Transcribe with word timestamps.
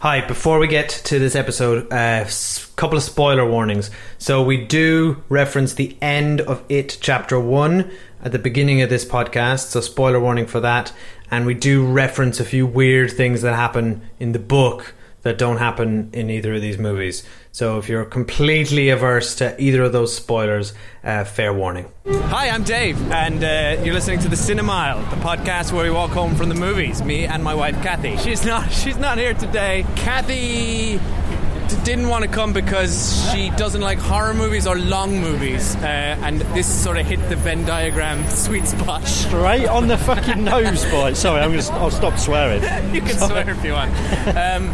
Hi, 0.00 0.24
before 0.24 0.60
we 0.60 0.68
get 0.68 0.88
to 1.06 1.18
this 1.18 1.34
episode, 1.34 1.92
a 1.92 2.22
uh, 2.22 2.30
couple 2.76 2.96
of 2.96 3.02
spoiler 3.02 3.44
warnings. 3.44 3.90
So, 4.16 4.40
we 4.40 4.64
do 4.64 5.24
reference 5.28 5.74
the 5.74 5.96
end 6.00 6.40
of 6.40 6.62
It 6.68 6.98
Chapter 7.00 7.40
1 7.40 7.90
at 8.22 8.30
the 8.30 8.38
beginning 8.38 8.80
of 8.80 8.90
this 8.90 9.04
podcast, 9.04 9.70
so 9.70 9.80
spoiler 9.80 10.20
warning 10.20 10.46
for 10.46 10.60
that. 10.60 10.92
And 11.32 11.46
we 11.46 11.54
do 11.54 11.84
reference 11.84 12.38
a 12.38 12.44
few 12.44 12.64
weird 12.64 13.10
things 13.10 13.42
that 13.42 13.56
happen 13.56 14.02
in 14.20 14.30
the 14.30 14.38
book 14.38 14.94
that 15.22 15.36
don't 15.36 15.58
happen 15.58 16.10
in 16.12 16.30
either 16.30 16.54
of 16.54 16.62
these 16.62 16.78
movies. 16.78 17.24
So, 17.58 17.76
if 17.78 17.88
you're 17.88 18.04
completely 18.04 18.90
averse 18.90 19.34
to 19.34 19.60
either 19.60 19.82
of 19.82 19.90
those 19.90 20.14
spoilers, 20.14 20.74
uh, 21.02 21.24
fair 21.24 21.52
warning. 21.52 21.90
Hi, 22.06 22.50
I'm 22.50 22.62
Dave, 22.62 23.10
and 23.10 23.42
uh, 23.42 23.82
you're 23.82 23.94
listening 23.94 24.20
to 24.20 24.28
the 24.28 24.36
Cinemile, 24.36 25.10
the 25.10 25.16
podcast 25.16 25.72
where 25.72 25.82
we 25.82 25.90
walk 25.90 26.12
home 26.12 26.36
from 26.36 26.50
the 26.50 26.54
movies. 26.54 27.02
Me 27.02 27.24
and 27.24 27.42
my 27.42 27.56
wife, 27.56 27.74
Kathy. 27.82 28.16
She's 28.18 28.46
not. 28.46 28.70
She's 28.82 28.96
not 28.96 29.18
here 29.18 29.34
today. 29.34 29.84
Kathy 29.96 30.98
d- 30.98 31.76
didn't 31.82 32.08
want 32.08 32.22
to 32.22 32.30
come 32.30 32.52
because 32.52 33.28
she 33.32 33.50
doesn't 33.50 33.80
like 33.80 33.98
horror 33.98 34.34
movies 34.34 34.68
or 34.68 34.78
long 34.78 35.20
movies, 35.20 35.74
uh, 35.74 35.80
and 36.22 36.40
this 36.54 36.72
sort 36.72 36.96
of 36.96 37.06
hit 37.06 37.18
the 37.28 37.34
Venn 37.34 37.64
diagram 37.64 38.24
sweet 38.28 38.68
spot. 38.68 39.04
Straight 39.04 39.66
on 39.66 39.88
the 39.88 39.98
fucking 39.98 40.44
nose, 40.44 40.84
boy. 40.92 41.12
Sorry, 41.14 41.40
I'm 41.40 41.50
gonna. 41.50 41.78
I'll 41.80 41.90
stop 41.90 42.20
swearing. 42.20 42.62
you 42.94 43.00
can 43.00 43.18
swear 43.18 43.50
if 43.50 43.64
you 43.64 43.72
want. 43.72 43.90
Um, 44.28 44.72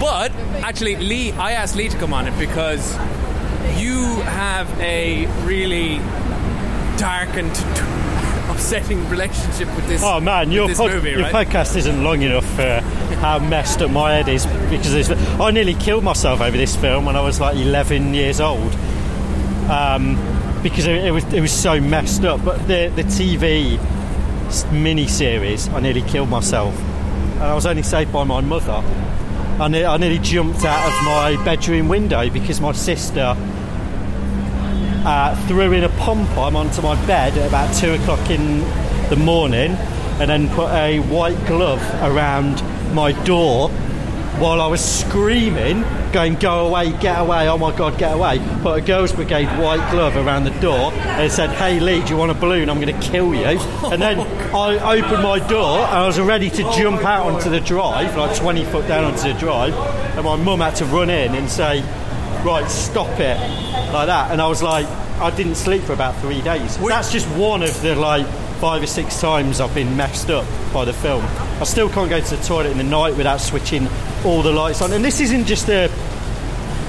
but 0.00 0.32
actually, 0.62 0.96
Lee, 0.96 1.32
I 1.32 1.52
asked 1.52 1.76
Lee 1.76 1.88
to 1.88 1.96
come 1.98 2.12
on 2.12 2.26
it 2.26 2.38
because 2.38 2.94
you 3.80 4.20
have 4.22 4.68
a 4.80 5.26
really 5.44 5.98
dark 6.98 7.36
and 7.36 7.50
upsetting 8.50 9.08
relationship 9.08 9.68
with 9.76 9.86
this. 9.88 10.02
Oh 10.04 10.20
man, 10.20 10.50
your, 10.50 10.74
pod- 10.74 10.90
movie, 10.90 11.10
your 11.10 11.20
right? 11.20 11.46
podcast 11.46 11.76
isn't 11.76 12.02
long 12.02 12.22
enough 12.22 12.44
for 12.56 12.80
how 13.20 13.38
messed 13.38 13.82
up 13.82 13.90
my 13.90 14.12
head 14.14 14.28
is 14.28 14.46
because 14.46 14.92
this, 14.92 15.10
I 15.10 15.50
nearly 15.50 15.74
killed 15.74 16.04
myself 16.04 16.40
over 16.40 16.56
this 16.56 16.74
film 16.76 17.04
when 17.04 17.16
I 17.16 17.20
was 17.20 17.40
like 17.40 17.56
11 17.56 18.14
years 18.14 18.40
old 18.40 18.74
um, 19.70 20.16
because 20.62 20.86
it, 20.86 21.04
it 21.04 21.10
was 21.10 21.24
it 21.32 21.40
was 21.40 21.52
so 21.52 21.80
messed 21.80 22.24
up. 22.24 22.44
But 22.44 22.66
the 22.66 22.88
the 22.94 23.02
TV 23.02 23.78
mini 24.72 25.06
series, 25.06 25.68
I 25.68 25.80
nearly 25.80 26.02
killed 26.02 26.28
myself, 26.30 26.78
and 26.78 27.42
I 27.44 27.54
was 27.54 27.66
only 27.66 27.82
saved 27.82 28.12
by 28.12 28.24
my 28.24 28.40
mother. 28.40 28.82
I, 29.60 29.64
I 29.64 29.96
nearly 29.96 30.18
jumped 30.18 30.64
out 30.64 30.86
of 30.86 31.04
my 31.04 31.44
bedroom 31.44 31.88
window 31.88 32.30
because 32.30 32.60
my 32.60 32.70
sister 32.70 33.34
uh, 35.04 35.46
threw 35.48 35.72
in 35.72 35.82
a 35.82 35.88
pom 35.88 36.26
pom 36.28 36.54
onto 36.54 36.80
my 36.80 36.94
bed 37.06 37.36
at 37.36 37.48
about 37.48 37.74
two 37.74 37.92
o'clock 37.94 38.30
in 38.30 38.60
the 39.10 39.16
morning 39.16 39.72
and 40.20 40.30
then 40.30 40.48
put 40.50 40.70
a 40.70 41.00
white 41.00 41.44
glove 41.46 41.82
around 42.02 42.62
my 42.94 43.10
door 43.24 43.68
while 44.40 44.60
I 44.60 44.66
was 44.66 44.82
screaming, 44.82 45.82
going, 46.12 46.34
Go 46.34 46.68
away, 46.68 46.92
get 46.98 47.18
away, 47.18 47.48
oh 47.48 47.58
my 47.58 47.76
god, 47.76 47.98
get 47.98 48.14
away. 48.14 48.38
Put 48.62 48.78
a 48.78 48.80
Girls 48.80 49.12
Brigade 49.12 49.46
white 49.60 49.90
glove 49.90 50.16
around 50.16 50.44
the 50.44 50.58
door 50.60 50.92
and 50.92 51.30
said, 51.30 51.50
Hey 51.50 51.80
Lee, 51.80 52.02
do 52.02 52.10
you 52.10 52.16
want 52.16 52.30
a 52.30 52.34
balloon? 52.34 52.70
I'm 52.70 52.80
going 52.80 52.98
to 52.98 53.08
kill 53.08 53.34
you. 53.34 53.44
And 53.44 54.00
then 54.00 54.20
I 54.54 54.98
opened 54.98 55.22
my 55.22 55.38
door 55.48 55.78
and 55.78 55.98
I 55.98 56.06
was 56.06 56.20
ready 56.20 56.50
to 56.50 56.62
jump 56.76 57.04
out 57.04 57.26
onto 57.26 57.50
the 57.50 57.60
drive, 57.60 58.16
like 58.16 58.36
20 58.36 58.64
foot 58.66 58.86
down 58.86 59.04
onto 59.04 59.32
the 59.32 59.38
drive. 59.38 59.74
And 60.16 60.24
my 60.24 60.36
mum 60.36 60.60
had 60.60 60.76
to 60.76 60.84
run 60.84 61.10
in 61.10 61.34
and 61.34 61.50
say, 61.50 61.82
Right, 62.44 62.70
stop 62.70 63.18
it, 63.18 63.38
like 63.92 64.06
that. 64.06 64.30
And 64.30 64.40
I 64.40 64.46
was 64.46 64.62
like, 64.62 64.86
I 65.20 65.34
didn't 65.34 65.56
sleep 65.56 65.82
for 65.82 65.92
about 65.92 66.16
three 66.20 66.40
days. 66.42 66.78
That's 66.78 67.10
just 67.10 67.26
one 67.36 67.62
of 67.64 67.82
the 67.82 67.96
like 67.96 68.26
five 68.60 68.82
or 68.82 68.86
six 68.86 69.20
times 69.20 69.60
I've 69.60 69.74
been 69.74 69.96
messed 69.96 70.30
up 70.30 70.46
by 70.72 70.84
the 70.84 70.92
film. 70.92 71.24
I 71.60 71.64
still 71.64 71.88
can't 71.88 72.10
go 72.10 72.20
to 72.20 72.36
the 72.36 72.42
toilet 72.42 72.70
in 72.70 72.78
the 72.78 72.84
night 72.84 73.16
without 73.16 73.40
switching 73.40 73.88
all 74.24 74.42
the 74.42 74.52
lights 74.52 74.82
on. 74.82 74.92
And 74.92 75.04
this 75.04 75.20
isn't 75.20 75.46
just 75.46 75.68
a 75.68 75.90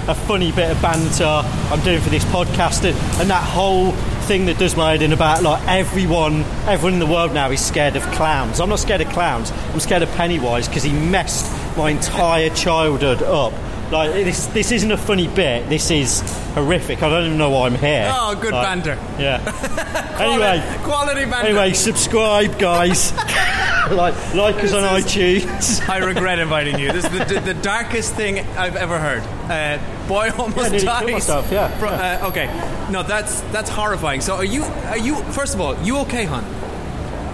a 0.08 0.16
funny 0.16 0.52
bit 0.52 0.72
of 0.72 0.82
banter 0.82 1.24
I'm 1.24 1.80
doing 1.82 2.02
for 2.02 2.10
this 2.10 2.26
podcast 2.26 2.84
and, 2.84 2.98
and 3.22 3.30
that 3.30 3.44
whole 3.44 3.92
thing 4.26 4.48
that 4.48 4.58
does 4.58 4.76
my 4.76 4.92
head 4.92 5.04
in 5.04 5.14
about 5.14 5.44
like 5.44 5.62
everyone 5.68 6.42
everyone 6.66 6.94
in 6.94 7.00
the 7.00 7.06
world 7.06 7.32
now 7.32 7.52
is 7.52 7.64
scared 7.64 7.96
of 7.96 8.02
clowns. 8.14 8.60
I'm 8.60 8.70
not 8.70 8.80
scared 8.80 9.02
of 9.02 9.10
clowns. 9.10 9.52
I'm 9.52 9.80
scared 9.80 10.02
of 10.02 10.10
Pennywise 10.14 10.68
because 10.68 10.82
he 10.82 10.92
messed 10.92 11.52
my 11.78 11.92
entire 11.92 12.50
childhood 12.50 13.22
up. 13.22 13.54
Like 13.92 14.12
this, 14.12 14.46
this 14.48 14.72
isn't 14.72 14.92
a 14.92 14.98
funny 14.98 15.28
bit. 15.28 15.68
This 15.68 15.90
is 15.90 16.22
horrific. 16.54 17.02
I 17.02 17.10
don't 17.10 17.26
even 17.26 17.38
know 17.40 17.50
why 17.50 17.66
I'm 17.66 17.76
here. 17.76 18.08
Oh, 18.14 18.36
good 18.36 18.54
Like, 18.54 18.64
banter. 18.84 18.96
Yeah. 19.20 19.40
anyway, 20.20 20.64
quality 20.84 21.26
banter. 21.26 21.48
anyway, 21.48 21.74
subscribe, 21.74 22.60
guys. 22.60 23.14
like, 23.92 24.14
like 24.36 24.64
us 24.64 24.74
on 24.74 24.84
iTunes. 24.84 25.88
I 25.90 25.98
regret 25.98 26.38
inviting 26.48 26.78
you. 26.78 26.92
This 26.92 27.06
is 27.06 27.12
the, 27.12 27.26
the, 27.26 27.40
the 27.40 27.54
darkest 27.56 28.14
thing 28.14 28.40
I've 28.58 28.76
ever 28.76 29.00
heard. 29.00 29.24
Uh, 29.50 29.80
boy 30.08 30.30
almost 30.38 30.72
Yeah, 30.72 30.80
dies. 31.00 31.12
myself, 31.12 31.52
yeah, 31.52 31.70
Fro- 31.80 31.90
Uh, 31.90 32.28
okay, 32.30 32.46
no, 32.92 33.02
that's 33.02 33.42
that's 33.52 33.72
horrifying. 33.72 34.22
So, 34.22 34.36
are 34.36 34.46
you 34.46 34.64
are 34.64 34.98
you 35.00 35.16
first 35.32 35.56
of 35.56 35.62
all 35.62 35.76
you 35.84 35.98
okay, 36.00 36.26
hon? 36.26 36.44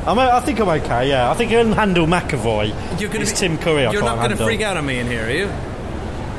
I'm, 0.07 0.19
I 0.19 0.39
think 0.39 0.59
I'm 0.59 0.69
okay. 0.69 1.09
Yeah, 1.09 1.31
I 1.31 1.33
think 1.33 1.51
I 1.51 1.55
can 1.63 1.71
handle 1.73 2.05
McAvoy. 2.05 2.99
You're 3.01 3.09
gonna 3.09 3.25
be, 3.25 3.31
Tim 3.31 3.57
Curry. 3.57 3.87
I 3.87 3.91
You're 3.91 4.03
not 4.03 4.17
going 4.19 4.29
to 4.37 4.37
freak 4.43 4.61
out 4.61 4.77
on 4.77 4.85
me 4.85 4.99
in 4.99 5.07
here, 5.07 5.25
are 5.25 5.31
you? 5.31 5.49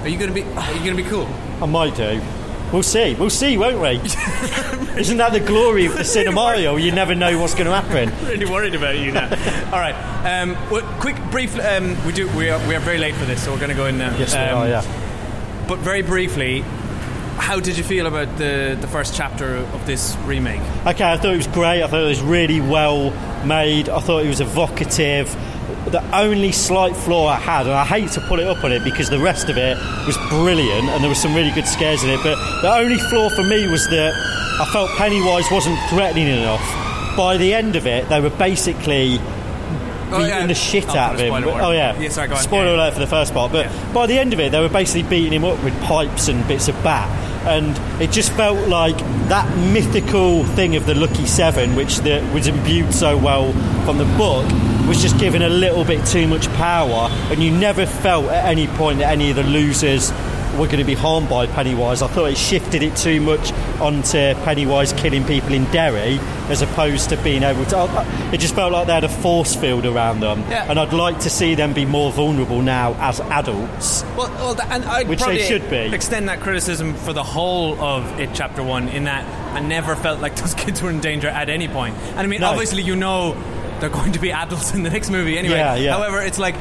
Are 0.06 0.08
you 0.08 0.18
going 0.18 0.32
to 0.32 0.34
be? 0.34 0.44
Are 0.44 0.72
you 0.72 0.84
going 0.84 0.96
to 0.96 1.02
be 1.02 1.08
cool? 1.08 1.26
I 1.60 1.66
might 1.66 1.96
do. 1.96 2.22
We'll 2.72 2.84
see. 2.84 3.16
We'll 3.16 3.28
see, 3.28 3.58
won't 3.58 3.80
we? 3.80 3.88
Isn't 5.00 5.16
that 5.16 5.32
the 5.32 5.40
glory 5.40 5.86
of 5.86 5.94
the 5.94 6.02
cinemario? 6.02 6.80
You 6.80 6.92
never 6.92 7.16
know 7.16 7.36
what's 7.40 7.54
going 7.54 7.66
to 7.66 7.72
happen. 7.72 8.12
really 8.28 8.46
worried 8.46 8.76
about 8.76 8.96
you 8.96 9.10
now. 9.10 9.24
All 9.72 9.80
right. 9.80 9.96
Um, 10.24 10.52
well, 10.70 10.86
quick, 11.00 11.16
brief. 11.32 11.58
Um, 11.58 11.96
we 12.06 12.12
do. 12.12 12.28
We 12.36 12.50
are. 12.50 12.68
We 12.68 12.76
are 12.76 12.80
very 12.80 12.98
late 12.98 13.16
for 13.16 13.24
this, 13.24 13.42
so 13.42 13.50
we're 13.50 13.58
going 13.58 13.70
to 13.70 13.74
go 13.74 13.86
in 13.86 13.98
now. 13.98 14.16
Yes, 14.16 14.32
we 14.32 14.38
um, 14.38 14.58
are. 14.58 14.68
Yeah. 14.68 15.64
But 15.66 15.80
very 15.80 16.02
briefly, 16.02 16.60
how 17.36 17.58
did 17.58 17.76
you 17.76 17.82
feel 17.82 18.06
about 18.06 18.38
the 18.38 18.78
the 18.80 18.86
first 18.86 19.16
chapter 19.16 19.56
of 19.56 19.86
this 19.86 20.16
remake? 20.24 20.62
Okay, 20.86 21.04
I 21.04 21.16
thought 21.16 21.34
it 21.34 21.36
was 21.36 21.48
great. 21.48 21.82
I 21.82 21.88
thought 21.88 22.04
it 22.04 22.08
was 22.08 22.22
really 22.22 22.60
well 22.60 23.10
made. 23.44 23.88
I 23.88 23.98
thought 23.98 24.24
it 24.24 24.28
was 24.28 24.40
evocative. 24.40 25.34
The 25.90 26.02
only 26.16 26.50
slight 26.52 26.96
flaw 26.96 27.28
I 27.28 27.36
had, 27.36 27.66
and 27.66 27.74
I 27.74 27.84
hate 27.84 28.10
to 28.12 28.20
pull 28.22 28.40
it 28.40 28.46
up 28.48 28.64
on 28.64 28.72
it 28.72 28.82
because 28.82 29.08
the 29.08 29.20
rest 29.20 29.48
of 29.48 29.56
it 29.56 29.76
was 30.06 30.16
brilliant 30.28 30.88
and 30.88 31.02
there 31.02 31.08
were 31.08 31.14
some 31.14 31.34
really 31.34 31.52
good 31.52 31.66
scares 31.68 32.02
in 32.02 32.10
it, 32.10 32.20
but 32.24 32.34
the 32.62 32.72
only 32.72 32.98
flaw 32.98 33.28
for 33.30 33.44
me 33.44 33.68
was 33.68 33.86
that 33.90 34.12
I 34.60 34.64
felt 34.72 34.90
Pennywise 34.96 35.44
wasn't 35.50 35.78
threatening 35.88 36.26
enough. 36.26 37.16
By 37.16 37.36
the 37.36 37.54
end 37.54 37.76
of 37.76 37.86
it, 37.86 38.08
they 38.08 38.20
were 38.20 38.30
basically 38.30 39.20
Oh, 40.08 40.18
beating 40.18 40.28
yeah. 40.28 40.46
the 40.46 40.54
shit 40.54 40.88
I'll 40.90 40.98
out 40.98 41.14
of 41.14 41.20
him. 41.20 41.32
oh 41.32 41.70
yeah, 41.72 41.98
Yeah, 41.98 42.08
sorry, 42.10 42.34
spoiler 42.36 42.66
Yeah. 42.70 42.76
alert 42.76 42.94
for 42.94 43.00
the 43.00 43.06
first 43.08 43.32
part. 43.34 43.50
But 43.52 43.66
Yeah. 43.66 43.92
by 43.92 44.06
the 44.06 44.18
end 44.18 44.32
of 44.32 44.40
it, 44.40 44.52
they 44.52 44.60
were 44.60 44.68
basically 44.68 45.02
beating 45.04 45.32
him 45.32 45.44
up 45.44 45.62
with 45.64 45.80
pipes 45.82 46.28
and 46.28 46.46
bits 46.48 46.68
of 46.68 46.80
bat, 46.84 47.08
and 47.46 47.78
it 48.00 48.12
just 48.12 48.30
felt 48.32 48.68
like 48.68 48.96
that 49.28 49.48
mythical 49.56 50.44
thing 50.44 50.76
of 50.76 50.86
the 50.86 50.94
Lucky 50.94 51.26
Seven, 51.26 51.74
which 51.76 51.98
the, 52.00 52.22
was 52.32 52.46
imbued 52.46 52.92
so 52.94 53.16
well 53.16 53.52
from 53.84 53.98
the 53.98 54.04
book, 54.16 54.44
was 54.86 55.02
just 55.02 55.18
given 55.18 55.42
a 55.42 55.48
little 55.48 55.84
bit 55.84 56.04
too 56.06 56.26
much 56.28 56.48
power, 56.54 57.08
and 57.30 57.42
you 57.42 57.50
never 57.50 57.86
felt 57.86 58.26
at 58.26 58.44
any 58.46 58.66
point 58.68 58.98
that 59.00 59.10
any 59.10 59.30
of 59.30 59.36
the 59.36 59.42
losers 59.42 60.12
were 60.56 60.66
going 60.66 60.78
to 60.78 60.84
be 60.84 60.94
harmed 60.94 61.28
by 61.28 61.46
Pennywise. 61.46 62.00
I 62.00 62.06
thought 62.06 62.26
it 62.30 62.38
shifted 62.38 62.82
it 62.82 62.96
too 62.96 63.20
much 63.20 63.52
onto 63.78 64.32
Pennywise 64.44 64.92
killing 64.94 65.22
people 65.24 65.52
in 65.52 65.64
Derry 65.66 66.18
as 66.48 66.62
opposed 66.62 67.10
to 67.10 67.16
being 67.18 67.42
able 67.42 67.64
to. 67.66 67.76
Uh, 67.78 68.30
it 68.32 68.38
just 68.38 68.54
felt 68.54 68.72
like 68.72 68.86
they 68.86 68.94
had 68.94 69.04
a 69.04 69.08
force 69.08 69.54
field 69.54 69.84
around 69.84 70.20
them, 70.20 70.40
Yeah. 70.48 70.64
and 70.70 70.78
I'd 70.78 70.92
like 70.94 71.18
to 71.20 71.30
see 71.30 71.56
them 71.56 71.74
be 71.74 71.84
more 71.84 72.10
vulnerable 72.12 72.62
now 72.62 72.94
as 73.00 73.20
adults. 73.20 74.02
Well, 74.16 74.28
well 74.30 74.60
and 74.70 74.84
I'd 74.84 75.08
Which 75.08 75.18
they 75.18 75.24
probably 75.24 75.42
should 75.42 75.68
be. 75.68 75.92
extend 75.94 76.28
that 76.30 76.40
criticism 76.40 76.94
for 76.94 77.12
the 77.12 77.24
whole 77.24 77.78
of 77.80 78.18
it, 78.18 78.30
chapter 78.32 78.62
one, 78.62 78.88
in 78.88 79.04
that 79.04 79.26
I 79.54 79.60
never 79.60 79.94
felt 79.96 80.20
like 80.20 80.36
those 80.42 80.54
kids 80.54 80.80
were 80.80 80.90
in 80.90 81.00
danger 81.00 81.28
at 81.28 81.50
any 81.50 81.68
point. 81.68 81.96
And 82.10 82.20
I 82.20 82.26
mean, 82.26 82.40
No. 82.40 82.50
obviously, 82.50 82.82
you 82.82 82.96
know 82.96 83.36
they're 83.80 83.90
going 83.90 84.12
to 84.12 84.20
be 84.20 84.32
adults 84.32 84.74
in 84.74 84.82
the 84.82 84.90
next 84.90 85.10
movie 85.10 85.38
anyway. 85.38 85.56
Yeah, 85.56 85.74
yeah. 85.76 85.92
However, 85.92 86.20
it's 86.20 86.38
like 86.38 86.54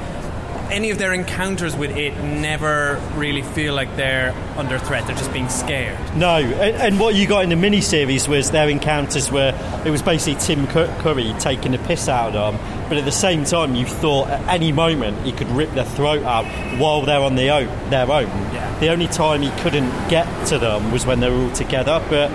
any 0.72 0.90
of 0.90 0.98
their 0.98 1.14
encounters 1.14 1.76
with 1.76 1.96
it 1.96 2.18
never 2.18 3.00
really 3.16 3.44
feel 3.44 3.73
like 3.76 3.96
they're 3.96 4.34
under 4.58 4.79
threat. 4.79 5.06
They're 5.06 5.16
just 5.16 5.32
being 5.32 5.50
scared. 5.50 5.97
No, 6.16 6.38
and, 6.38 6.76
and 6.76 7.00
what 7.00 7.14
you 7.16 7.28
got 7.28 7.44
in 7.44 7.50
the 7.50 7.56
mini-series 7.56 8.28
was 8.28 8.52
their 8.52 8.67
encounters 8.67 9.32
where 9.32 9.53
it 9.85 9.91
was 9.91 10.02
basically 10.02 10.41
Tim 10.41 10.66
Curry 10.67 11.35
taking 11.40 11.73
the 11.73 11.78
piss 11.78 12.09
out 12.09 12.35
of 12.35 12.53
them, 12.56 12.90
but 12.90 12.97
at 12.97 13.06
the 13.06 13.12
same 13.12 13.44
time 13.44 13.76
you 13.76 13.85
thought 13.85 14.28
at 14.28 14.41
any 14.47 14.72
moment 14.72 15.23
he 15.26 15.32
could 15.32 15.50
rip 15.50 15.72
their 15.73 15.85
throat 15.85 16.23
out 16.23 16.46
while 16.79 17.03
they're 17.03 17.22
on 17.22 17.35
their 17.35 17.53
own. 17.53 17.90
Their 17.91 18.12
own. 18.12 18.26
Yeah. 18.26 18.79
The 18.79 18.90
only 18.90 19.08
time 19.08 19.44
he 19.44 19.52
couldn't 19.62 19.90
get 20.09 20.47
to 20.47 20.58
them 20.58 20.91
was 20.91 21.06
when 21.06 21.20
they 21.20 21.29
were 21.29 21.44
all 21.44 21.52
together, 21.52 22.03
but 22.09 22.32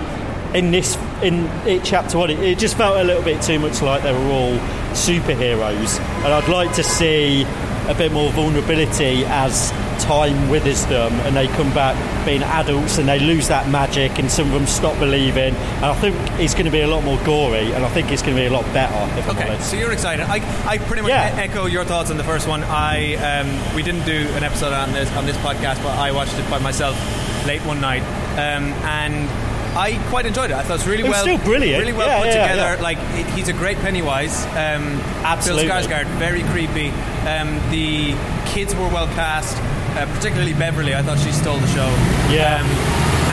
in 0.53 0.71
this 0.71 0.97
in 1.23 1.45
it 1.67 1.83
chapter 1.83 2.17
one 2.17 2.29
it, 2.29 2.39
it 2.39 2.59
just 2.59 2.75
felt 2.77 2.97
a 2.97 3.03
little 3.03 3.23
bit 3.23 3.41
too 3.41 3.57
much 3.59 3.81
like 3.81 4.03
they 4.03 4.11
were 4.11 4.31
all 4.31 4.57
superheroes 4.93 5.99
and 6.23 6.27
I'd 6.33 6.47
like 6.49 6.73
to 6.75 6.83
see 6.83 7.43
a 7.87 7.95
bit 7.95 8.11
more 8.11 8.31
vulnerability 8.31 9.25
as 9.25 9.71
time 10.03 10.49
withers 10.49 10.85
them 10.85 11.11
and 11.25 11.35
they 11.35 11.47
come 11.47 11.71
back 11.73 11.95
being 12.25 12.43
adults 12.43 12.97
and 12.97 13.07
they 13.09 13.19
lose 13.19 13.47
that 13.47 13.69
magic 13.69 14.17
and 14.19 14.31
some 14.31 14.47
of 14.47 14.53
them 14.53 14.65
stop 14.67 14.97
believing. 14.99 15.53
And 15.55 15.85
I 15.85 15.93
think 15.95 16.15
it's 16.39 16.53
going 16.53 16.65
to 16.65 16.71
be 16.71 16.81
a 16.81 16.87
lot 16.87 17.03
more 17.03 17.17
gory 17.25 17.71
and 17.73 17.83
I 17.83 17.89
think 17.89 18.11
it's 18.11 18.21
going 18.21 18.35
to 18.35 18.41
be 18.41 18.45
a 18.47 18.51
lot 18.51 18.63
better. 18.73 19.29
Okay, 19.31 19.57
so 19.59 19.75
you're 19.75 19.91
excited. 19.91 20.25
I, 20.27 20.37
I 20.67 20.77
pretty 20.77 21.01
much 21.01 21.09
Yeah. 21.09 21.35
e- 21.35 21.39
echo 21.41 21.65
your 21.65 21.83
thoughts 21.83 22.11
on 22.11 22.17
the 22.17 22.23
first 22.23 22.47
one. 22.47 22.63
I 22.63 23.15
um, 23.15 23.75
we 23.75 23.81
didn't 23.83 24.05
do 24.05 24.27
an 24.35 24.43
episode 24.43 24.73
on 24.73 24.91
this 24.93 25.11
on 25.15 25.25
this 25.25 25.37
podcast, 25.37 25.81
but 25.83 25.97
I 25.97 26.11
watched 26.11 26.37
it 26.37 26.49
by 26.49 26.59
myself 26.59 26.95
late 27.47 27.61
one 27.65 27.81
night, 27.81 28.03
um, 28.33 28.71
and 28.85 29.27
I 29.75 29.97
quite 30.09 30.25
enjoyed 30.25 30.51
it. 30.51 30.55
I 30.57 30.63
thought 30.63 30.71
it 30.81 30.85
was 30.85 30.87
really 30.87 31.03
It 31.03 31.07
was 31.07 31.11
well, 31.11 31.23
still 31.23 31.37
brilliant. 31.39 31.79
really 31.79 31.93
well 31.93 32.07
Yeah, 32.07 32.17
put 32.19 32.27
yeah, 32.27 32.47
together. 32.47 32.75
yeah. 32.75 32.81
Like 32.81 32.97
it, 33.15 33.25
he's 33.33 33.47
a 33.47 33.53
great 33.53 33.77
Pennywise. 33.79 34.45
Um, 34.47 34.99
Absolutely. 35.23 35.67
Bill 35.67 35.77
Skarsgård, 35.81 36.05
very 36.19 36.43
creepy. 36.51 36.89
Um, 37.27 37.59
the 37.71 38.13
kids 38.45 38.75
were 38.75 38.87
well 38.89 39.07
cast, 39.15 39.55
uh, 39.97 40.05
particularly 40.15 40.53
Beverly. 40.53 40.93
I 40.93 41.01
thought 41.01 41.19
she 41.19 41.31
stole 41.31 41.57
the 41.57 41.67
show. 41.67 41.87
Yeah. 42.33 42.59
Um, 42.59 42.67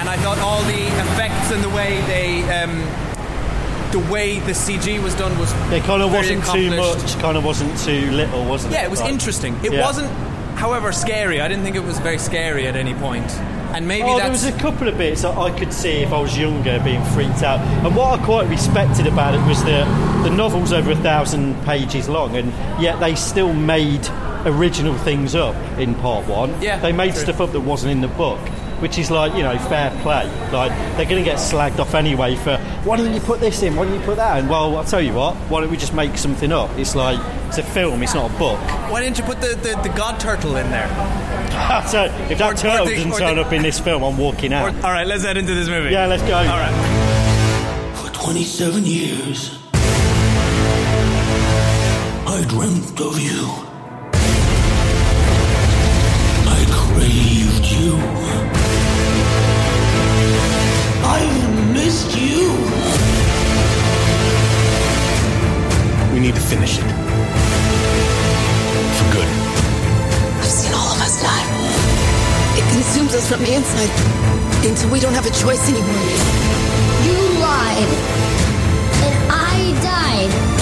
and 0.00 0.08
I 0.08 0.16
thought 0.18 0.38
all 0.38 0.62
the 0.62 0.86
effects 1.02 1.50
and 1.52 1.62
the 1.62 1.70
way 1.70 2.00
they. 2.06 2.42
Um, 2.62 2.86
the 3.90 3.98
way 4.12 4.38
the 4.40 4.52
CG 4.52 5.02
was 5.02 5.14
done 5.14 5.36
was 5.38 5.50
It 5.72 5.82
kind 5.84 6.02
of 6.02 6.12
wasn't 6.12 6.44
too 6.44 6.68
much, 6.76 7.18
kind 7.20 7.38
of 7.38 7.44
wasn't 7.44 7.76
too 7.78 8.10
little, 8.10 8.44
wasn't 8.44 8.74
it? 8.74 8.76
Yeah, 8.76 8.84
it 8.84 8.90
was 8.90 9.00
Like- 9.00 9.10
interesting. 9.10 9.58
It 9.64 9.72
wasn't, 9.72 10.10
however, 10.56 10.92
scary. 10.92 11.40
I 11.40 11.48
didn't 11.48 11.64
think 11.64 11.74
it 11.74 11.82
was 11.82 11.98
very 11.98 12.18
scary 12.18 12.66
at 12.68 12.76
any 12.76 12.92
point. 12.92 13.26
And 13.74 13.86
maybe 13.86 14.08
Oh, 14.08 14.18
there 14.18 14.30
was 14.30 14.44
a 14.44 14.52
couple 14.52 14.88
of 14.88 14.96
bits 14.98 15.22
that 15.22 15.36
I 15.36 15.56
could 15.56 15.72
see 15.72 15.98
if 16.02 16.12
I 16.12 16.20
was 16.20 16.36
younger 16.36 16.80
being 16.82 17.04
freaked 17.06 17.42
out. 17.42 17.60
And 17.84 17.94
what 17.94 18.18
I 18.18 18.24
quite 18.24 18.48
respected 18.48 19.06
about 19.06 19.34
it 19.34 19.46
was 19.46 19.62
that 19.64 20.22
the 20.24 20.30
novel's 20.30 20.72
over 20.72 20.90
a 20.92 20.96
thousand 20.96 21.62
pages 21.64 22.08
long, 22.08 22.36
and 22.36 22.52
yet 22.82 22.98
they 23.00 23.14
still 23.14 23.52
made 23.52 24.08
original 24.44 24.96
things 24.98 25.34
up 25.34 25.54
in 25.78 25.94
part 25.96 26.26
one. 26.26 26.60
Yeah, 26.62 26.78
they 26.78 26.92
made 26.92 27.12
true. 27.12 27.22
stuff 27.22 27.40
up 27.40 27.52
that 27.52 27.60
wasn't 27.60 27.92
in 27.92 28.00
the 28.00 28.08
book, 28.08 28.38
which 28.80 28.98
is 28.98 29.10
like 29.10 29.34
you 29.34 29.42
know 29.42 29.58
fair 29.58 29.90
play. 30.02 30.26
Like 30.50 30.70
they're 30.96 31.04
going 31.08 31.22
to 31.22 31.28
get 31.30 31.36
slagged 31.38 31.78
off 31.78 31.94
anyway 31.94 32.36
for 32.36 32.56
why 32.84 32.96
didn't 32.96 33.14
you 33.14 33.20
put 33.20 33.40
this 33.40 33.62
in? 33.62 33.76
Why 33.76 33.84
didn't 33.84 34.00
you 34.00 34.06
put 34.06 34.16
that 34.16 34.38
in? 34.38 34.48
Well, 34.48 34.76
I'll 34.76 34.84
tell 34.84 35.00
you 35.02 35.12
what. 35.12 35.34
Why 35.50 35.60
don't 35.60 35.70
we 35.70 35.76
just 35.76 35.92
make 35.94 36.16
something 36.16 36.52
up? 36.52 36.70
It's 36.78 36.94
like 36.94 37.18
it's 37.48 37.58
a 37.58 37.62
film. 37.62 38.02
It's 38.02 38.14
not 38.14 38.30
a 38.30 38.38
book. 38.38 38.58
why 38.90 39.02
didn't 39.02 39.18
you 39.18 39.24
put 39.24 39.40
the, 39.40 39.48
the, 39.48 39.78
the 39.82 39.94
god 39.96 40.18
turtle 40.20 40.56
in 40.56 40.70
there? 40.70 40.88
So 41.86 42.04
if 42.30 42.38
that 42.38 42.40
Or- 42.42 42.52
or 42.52 42.54
turtle 42.54 42.86
the- 42.86 42.94
doesn't 42.96 43.12
turn 43.18 43.36
the- 43.36 43.42
up 43.42 43.52
in 43.52 43.62
this 43.62 43.78
film, 43.78 44.02
I'm 44.02 44.16
walking 44.16 44.52
Or, 44.52 44.68
out. 44.68 44.74
all 44.84 44.90
right, 44.92 45.06
let's 45.06 45.24
head 45.24 45.36
into 45.36 45.54
this 45.54 45.68
movie. 45.68 45.90
yeah, 45.90 46.06
let's 46.06 46.22
go. 46.22 46.36
All 46.36 46.44
right. 46.44 47.94
For 47.96 48.10
27 48.12 48.84
years, 48.86 49.58
I 52.26 52.44
dreamt 52.46 53.00
of 53.00 53.18
you. 53.20 53.67
From 73.28 73.40
the 73.40 73.52
inside 73.52 73.90
until 74.66 74.90
we 74.90 74.98
don't 74.98 75.12
have 75.12 75.26
a 75.26 75.30
choice 75.30 75.68
anymore. 75.68 75.84
You 77.04 77.18
lied. 77.38 77.90
And 79.04 79.30
I 79.30 79.78
died. 79.82 80.57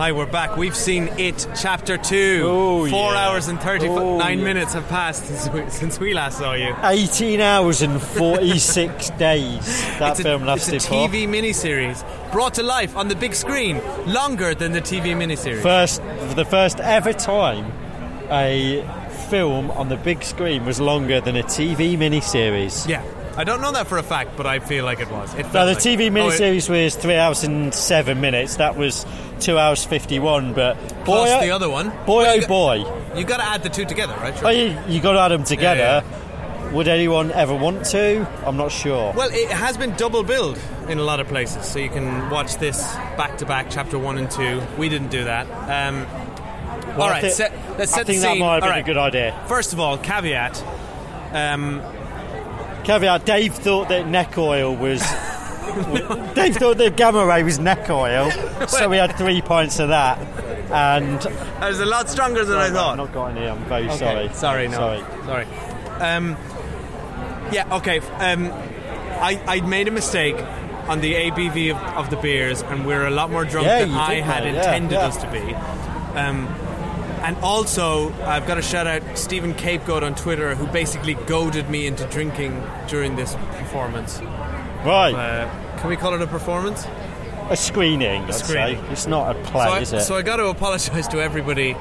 Hi, 0.00 0.12
we're 0.12 0.24
back. 0.24 0.56
We've 0.56 0.74
seen 0.74 1.08
It 1.18 1.46
Chapter 1.60 1.98
2. 1.98 2.42
Oh, 2.46 2.88
Four 2.88 3.12
yeah. 3.12 3.18
hours 3.28 3.48
and 3.48 3.60
39 3.60 3.98
Oh, 3.98 4.18
yeah. 4.26 4.34
minutes 4.36 4.72
have 4.72 4.88
passed 4.88 5.26
since 5.26 5.50
we, 5.50 5.68
since 5.68 6.00
we 6.00 6.14
last 6.14 6.38
saw 6.38 6.54
you. 6.54 6.74
18 6.82 7.38
hours 7.42 7.82
and 7.82 8.00
46 8.00 9.10
days 9.18 9.66
that 9.98 10.12
it's 10.12 10.20
a, 10.20 10.22
film 10.22 10.46
lasted 10.46 10.76
it's 10.76 10.86
a 10.86 10.88
for. 10.88 10.94
TV 10.94 11.28
miniseries 11.28 12.02
brought 12.32 12.54
to 12.54 12.62
life 12.62 12.96
on 12.96 13.08
the 13.08 13.14
big 13.14 13.34
screen, 13.34 13.78
longer 14.06 14.54
than 14.54 14.72
the 14.72 14.80
TV 14.80 15.14
miniseries. 15.14 15.60
First, 15.62 16.00
for 16.00 16.34
the 16.34 16.46
first 16.46 16.80
ever 16.80 17.12
time, 17.12 17.70
a 18.30 18.82
film 19.28 19.70
on 19.72 19.90
the 19.90 19.98
big 19.98 20.22
screen 20.22 20.64
was 20.64 20.80
longer 20.80 21.20
than 21.20 21.36
a 21.36 21.42
TV 21.42 21.98
miniseries. 21.98 22.88
yeah. 22.88 23.04
I 23.40 23.44
don't 23.44 23.62
know 23.62 23.72
that 23.72 23.86
for 23.86 23.96
a 23.96 24.02
fact, 24.02 24.36
but 24.36 24.46
I 24.46 24.58
feel 24.58 24.84
like 24.84 25.00
it 25.00 25.10
was. 25.10 25.32
It 25.34 25.46
No, 25.52 25.64
the 25.64 25.72
like- 25.72 25.78
TV 25.78 26.04
Oh, 26.04 26.06
it- 26.06 26.12
miniseries 26.12 26.68
was 26.68 26.94
three 26.94 27.16
hours 27.16 27.42
and 27.42 27.72
seven 27.74 28.20
minutes. 28.20 28.56
That 28.56 28.76
was 28.76 29.06
two 29.40 29.58
hours 29.58 29.82
fifty-one. 29.84 30.52
But 30.52 30.76
boy, 31.04 31.04
Plus 31.04 31.42
the 31.42 31.50
other 31.50 31.70
one. 31.70 31.88
boy, 32.04 32.22
Well, 32.24 32.36
oh 32.36 32.40
got- 32.40 32.48
boy, 32.48 32.84
You 33.16 33.24
got 33.24 33.38
to 33.38 33.44
add 33.48 33.62
the 33.62 33.70
two 33.70 33.86
together, 33.86 34.14
right? 34.20 34.34
oh, 34.44 34.50
you, 34.50 34.76
you 34.88 35.00
got 35.00 35.12
to 35.14 35.20
add 35.20 35.28
them 35.30 35.44
together. 35.44 36.04
Would 36.72 36.86
anyone 36.86 37.32
ever 37.32 37.54
want 37.54 37.86
to? 37.86 38.28
I'm 38.46 38.56
not 38.58 38.70
sure. 38.70 39.12
Well, 39.16 39.30
it 39.32 39.48
has 39.50 39.76
been 39.78 39.92
double 39.96 40.22
billed 40.22 40.58
in 40.88 40.98
a 40.98 41.02
lot 41.02 41.18
of 41.18 41.26
places, 41.26 41.64
so 41.66 41.78
you 41.78 41.88
can 41.88 42.28
watch 42.30 42.58
this 42.58 42.80
back 43.16 43.38
to 43.38 43.46
back, 43.46 43.68
chapter 43.70 43.98
one 43.98 44.18
and 44.18 44.30
two. 44.30 44.60
We 44.78 44.88
didn't 44.90 45.08
do 45.10 45.24
that. 45.24 45.46
Um, 45.68 46.06
Well, 46.90 47.02
all 47.02 47.02
I 47.04 47.10
right, 47.12 47.22
thi- 47.22 47.30
set, 47.30 47.52
let's 47.78 47.92
I 47.94 47.98
set 47.98 48.06
think 48.06 48.20
the 48.20 48.26
that 48.28 48.38
might 48.38 48.54
have 48.54 48.62
All 48.64 48.68
been 48.68 48.70
right. 48.70 48.78
a 48.82 48.84
good 48.84 48.98
idea. 48.98 49.34
First 49.48 49.72
of 49.72 49.80
all, 49.80 49.96
caveat. 49.98 50.62
Um, 51.32 51.80
Caveat: 52.90 53.24
Dave 53.24 53.54
thought 53.54 53.88
that 53.88 54.08
neck 54.08 54.36
oil 54.36 54.74
was. 54.74 55.00
Dave 56.34 56.56
thought 56.56 56.78
that 56.78 56.94
gamma 56.96 57.24
ray 57.24 57.42
was 57.44 57.58
neck 57.60 57.88
oil, 57.88 58.30
so 58.66 58.88
we 58.88 58.96
had 58.96 59.16
three 59.16 59.40
pints 59.40 59.78
of 59.78 59.88
that. 59.90 60.18
And 60.72 61.20
that 61.20 61.68
was 61.68 61.78
a 61.80 61.84
lot 61.86 62.08
stronger 62.08 62.44
than 62.44 62.56
I 62.58 62.66
I've 62.66 62.72
thought. 62.72 62.96
not 62.96 63.12
got 63.12 63.36
any. 63.36 63.46
I'm 63.46 63.58
very 63.66 63.86
Okay, 63.88 63.96
sorry. 63.96 64.28
Sorry, 64.32 64.68
no. 64.68 64.76
Sorry. 64.76 65.04
Sorry. 65.24 65.46
Um, 66.00 66.36
yeah, 67.52 67.76
okay. 67.76 67.98
Um, 68.00 68.50
I, 69.20 69.40
I 69.46 69.60
made 69.60 69.86
a 69.86 69.90
mistake 69.92 70.36
on 70.88 71.00
the 71.00 71.14
ABV 71.14 71.70
of, 71.70 71.76
of 71.96 72.10
the 72.10 72.16
beers, 72.16 72.62
and 72.62 72.84
we're 72.86 73.06
a 73.06 73.10
lot 73.10 73.30
more 73.30 73.44
drunk 73.44 73.66
Yeah, 73.66 73.80
than 73.80 73.90
you 73.90 73.96
I 73.98 74.14
did, 74.16 74.24
had 74.24 74.44
mate. 74.44 74.54
Yeah, 74.54 74.60
intended 74.74 74.92
yeah. 74.94 75.06
us 75.06 75.16
to 75.18 75.30
be. 75.30 75.54
Um, 76.18 76.46
and 77.22 77.36
also, 77.38 78.12
I've 78.24 78.46
got 78.46 78.54
to 78.56 78.62
shout 78.62 78.86
out 78.86 79.02
Stephen 79.16 79.54
Capegoat 79.54 80.02
on 80.02 80.14
Twitter, 80.14 80.54
who 80.54 80.66
basically 80.66 81.14
goaded 81.14 81.68
me 81.70 81.86
into 81.86 82.04
drinking 82.06 82.62
during 82.88 83.16
this 83.16 83.34
performance. 83.58 84.20
Right, 84.84 85.12
Uh, 85.14 85.78
can 85.78 85.90
we 85.90 85.96
call 85.96 86.14
it 86.14 86.22
a 86.22 86.26
performance? 86.26 86.86
a 87.50 87.56
screening. 87.56 88.22
I'd 88.24 88.34
screening. 88.34 88.76
say 88.84 88.92
it's 88.92 89.06
not 89.08 89.34
a 89.36 89.42
play, 89.42 89.66
so, 89.66 89.72
I, 89.72 89.78
is 89.80 89.92
it? 89.92 90.00
so 90.02 90.14
I 90.16 90.22
got 90.22 90.36
to 90.36 90.46
apologise 90.46 91.08
to 91.08 91.20
everybody 91.20 91.74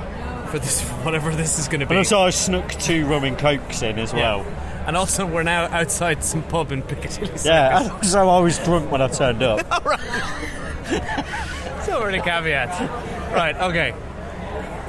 for 0.48 0.58
this, 0.60 0.82
whatever 1.04 1.32
this 1.34 1.60
is 1.60 1.68
going 1.68 1.82
to 1.82 1.86
be. 1.86 1.92
and 1.92 2.00
also, 2.00 2.20
I 2.22 2.32
snuck 2.32 2.72
two 2.74 3.06
rum 3.06 3.24
and 3.24 3.38
cokes 3.38 3.82
in 3.84 4.00
as 4.00 4.14
well. 4.14 4.42
And 4.88 4.98
also, 4.98 5.26
we're 5.28 5.44
now 5.44 5.66
outside 5.66 6.24
some 6.24 6.42
pub 6.42 6.72
in 6.72 6.82
Piccadilly. 6.82 7.32
Yeah, 7.46 7.90
also 8.02 8.28
I 8.28 8.40
was 8.40 8.58
drunk 8.60 8.90
when 8.92 9.02
I 9.02 9.08
turned 9.10 9.44
up. 9.44 9.60
All 9.72 9.82
right. 9.82 10.00
so 11.84 12.04
many 12.04 12.20
caveats. 12.22 12.80
right, 13.34 13.56
okay. 13.58 13.94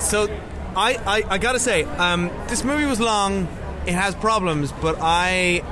So, 0.01 0.29
I, 0.77 0.95
I, 1.07 1.35
I 1.35 1.39
gotta 1.39 1.59
say, 1.59 1.85
um, 1.85 2.31
this 2.49 2.65
movie 2.65 2.87
was 2.87 3.01
long. 3.01 3.47
It 3.87 3.95
has 3.95 4.15
problems, 4.15 4.73
but 4.73 4.97
I, 5.01 5.63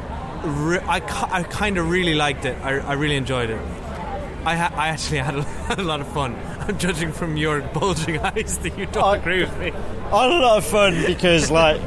re- 0.45 0.79
I, 0.81 0.97
I 1.31 1.43
kind 1.45 1.79
of 1.79 1.91
really 1.91 2.15
liked 2.15 2.45
it. 2.45 2.57
I, 2.63 2.79
I 2.79 2.93
really 2.95 3.17
enjoyed 3.17 3.51
it. 3.51 3.61
I, 4.45 4.57
ha- 4.57 4.73
I 4.77 4.89
actually 4.89 5.19
had 5.29 5.37
a, 5.37 5.43
had 5.43 5.79
a 5.79 5.83
lot 5.83 6.01
of 6.01 6.09
fun. 6.13 6.35
I'm 6.61 6.79
judging 6.79 7.13
from 7.13 7.37
your 7.37 7.61
bulging 7.75 8.19
eyes 8.19 8.59
that 8.59 8.79
you 8.79 8.87
don't 8.87 9.05
I- 9.05 9.17
agree 9.17 9.41
with 9.41 9.57
me. 9.59 9.73
I 9.73 10.23
had 10.23 10.31
a 10.33 10.39
lot 10.39 10.59
of 10.59 10.65
fun 10.65 11.05
because, 11.07 11.51
like, 11.63 11.81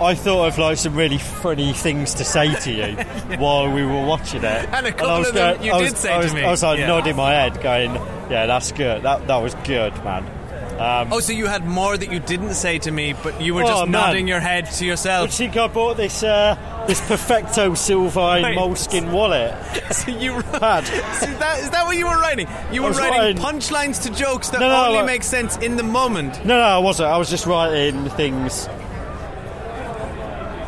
I 0.00 0.14
thought 0.14 0.48
of 0.48 0.58
like 0.58 0.76
some 0.76 0.94
really 0.94 1.16
funny 1.16 1.72
things 1.72 2.12
to 2.14 2.24
say 2.24 2.54
to 2.54 2.70
you 2.70 2.96
while 3.38 3.72
we 3.72 3.82
were 3.84 4.04
watching 4.04 4.44
it. 4.44 4.68
And 4.70 4.86
a 4.86 4.92
couple 4.92 5.10
I 5.10 5.18
was 5.20 5.28
of 5.28 5.34
them 5.34 5.62
you 5.62 5.72
I 5.72 5.80
did 5.84 5.96
say 5.96 6.14
I 6.14 6.20
to 6.26 6.34
me. 6.34 6.44
I 6.44 6.50
was 6.50 6.62
like 6.62 6.78
Yeah. 6.78 6.88
nodding 6.88 7.16
my 7.16 7.32
head, 7.32 7.62
going, 7.62 7.94
"Yeah, 8.30 8.44
that's 8.44 8.72
good. 8.72 9.04
That 9.04 9.26
that 9.26 9.38
was 9.38 9.54
good, 9.64 9.94
man." 10.04 10.30
Um, 10.78 11.10
Oh, 11.12 11.20
so 11.20 11.32
you 11.32 11.46
had 11.46 11.64
more 11.66 11.96
that 11.96 12.12
you 12.12 12.18
didn't 12.20 12.52
say 12.54 12.78
to 12.80 12.90
me, 12.90 13.14
but 13.22 13.40
you 13.40 13.54
were 13.54 13.62
Oh, 13.62 13.66
just 13.66 13.88
nodding 13.88 14.28
your 14.28 14.40
head 14.40 14.70
to 14.72 14.84
yourself. 14.84 15.30
see, 15.32 15.46
I 15.48 15.68
bought 15.68 15.96
this 15.96 16.22
uh, 16.22 16.56
this 16.86 17.00
Perfecto 17.08 17.72
Sylvine 17.74 18.42
Right. 18.42 18.54
moleskin 18.54 19.10
wallet. 19.10 19.54
so 19.92 20.10
you 20.10 20.42
Pad. 20.42 20.84
See, 21.14 21.32
that, 21.32 21.60
is 21.60 21.70
that 21.70 21.86
what 21.86 21.96
you 21.96 22.06
were 22.06 22.18
writing? 22.18 22.46
You 22.70 22.82
were 22.82 22.90
writing 22.90 23.18
writing- 23.18 23.36
punchlines 23.42 24.02
to 24.02 24.10
jokes 24.10 24.50
that 24.50 24.60
No, 24.60 24.68
no, 24.68 24.84
only 24.86 24.96
like- 24.98 25.06
make 25.06 25.22
sense 25.22 25.56
in 25.56 25.76
the 25.76 25.82
moment. 25.82 26.44
No, 26.44 26.56
no, 26.58 26.62
I 26.64 26.78
wasn't. 26.78 27.08
I 27.10 27.16
was 27.16 27.30
just 27.30 27.46
writing 27.46 28.08
things. 28.10 28.68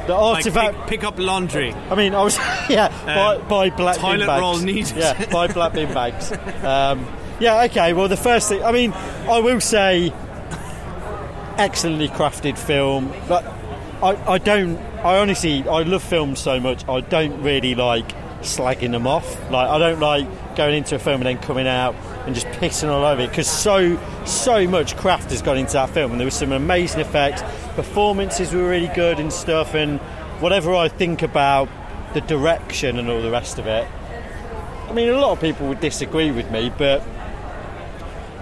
the 0.07 0.15
Like 0.15 0.37
artifact. 0.37 0.77
pick, 0.79 0.87
pick 1.01 1.05
up 1.05 1.19
laundry. 1.19 1.75
I 1.91 1.95
mean, 1.95 2.15
I 2.15 2.23
was 2.23 2.37
yeah 2.71 2.89
buy, 3.05 3.37
buy 3.47 3.69
black 3.77 3.97
bin 3.97 4.05
toilet 4.05 4.27
bags. 4.27 4.41
roll 4.41 4.57
needed. 4.59 4.97
Yeah, 4.97 5.27
buy 5.31 5.49
black 5.49 5.75
bin 5.75 5.93
bags. 5.93 6.33
Um, 6.65 7.07
yeah, 7.41 7.63
okay. 7.65 7.93
Well, 7.93 8.09
the 8.09 8.17
first 8.17 8.49
thing. 8.49 8.63
I 8.63 8.73
mean, 8.73 8.93
I 8.93 9.41
will 9.41 9.61
say, 9.61 10.13
excellently 11.57 12.09
crafted 12.09 12.57
film. 12.57 13.13
But 13.29 13.45
I, 14.03 14.33
I 14.33 14.39
don't. 14.39 14.79
I 15.05 15.19
honestly, 15.19 15.69
I 15.69 15.83
love 15.83 16.03
films 16.03 16.41
so 16.41 16.59
much. 16.61 16.89
I 16.89 17.01
don't 17.01 17.43
really 17.43 17.75
like 17.75 18.09
slagging 18.43 18.93
them 18.93 19.07
off. 19.07 19.39
Like, 19.51 19.69
I 19.69 19.79
don't 19.79 20.01
like 20.01 20.57
going 20.57 20.77
into 20.77 20.95
a 20.95 20.99
film 20.99 21.21
and 21.21 21.27
then 21.27 21.39
coming 21.39 21.67
out 21.67 21.95
and 22.27 22.35
just 22.35 22.47
pissing 22.49 22.89
all 22.89 23.05
over 23.05 23.23
it 23.23 23.29
because 23.29 23.49
so 23.49 23.99
so 24.25 24.67
much 24.67 24.97
craft 24.97 25.31
has 25.31 25.43
gone 25.43 25.59
into 25.59 25.75
that 25.75 25.91
film, 25.91 26.13
and 26.13 26.21
there 26.21 26.25
was 26.25 26.35
some 26.35 26.53
amazing 26.53 27.01
effects. 27.01 27.43
Performances 27.75 28.53
were 28.53 28.69
really 28.69 28.91
good 28.95 29.19
and 29.19 29.33
stuff, 29.33 29.75
and 29.75 30.01
whatever 30.41 30.75
I 30.75 30.89
think 30.89 31.23
about 31.23 31.69
the 32.15 32.21
direction 32.23 32.99
and 32.99 33.09
all 33.11 33.21
the 33.21 33.31
rest 33.31 33.59
of 33.59 33.67
it. 33.67 33.87
I 34.89 34.93
mean, 34.93 35.11
a 35.11 35.19
lot 35.19 35.33
of 35.33 35.41
people 35.41 35.69
would 35.69 35.81
disagree 35.81 36.31
with 36.31 36.51
me, 36.51 36.73
but 36.77 37.03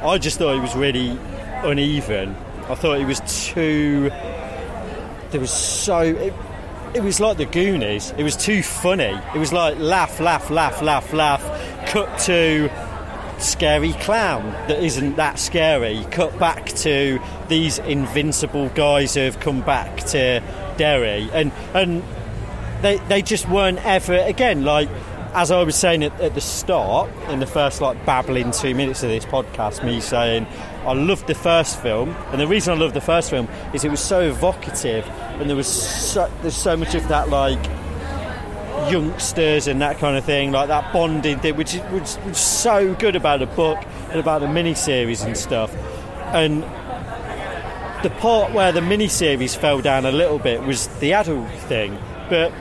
I 0.07 0.19
just 0.19 0.39
thought 0.39 0.57
it 0.57 0.61
was 0.61 0.77
really 0.77 1.19
uneven. 1.63 2.37
I 2.69 2.75
thought 2.75 3.01
it 3.01 3.07
was 3.07 3.21
too. 3.27 4.11
There 5.31 5.41
was 5.41 5.53
so. 5.53 6.01
It, 6.01 6.33
it 6.95 7.03
was 7.03 7.21
like 7.21 7.37
the 7.37 7.45
Goonies. 7.45 8.13
It 8.17 8.23
was 8.23 8.37
too 8.37 8.63
funny. 8.63 9.21
It 9.35 9.39
was 9.39 9.53
like 9.53 9.79
laugh, 9.79 10.21
laugh, 10.21 10.51
laugh, 10.51 10.81
laugh, 10.81 11.13
laugh. 11.13 11.43
Cut 11.89 12.19
to 12.21 12.71
scary 13.39 13.93
clown 13.95 14.51
that 14.69 14.83
isn't 14.83 15.17
that 15.17 15.39
scary. 15.39 16.07
Cut 16.11 16.39
back 16.39 16.67
to 16.67 17.19
these 17.49 17.79
invincible 17.81 18.69
guys 18.71 19.15
who 19.15 19.21
have 19.21 19.41
come 19.41 19.61
back 19.61 19.99
to 20.07 20.43
Derry, 20.77 21.29
and 21.33 21.53
and 21.75 22.03
they 22.83 22.97
they 23.09 23.23
just 23.23 23.49
weren't 23.49 23.85
ever 23.85 24.15
again 24.15 24.65
like 24.65 24.89
as 25.37 25.51
I 25.51 25.63
was 25.63 25.77
saying 25.77 26.03
at, 26.03 26.19
at 26.19 26.35
the 26.35 26.41
start 26.41 27.11
in 27.29 27.41
the 27.41 27.47
first 27.47 27.83
like 27.83 28.05
babbling 28.07 28.51
two 28.53 28.75
minutes 28.75 29.03
of 29.03 29.11
this 29.11 29.27
podcast 29.27 29.85
me 29.85 30.01
saying 30.01 30.47
I 30.87 30.95
loved 30.95 31.27
the 31.27 31.35
first 31.35 31.81
film 31.83 32.17
and 32.33 32.41
the 32.41 32.47
reason 32.47 32.73
I 32.73 32.81
loved 32.81 32.95
the 32.95 33.03
first 33.03 33.29
film 33.29 33.47
is 33.75 33.85
it 33.85 33.91
was 33.91 34.01
so 34.01 34.23
evocative 34.23 35.07
and 35.39 35.49
there 35.51 35.57
was 35.57 35.69
so, 35.69 36.33
there's 36.41 36.57
so 36.57 36.75
much 36.75 36.95
of 36.95 37.07
that 37.09 37.29
like 37.29 37.63
youngsters 38.91 39.67
and 39.67 39.83
that 39.83 39.99
kind 39.99 40.17
of 40.17 40.25
thing 40.25 40.53
like 40.53 40.69
that 40.69 40.91
bonding 40.91 41.39
thing 41.39 41.55
which 41.55 41.75
was 41.93 42.19
so 42.33 42.95
good 42.95 43.15
about 43.15 43.41
the 43.41 43.47
book 43.47 43.79
and 44.11 44.21
about 44.21 44.41
the 44.41 44.47
miniseries 44.47 45.25
and 45.25 45.37
stuff. 45.37 45.75
And 46.33 46.63
the 48.03 48.11
part 48.21 48.53
where 48.53 48.73
the 48.73 48.81
miniseries 48.81 49.57
fell 49.57 49.81
down 49.81 50.07
a 50.07 50.13
little 50.13 50.39
bit 50.39 50.63
was 50.63 50.89
the 50.99 51.13
adult 51.13 51.51
thing, 51.51 51.99
but 52.31 52.53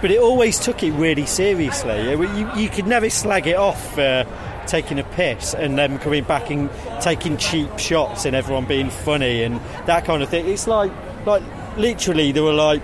but 0.00 0.10
it 0.10 0.20
always 0.20 0.58
took 0.58 0.82
it 0.82 0.92
really 0.92 1.26
seriously. 1.26 2.10
You, 2.10 2.50
you 2.56 2.68
could 2.68 2.86
never 2.86 3.10
slag 3.10 3.46
it 3.46 3.56
off 3.56 3.94
for 3.94 4.26
taking 4.66 4.98
a 4.98 5.04
piss 5.04 5.54
and 5.54 5.78
then 5.78 5.98
coming 5.98 6.24
back 6.24 6.50
and 6.50 6.70
taking 7.00 7.36
cheap 7.38 7.78
shots 7.78 8.24
and 8.24 8.36
everyone 8.36 8.66
being 8.66 8.90
funny 8.90 9.42
and 9.42 9.60
that 9.86 10.04
kind 10.04 10.22
of 10.22 10.28
thing. 10.28 10.46
It's 10.46 10.66
like 10.66 10.92
like 11.26 11.42
literally 11.76 12.32
there 12.32 12.42
were 12.42 12.52
like 12.52 12.82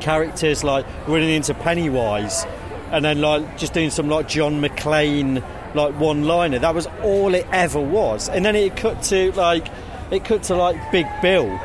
characters 0.00 0.62
like 0.62 0.86
running 1.06 1.30
into 1.30 1.54
Pennywise 1.54 2.44
and 2.90 3.04
then 3.04 3.20
like 3.20 3.58
just 3.58 3.72
doing 3.72 3.90
some 3.90 4.08
like 4.08 4.28
John 4.28 4.60
McClane 4.60 5.42
like 5.74 5.98
one 5.98 6.24
liner. 6.24 6.58
That 6.58 6.74
was 6.74 6.86
all 7.02 7.34
it 7.34 7.46
ever 7.50 7.80
was. 7.80 8.28
And 8.28 8.44
then 8.44 8.54
it 8.54 8.76
cut 8.76 9.02
to 9.04 9.32
like 9.32 9.66
it 10.10 10.24
cut 10.24 10.44
to 10.44 10.54
like 10.54 10.92
Big 10.92 11.06
Bill 11.22 11.58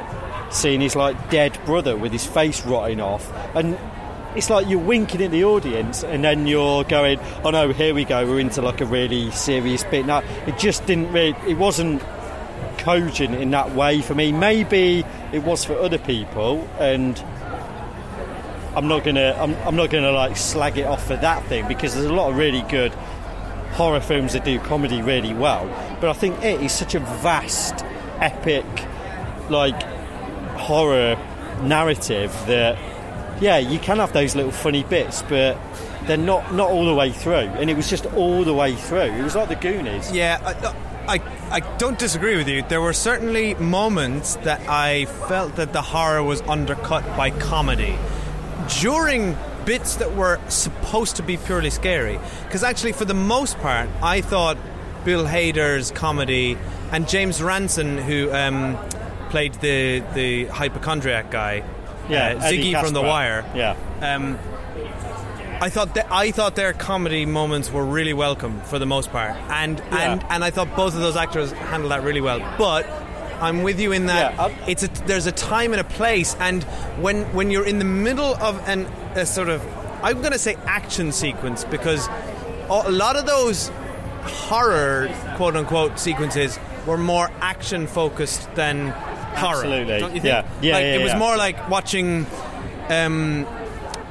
seeing 0.49 0.79
his 0.79 0.95
like 0.95 1.29
dead 1.29 1.59
brother 1.65 1.97
with 1.97 2.13
his 2.13 2.25
face 2.25 2.65
rotting 2.65 3.01
off 3.01 3.29
and 3.53 3.77
it's 4.37 4.51
like 4.51 4.69
you're 4.69 4.79
winking 4.79 5.23
at 5.23 5.31
the 5.31 5.43
audience 5.43 6.03
and 6.03 6.23
then 6.23 6.45
you're 6.45 6.83
going, 6.83 7.19
oh 7.43 7.49
no, 7.49 7.71
here 7.73 7.95
we 7.95 8.05
go, 8.05 8.23
we're 8.27 8.39
into 8.39 8.61
like 8.61 8.81
a 8.81 8.85
really 8.85 9.31
serious 9.31 9.83
bit. 9.83 10.05
Now, 10.05 10.19
it 10.45 10.59
just 10.59 10.85
didn't 10.85 11.11
really, 11.11 11.35
it 11.47 11.57
wasn't 11.57 12.03
cogent 12.77 13.33
in 13.33 13.49
that 13.49 13.73
way 13.73 14.01
for 14.01 14.13
me. 14.13 14.31
Maybe 14.31 15.03
it 15.33 15.43
was 15.43 15.65
for 15.65 15.73
other 15.73 15.97
people 15.97 16.69
and 16.79 17.19
I'm 18.75 18.87
not 18.87 19.03
gonna 19.03 19.35
I'm, 19.39 19.55
I'm 19.67 19.75
not 19.75 19.89
gonna 19.89 20.11
like 20.11 20.37
slag 20.37 20.77
it 20.77 20.85
off 20.85 21.07
for 21.07 21.15
that 21.15 21.43
thing 21.45 21.67
because 21.67 21.95
there's 21.95 22.05
a 22.05 22.13
lot 22.13 22.29
of 22.29 22.37
really 22.37 22.61
good 22.69 22.93
horror 23.73 23.99
films 23.99 24.33
that 24.33 24.45
do 24.45 24.59
comedy 24.59 25.01
really 25.01 25.33
well. 25.33 25.65
But 25.99 26.11
I 26.11 26.13
think 26.13 26.43
it 26.43 26.61
is 26.61 26.73
such 26.73 26.93
a 26.93 26.99
vast, 26.99 27.83
epic, 28.19 28.65
like 29.49 29.81
horror 30.57 31.17
narrative 31.63 32.31
that 32.45 32.77
yeah, 33.39 33.57
you 33.57 33.79
can 33.79 33.97
have 33.97 34.13
those 34.13 34.35
little 34.35 34.51
funny 34.51 34.83
bits, 34.83 35.21
but 35.23 35.57
they're 36.05 36.17
not 36.17 36.53
not 36.53 36.69
all 36.69 36.85
the 36.85 36.93
way 36.93 37.11
through. 37.11 37.33
And 37.33 37.69
it 37.69 37.75
was 37.75 37.89
just 37.89 38.05
all 38.07 38.43
the 38.43 38.53
way 38.53 38.75
through. 38.75 38.99
It 38.99 39.23
was 39.23 39.35
like 39.35 39.49
the 39.49 39.55
Goonies. 39.55 40.11
Yeah, 40.11 40.39
I, 41.07 41.15
I, 41.15 41.21
I 41.51 41.77
don't 41.77 41.97
disagree 41.97 42.35
with 42.35 42.49
you. 42.49 42.63
There 42.63 42.81
were 42.81 42.93
certainly 42.93 43.53
moments 43.55 44.35
that 44.37 44.61
I 44.67 45.05
felt 45.05 45.55
that 45.55 45.73
the 45.73 45.81
horror 45.81 46.23
was 46.23 46.41
undercut 46.41 47.05
by 47.15 47.31
comedy 47.31 47.97
during 48.81 49.37
bits 49.65 49.95
that 49.97 50.15
were 50.15 50.39
supposed 50.49 51.17
to 51.17 51.23
be 51.23 51.37
purely 51.37 51.69
scary. 51.69 52.19
Because 52.43 52.63
actually, 52.63 52.93
for 52.93 53.05
the 53.05 53.13
most 53.13 53.57
part, 53.59 53.89
I 54.01 54.21
thought 54.21 54.57
Bill 55.05 55.25
Hader's 55.25 55.91
comedy 55.91 56.57
and 56.91 57.07
James 57.07 57.41
Ransone, 57.41 57.97
who 57.97 58.31
um, 58.33 58.77
played 59.29 59.53
the 59.55 60.03
the 60.13 60.45
hypochondriac 60.45 61.31
guy, 61.31 61.63
Yeah, 62.09 62.35
uh, 62.37 62.41
Ziggy 62.41 62.79
from 62.79 62.93
The 62.93 63.01
Wire. 63.01 63.45
Yeah. 63.55 63.75
Um, 64.01 64.37
I 65.59 65.69
thought 65.69 65.95
that 65.95 66.07
I 66.11 66.31
thought 66.31 66.55
their 66.55 66.73
comedy 66.73 67.25
moments 67.25 67.71
were 67.71 67.83
really 67.83 68.13
welcome 68.13 68.61
for 68.61 68.77
the 68.77 68.85
most 68.85 69.11
part, 69.11 69.31
and 69.49 69.81
and 69.91 70.23
and 70.29 70.43
I 70.43 70.51
thought 70.51 70.75
both 70.75 70.93
of 70.93 71.01
those 71.01 71.15
actors 71.17 71.51
handled 71.51 71.91
that 71.91 72.03
really 72.03 72.21
well. 72.21 72.39
But 72.59 72.87
I'm 73.41 73.63
with 73.63 73.79
you 73.79 73.91
in 73.91 74.05
that 74.05 74.35
Yeah, 74.35 74.55
it's 74.67 74.83
a, 74.83 74.87
there's 75.05 75.25
a 75.25 75.31
time 75.31 75.71
and 75.73 75.81
a 75.81 75.83
place, 75.83 76.35
and 76.39 76.63
when 77.01 77.23
when 77.33 77.49
you're 77.49 77.65
in 77.65 77.79
the 77.79 77.85
middle 77.85 78.35
of 78.35 78.59
an 78.67 78.85
a 79.15 79.25
sort 79.25 79.49
of 79.49 79.65
I'm 80.03 80.19
going 80.19 80.31
to 80.33 80.39
say 80.39 80.55
action 80.65 81.11
sequence 81.11 81.63
because 81.65 82.07
a 82.69 82.91
lot 82.91 83.15
of 83.15 83.25
those 83.25 83.69
horror 84.21 85.09
quote 85.37 85.55
unquote 85.55 85.97
sequences 85.97 86.59
were 86.85 86.97
more 86.97 87.31
action 87.41 87.87
focused 87.87 88.53
than 88.53 88.93
horror. 89.37 89.55
Absolutely. 89.57 89.99
Don't 89.99 90.15
you 90.15 90.21
think? 90.21 90.25
Yeah. 90.25 90.45
Yeah, 90.61 90.73
Like, 90.73 90.83
yeah, 90.83 90.95
it 90.95 91.03
was 91.03 91.11
yeah. 91.13 91.17
more 91.19 91.37
like 91.37 91.69
watching 91.69 92.25
um, 92.89 93.45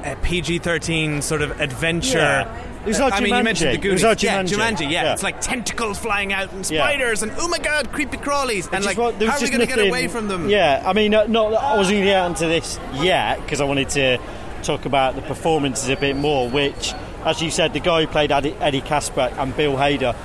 a 0.03 0.15
PG-13 0.23 1.21
sort 1.23 1.41
of 1.41 1.59
adventure. 1.59 2.17
Yeah. 2.17 2.63
It 2.83 2.91
was 2.91 2.99
like 3.01 3.13
I 3.13 3.19
mean, 3.19 3.27
you 3.27 3.33
Jumanji. 3.33 3.43
mentioned 3.43 3.83
the 3.83 3.87
It 3.89 3.91
was 3.91 4.01
yeah, 4.01 4.13
Jumanji. 4.43 4.47
Jumanji. 4.55 4.81
Yeah. 4.83 4.89
Yeah. 5.03 5.13
it's 5.13 5.23
like 5.23 5.41
tentacles 5.41 5.97
flying 5.99 6.31
out 6.31 6.53
and 6.53 6.69
Yeah. 6.69 6.83
spiders 6.85 7.21
and 7.21 7.33
oh 7.37 7.47
my 7.49 7.57
god, 7.57 7.91
creepy 7.91 8.15
crawlies. 8.17 8.69
And 8.71 8.85
like, 8.85 8.97
what- 8.97 9.15
how 9.21 9.35
are 9.35 9.41
we 9.41 9.47
going 9.49 9.59
to 9.59 9.65
get 9.65 9.79
away 9.79 10.07
from 10.07 10.29
them? 10.29 10.47
Yeah, 10.49 10.81
I 10.85 10.93
mean, 10.93 11.13
uh, 11.13 11.25
not 11.27 11.53
I 11.53 11.75
wasn't 11.75 11.95
going 11.95 12.05
to 12.05 12.11
get 12.11 12.21
onto 12.21 12.47
this 12.47 12.79
yet 12.93 13.41
because 13.41 13.59
I 13.59 13.65
wanted 13.65 13.89
to 13.89 14.19
talk 14.63 14.85
about 14.85 15.15
the 15.15 15.21
performances 15.21 15.89
a 15.89 15.97
bit 15.97 16.15
more. 16.15 16.49
Which, 16.49 16.93
as 17.25 17.41
you 17.41 17.51
said, 17.51 17.73
the 17.73 17.81
guy 17.81 18.01
who 18.01 18.07
played 18.07 18.31
Eddie, 18.31 18.55
Eddie 18.61 18.81
Casper 18.81 19.33
and 19.37 19.53
Bill 19.57 19.75
Hader, 19.75 20.15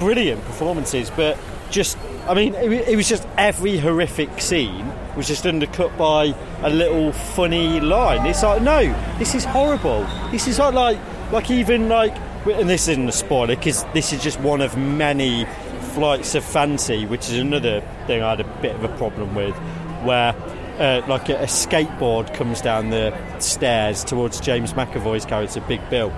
brilliant 0.00 0.44
performances. 0.44 1.10
But 1.14 1.38
just, 1.70 1.96
I 2.28 2.34
mean, 2.34 2.54
it, 2.54 2.88
it 2.88 2.96
was 2.96 3.08
just 3.08 3.26
every 3.38 3.78
horrific 3.78 4.40
scene 4.40 4.92
was 5.16 5.26
just 5.26 5.46
undercut 5.46 5.96
by 5.96 6.34
a 6.62 6.68
little 6.68 7.12
funny 7.12 7.80
line. 7.80 8.26
It's 8.26 8.42
like, 8.42 8.60
no, 8.60 8.82
this 9.18 9.34
is 9.34 9.44
horrible. 9.44 10.06
This 10.30 10.46
is 10.46 10.58
like, 10.58 10.74
like, 10.74 10.98
like 11.32 11.50
even 11.50 11.88
like, 11.88 12.14
and 12.46 12.68
this 12.68 12.86
isn't 12.86 13.08
a 13.08 13.12
spoiler 13.12 13.56
because 13.56 13.84
this 13.94 14.12
is 14.12 14.22
just 14.22 14.38
one 14.40 14.60
of 14.60 14.76
many 14.76 15.46
flights 15.94 16.34
of 16.34 16.44
fancy, 16.44 17.06
which 17.06 17.30
is 17.30 17.38
another 17.38 17.80
thing 18.06 18.22
I 18.22 18.30
had 18.30 18.40
a 18.40 18.44
bit 18.60 18.74
of 18.76 18.84
a 18.84 18.96
problem 18.96 19.34
with, 19.34 19.56
where 20.04 20.34
uh, 20.78 21.02
like 21.08 21.30
a, 21.30 21.36
a 21.38 21.46
skateboard 21.46 22.32
comes 22.34 22.60
down 22.60 22.90
the 22.90 23.12
stairs 23.40 24.04
towards 24.04 24.38
James 24.38 24.74
McAvoy's 24.74 25.24
character, 25.24 25.60
Big 25.62 25.80
Bill, 25.88 26.10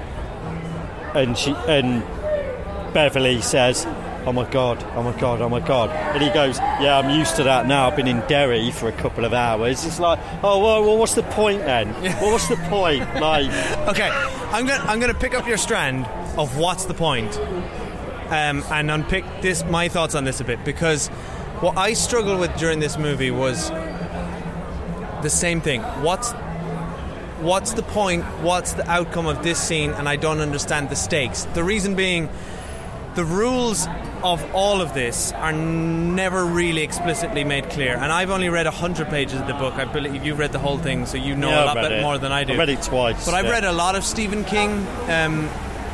and 1.15 1.39
she 1.39 1.53
and 1.69 2.03
Beverly 2.93 3.41
says. 3.41 3.87
Oh 4.27 4.33
my 4.33 4.49
god, 4.51 4.85
oh 4.95 5.03
my 5.03 5.19
god, 5.19 5.41
oh 5.41 5.49
my 5.49 5.61
god. 5.61 5.91
And 5.91 6.23
he 6.23 6.29
goes, 6.31 6.59
Yeah, 6.59 6.99
I'm 6.99 7.19
used 7.19 7.37
to 7.37 7.45
that 7.45 7.67
now. 7.67 7.89
I've 7.89 7.97
been 7.97 8.07
in 8.07 8.21
Derry 8.27 8.71
for 8.71 8.89
a 8.89 8.93
couple 8.93 9.25
of 9.25 9.33
hours. 9.33 9.85
It's 9.85 9.99
like, 9.99 10.19
Oh, 10.43 10.59
well, 10.63 10.83
well 10.85 10.99
what's 10.99 11.15
the 11.15 11.23
point 11.23 11.65
then? 11.65 11.93
Well, 12.21 12.33
what's 12.33 12.49
the 12.49 12.57
point? 12.57 13.03
Like, 13.21 13.51
Okay, 13.89 14.11
I'm 14.11 14.67
gonna 14.67 14.85
I'm 14.85 15.01
gonna 15.01 15.15
pick 15.15 15.35
up 15.35 15.47
your 15.47 15.57
strand 15.57 16.07
of 16.37 16.59
what's 16.59 16.85
the 16.85 16.95
point, 16.95 17.35
um, 18.29 18.63
and 18.71 18.91
unpick 18.91 19.25
this 19.41 19.65
my 19.65 19.89
thoughts 19.89 20.15
on 20.15 20.25
this 20.25 20.41
a 20.41 20.45
bit 20.45 20.65
because 20.65 21.09
what 21.61 21.77
I 21.77 21.95
struggled 21.95 22.41
with 22.41 22.55
during 22.57 22.79
this 22.79 22.99
movie 22.99 23.31
was 23.31 23.71
the 25.23 25.31
same 25.31 25.61
thing. 25.61 25.83
What's 26.03 26.33
what's 27.41 27.73
the 27.73 27.83
point? 27.83 28.25
What's 28.43 28.75
the 28.75 28.89
outcome 28.91 29.27
of 29.27 29.43
this 29.43 29.59
scene? 29.59 29.91
And 29.93 30.09
I 30.09 30.17
don't 30.17 30.41
understand 30.41 30.91
the 30.91 30.97
stakes. 30.97 31.45
The 31.55 31.65
reason 31.65 31.95
being, 31.95 32.29
the 33.15 33.25
rules 33.25 33.87
of 34.23 34.55
all 34.55 34.81
of 34.81 34.95
this 34.95 35.33
are 35.33 35.53
never 35.53 36.45
really 36.45 36.83
explicitly 36.83 37.43
made 37.43 37.69
clear. 37.71 37.95
And 37.97 38.13
I've 38.13 38.31
only 38.31 38.49
read 38.49 38.67
100 38.67 39.09
pages 39.09 39.41
of 39.41 39.47
the 39.47 39.55
book. 39.55 39.75
I 39.75 39.85
believe 39.85 40.25
you've 40.25 40.39
read 40.39 40.53
the 40.53 40.59
whole 40.59 40.79
thing, 40.79 41.07
so 41.07 41.17
you 41.17 41.35
know 41.35 41.49
Yeah, 41.51 41.65
a 41.65 41.67
lot 41.67 41.75
bit 41.77 41.93
it. 41.93 42.03
more 42.03 42.19
than 42.19 42.31
I 42.33 42.45
do. 42.45 42.53
I've 42.53 42.59
read 42.59 42.69
it 42.69 42.83
twice, 42.83 43.25
But 43.25 43.35
I've 43.35 43.47
yeah. 43.47 43.51
read 43.53 43.65
a 43.65 43.73
lot 43.73 43.95
of 43.97 44.05
Stephen 44.05 44.45
King. 44.45 44.87
Um, 45.09 45.49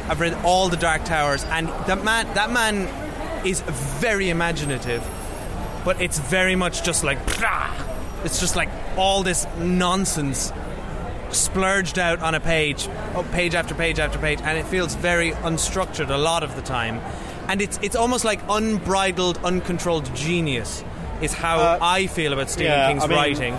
I've 0.09 0.21
read 0.21 0.35
all 0.45 0.69
the 0.69 0.77
Dark 0.77 1.05
Towers, 1.05 1.45
and 1.45 1.69
that 1.87 2.05
man, 2.05 2.27
that 2.35 2.51
man 2.51 2.89
is 3.47 3.61
very 3.63 4.29
imaginative. 4.31 5.03
But 5.85 6.01
it's 6.01 6.19
very 6.19 6.57
much 6.57 6.83
just 6.83 7.03
like, 7.05 7.19
it's 8.25 8.41
just 8.41 8.57
like 8.57 8.69
all 8.97 9.23
this 9.23 9.47
nonsense 9.59 10.53
splurged 11.37 11.99
out 11.99 12.21
on 12.21 12.35
a 12.35 12.41
page, 12.41 12.89
oh, 13.15 13.25
page 13.33 13.55
after 13.55 13.75
page 13.75 13.99
after 13.99 14.19
page, 14.19 14.41
and 14.43 14.59
it 14.59 14.67
feels 14.67 14.95
very 14.95 15.33
unstructured 15.33 16.11
a 16.11 16.17
lot 16.17 16.43
of 16.43 16.55
the 16.57 16.63
time. 16.63 17.01
And 17.49 17.63
it's 17.63 17.79
it's 17.83 17.97
almost 17.97 18.25
like 18.25 18.41
unbridled, 18.49 19.39
uncontrolled 19.45 20.13
genius 20.15 20.83
is 21.23 21.33
how 21.33 21.59
Uh, 21.59 21.79
I 21.81 22.07
feel 22.09 22.33
about 22.33 22.51
Stephen 22.51 22.73
yeah, 22.73 22.89
King's 22.89 23.05
I 23.05 23.07
mean- 23.07 23.17
writing. 23.17 23.55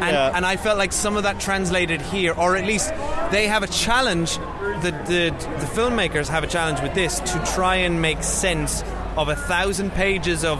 And, 0.00 0.12
Yeah. 0.12 0.32
and 0.34 0.44
I 0.44 0.56
felt 0.56 0.76
like 0.76 0.92
some 0.92 1.16
of 1.16 1.22
that 1.22 1.38
translated 1.40 2.00
here, 2.02 2.34
or 2.36 2.56
at 2.56 2.66
least 2.66 2.92
they 3.30 3.46
have 3.46 3.62
a 3.62 3.68
challenge. 3.68 4.36
The, 4.82 4.90
the 5.06 5.30
the 5.60 5.66
filmmakers 5.66 6.28
have 6.28 6.42
a 6.44 6.46
challenge 6.48 6.80
with 6.80 6.94
this 6.94 7.20
to 7.20 7.38
try 7.54 7.76
and 7.76 8.02
make 8.02 8.22
sense 8.22 8.82
of 9.16 9.28
a 9.28 9.36
thousand 9.36 9.92
pages 9.94 10.44
of 10.44 10.58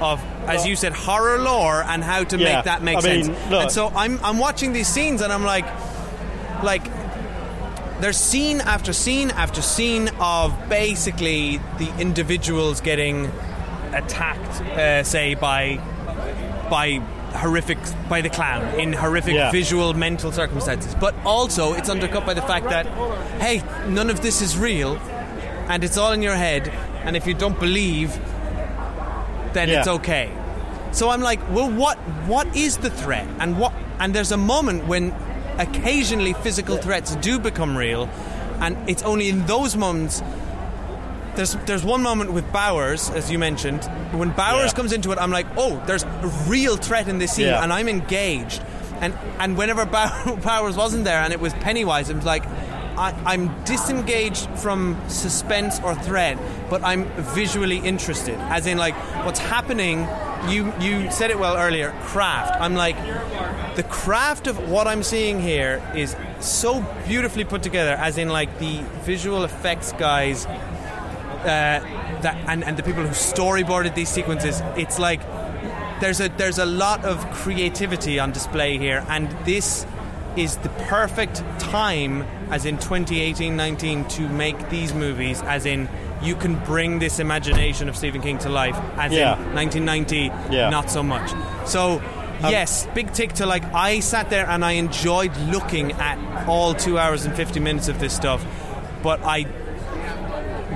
of 0.00 0.20
as 0.46 0.66
you 0.66 0.76
said 0.76 0.92
horror 0.92 1.38
lore 1.38 1.82
and 1.86 2.02
how 2.04 2.24
to 2.24 2.36
Yeah, 2.38 2.56
make 2.56 2.64
that 2.64 2.82
make 2.82 2.96
I 2.98 3.00
sense. 3.00 3.28
and 3.28 3.70
so 3.70 3.88
I'm 3.94 4.18
I'm 4.22 4.38
watching 4.38 4.72
these 4.72 4.88
scenes 4.88 5.20
and 5.22 5.32
I'm 5.32 5.44
like 5.44 5.66
like 6.62 6.84
there's 8.00 8.16
scene 8.16 8.60
after 8.60 8.92
scene 8.92 9.30
after 9.30 9.62
scene 9.62 10.10
of 10.20 10.52
basically 10.68 11.58
the 11.78 11.92
individuals 11.98 12.80
getting 12.80 13.30
attacked, 13.92 14.60
uh, 14.62 15.02
say 15.04 15.34
by 15.34 15.76
by 16.68 17.00
horrific 17.36 17.78
by 18.08 18.20
the 18.20 18.28
clown 18.30 18.78
in 18.78 18.92
horrific 18.92 19.34
Yeah. 19.34 19.50
visual 19.50 19.94
mental 19.94 20.32
circumstances. 20.32 20.94
But 21.00 21.14
also, 21.24 21.72
it's 21.74 21.88
undercut 21.88 22.26
by 22.26 22.34
the 22.34 22.42
fact 22.42 22.68
that 22.70 22.86
hey, 23.40 23.62
none 23.88 24.10
of 24.10 24.20
this 24.20 24.42
is 24.42 24.58
real, 24.58 24.96
and 25.68 25.84
it's 25.84 25.96
all 25.96 26.12
in 26.12 26.22
your 26.22 26.34
head. 26.36 26.68
And 27.04 27.16
if 27.16 27.26
you 27.26 27.34
don't 27.34 27.58
believe, 27.60 28.18
then 29.54 29.68
Yeah. 29.68 29.78
it's 29.80 29.88
okay. 29.88 30.30
So 30.92 31.10
I'm 31.10 31.20
like, 31.22 31.40
well, 31.50 31.70
what 31.70 31.96
what 32.28 32.46
is 32.56 32.76
the 32.78 32.90
threat? 32.90 33.26
And 33.40 33.58
what? 33.58 33.72
And 33.98 34.14
there's 34.14 34.30
a 34.32 34.36
moment 34.36 34.86
when 34.86 35.12
occasionally 35.58 36.32
physical 36.34 36.76
threats 36.76 37.16
do 37.16 37.38
become 37.38 37.76
real, 37.76 38.08
and 38.60 38.76
it's 38.88 39.02
only 39.02 39.28
in 39.28 39.46
those 39.46 39.76
moments. 39.76 40.22
There's 41.34 41.54
there's 41.66 41.84
one 41.84 42.02
moment 42.02 42.32
with 42.32 42.44
Bowers, 42.52 43.10
as 43.10 43.30
you 43.30 43.38
mentioned. 43.38 43.82
When 44.12 44.30
Bowers 44.30 44.70
Yeah. 44.70 44.76
comes 44.76 44.92
into 44.92 45.10
it, 45.10 45.18
I'm 45.18 45.32
like, 45.32 45.46
oh, 45.56 45.82
there's 45.86 46.04
a 46.04 46.32
real 46.46 46.76
threat 46.76 47.08
in 47.08 47.18
this 47.18 47.32
scene, 47.32 47.46
Yeah. 47.46 47.62
and 47.62 47.72
I'm 47.72 47.88
engaged. 47.88 48.62
And 49.00 49.14
and 49.40 49.56
whenever 49.58 49.84
Bowers 50.44 50.76
wasn't 50.76 51.04
there, 51.04 51.18
and 51.20 51.32
it 51.32 51.40
was 51.40 51.52
Pennywise, 51.54 52.08
it 52.10 52.16
was 52.16 52.24
like. 52.24 52.44
I, 52.96 53.10
I'm 53.24 53.64
disengaged 53.64 54.48
from 54.58 54.96
suspense 55.08 55.80
or 55.80 55.94
threat, 55.94 56.38
but 56.70 56.82
I'm 56.82 57.04
visually 57.34 57.78
interested. 57.78 58.36
As 58.38 58.66
in, 58.66 58.78
like, 58.78 58.94
what's 59.24 59.40
happening? 59.40 60.06
You 60.48 60.72
you 60.78 61.10
said 61.10 61.30
it 61.30 61.38
well 61.38 61.56
earlier. 61.56 61.92
Craft. 62.02 62.60
I'm 62.60 62.74
like, 62.74 62.96
the 63.76 63.82
craft 63.82 64.46
of 64.46 64.70
what 64.70 64.86
I'm 64.86 65.02
seeing 65.02 65.40
here 65.40 65.82
is 65.94 66.14
so 66.40 66.84
beautifully 67.06 67.44
put 67.44 67.62
together. 67.62 67.92
As 67.92 68.18
in, 68.18 68.28
like 68.28 68.58
the 68.58 68.82
visual 69.04 69.44
effects 69.44 69.92
guys 69.92 70.46
uh, 70.46 71.80
that 72.22 72.36
and, 72.46 72.62
and 72.62 72.76
the 72.76 72.82
people 72.82 73.02
who 73.02 73.14
storyboarded 73.14 73.94
these 73.94 74.10
sequences, 74.10 74.60
it's 74.76 74.98
like 74.98 75.20
there's 76.00 76.20
a 76.20 76.28
there's 76.28 76.58
a 76.58 76.66
lot 76.66 77.04
of 77.04 77.24
creativity 77.32 78.18
on 78.20 78.32
display 78.32 78.76
here, 78.76 79.04
and 79.08 79.30
this 79.46 79.86
is 80.36 80.56
the 80.58 80.68
perfect 80.68 81.36
time, 81.58 82.22
as 82.50 82.64
in 82.66 82.78
2018-19, 82.78 84.08
to 84.10 84.28
make 84.28 84.68
these 84.70 84.92
movies. 84.94 85.40
As 85.42 85.66
in, 85.66 85.88
you 86.22 86.34
can 86.34 86.56
bring 86.64 86.98
this 86.98 87.18
imagination 87.18 87.88
of 87.88 87.96
Stephen 87.96 88.20
King 88.22 88.38
to 88.38 88.48
life. 88.48 88.76
As 88.96 89.12
Yeah. 89.12 89.36
in 89.36 89.54
1990, 89.54 90.30
Yeah. 90.50 90.70
not 90.70 90.90
so 90.90 91.02
much. 91.02 91.32
So. 91.66 92.00
Um, 92.42 92.50
yes, 92.50 92.86
big 92.94 93.10
tick 93.12 93.32
to 93.34 93.46
like. 93.46 93.62
I 93.72 94.00
sat 94.00 94.28
there 94.28 94.46
and 94.46 94.64
I 94.64 94.72
enjoyed 94.72 95.34
looking 95.50 95.92
at 95.92 96.18
all 96.48 96.74
two 96.74 96.98
hours 96.98 97.24
and 97.24 97.34
50 97.34 97.58
minutes 97.60 97.88
of 97.88 98.00
this 98.00 98.12
stuff, 98.12 98.44
but 99.02 99.20
I 99.24 99.46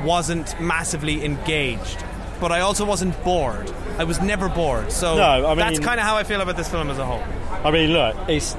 wasn't 0.04 0.58
massively 0.60 1.24
engaged, 1.24 2.02
but 2.40 2.52
I 2.52 2.60
also 2.60 2.84
wasn't 2.84 3.22
bored. 3.24 3.70
I 3.98 4.04
was 4.04 4.20
never 4.20 4.48
bored. 4.48 4.92
So 4.92 5.16
No, 5.16 5.22
I 5.46 5.48
mean, 5.48 5.58
that's 5.58 5.80
kind 5.80 5.98
of 5.98 6.06
how 6.06 6.16
I 6.16 6.22
feel 6.22 6.40
about 6.40 6.56
this 6.56 6.68
film 6.68 6.88
as 6.90 6.98
a 6.98 7.04
whole. 7.04 7.22
I 7.64 7.70
mean, 7.70 7.92
look, 7.92 8.16
it's 8.28 8.56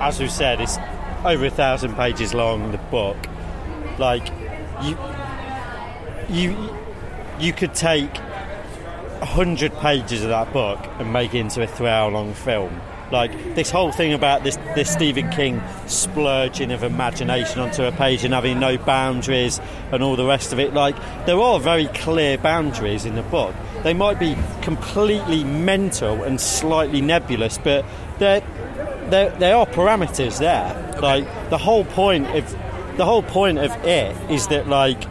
as 0.00 0.20
we 0.20 0.28
said, 0.28 0.60
it's 0.60 0.78
over 1.24 1.46
a 1.46 1.50
thousand 1.50 1.94
pages 1.94 2.34
long. 2.34 2.72
The 2.72 2.78
book, 2.78 3.16
like 3.98 4.28
you, 4.82 4.98
you, 6.28 6.76
you 7.38 7.52
could 7.52 7.74
take 7.74 8.16
a 9.20 9.26
hundred 9.26 9.72
pages 9.78 10.22
of 10.22 10.28
that 10.28 10.52
book 10.52 10.80
and 10.98 11.12
make 11.12 11.34
it 11.34 11.38
into 11.38 11.62
a 11.62 11.66
three-hour-long 11.66 12.34
film. 12.34 12.80
Like 13.12 13.54
this 13.54 13.70
whole 13.70 13.92
thing 13.92 14.12
about 14.12 14.42
this, 14.42 14.56
this 14.74 14.90
Stephen 14.90 15.30
King 15.30 15.62
splurging 15.86 16.72
of 16.72 16.82
imagination 16.82 17.60
onto 17.60 17.84
a 17.84 17.92
page 17.92 18.24
and 18.24 18.34
having 18.34 18.58
no 18.58 18.76
boundaries 18.76 19.60
and 19.92 20.02
all 20.02 20.16
the 20.16 20.26
rest 20.26 20.52
of 20.52 20.58
it. 20.58 20.74
Like 20.74 20.96
there 21.26 21.38
are 21.38 21.60
very 21.60 21.86
clear 21.86 22.38
boundaries 22.38 23.04
in 23.04 23.14
the 23.14 23.22
book. 23.22 23.54
They 23.82 23.94
might 23.94 24.18
be 24.18 24.36
completely 24.62 25.44
mental 25.44 26.22
and 26.24 26.40
slightly 26.40 27.02
nebulous, 27.02 27.58
but 27.58 27.84
they're 28.18 28.42
there, 29.10 29.30
there 29.30 29.56
are 29.56 29.66
parameters 29.66 30.38
there. 30.38 30.98
Like 31.00 31.24
the 31.50 31.58
whole 31.58 31.84
point 31.84 32.26
of 32.36 32.96
the 32.96 33.04
whole 33.04 33.22
point 33.22 33.58
of 33.58 33.70
it 33.84 34.16
is 34.30 34.46
that 34.48 34.68
like 34.68 35.02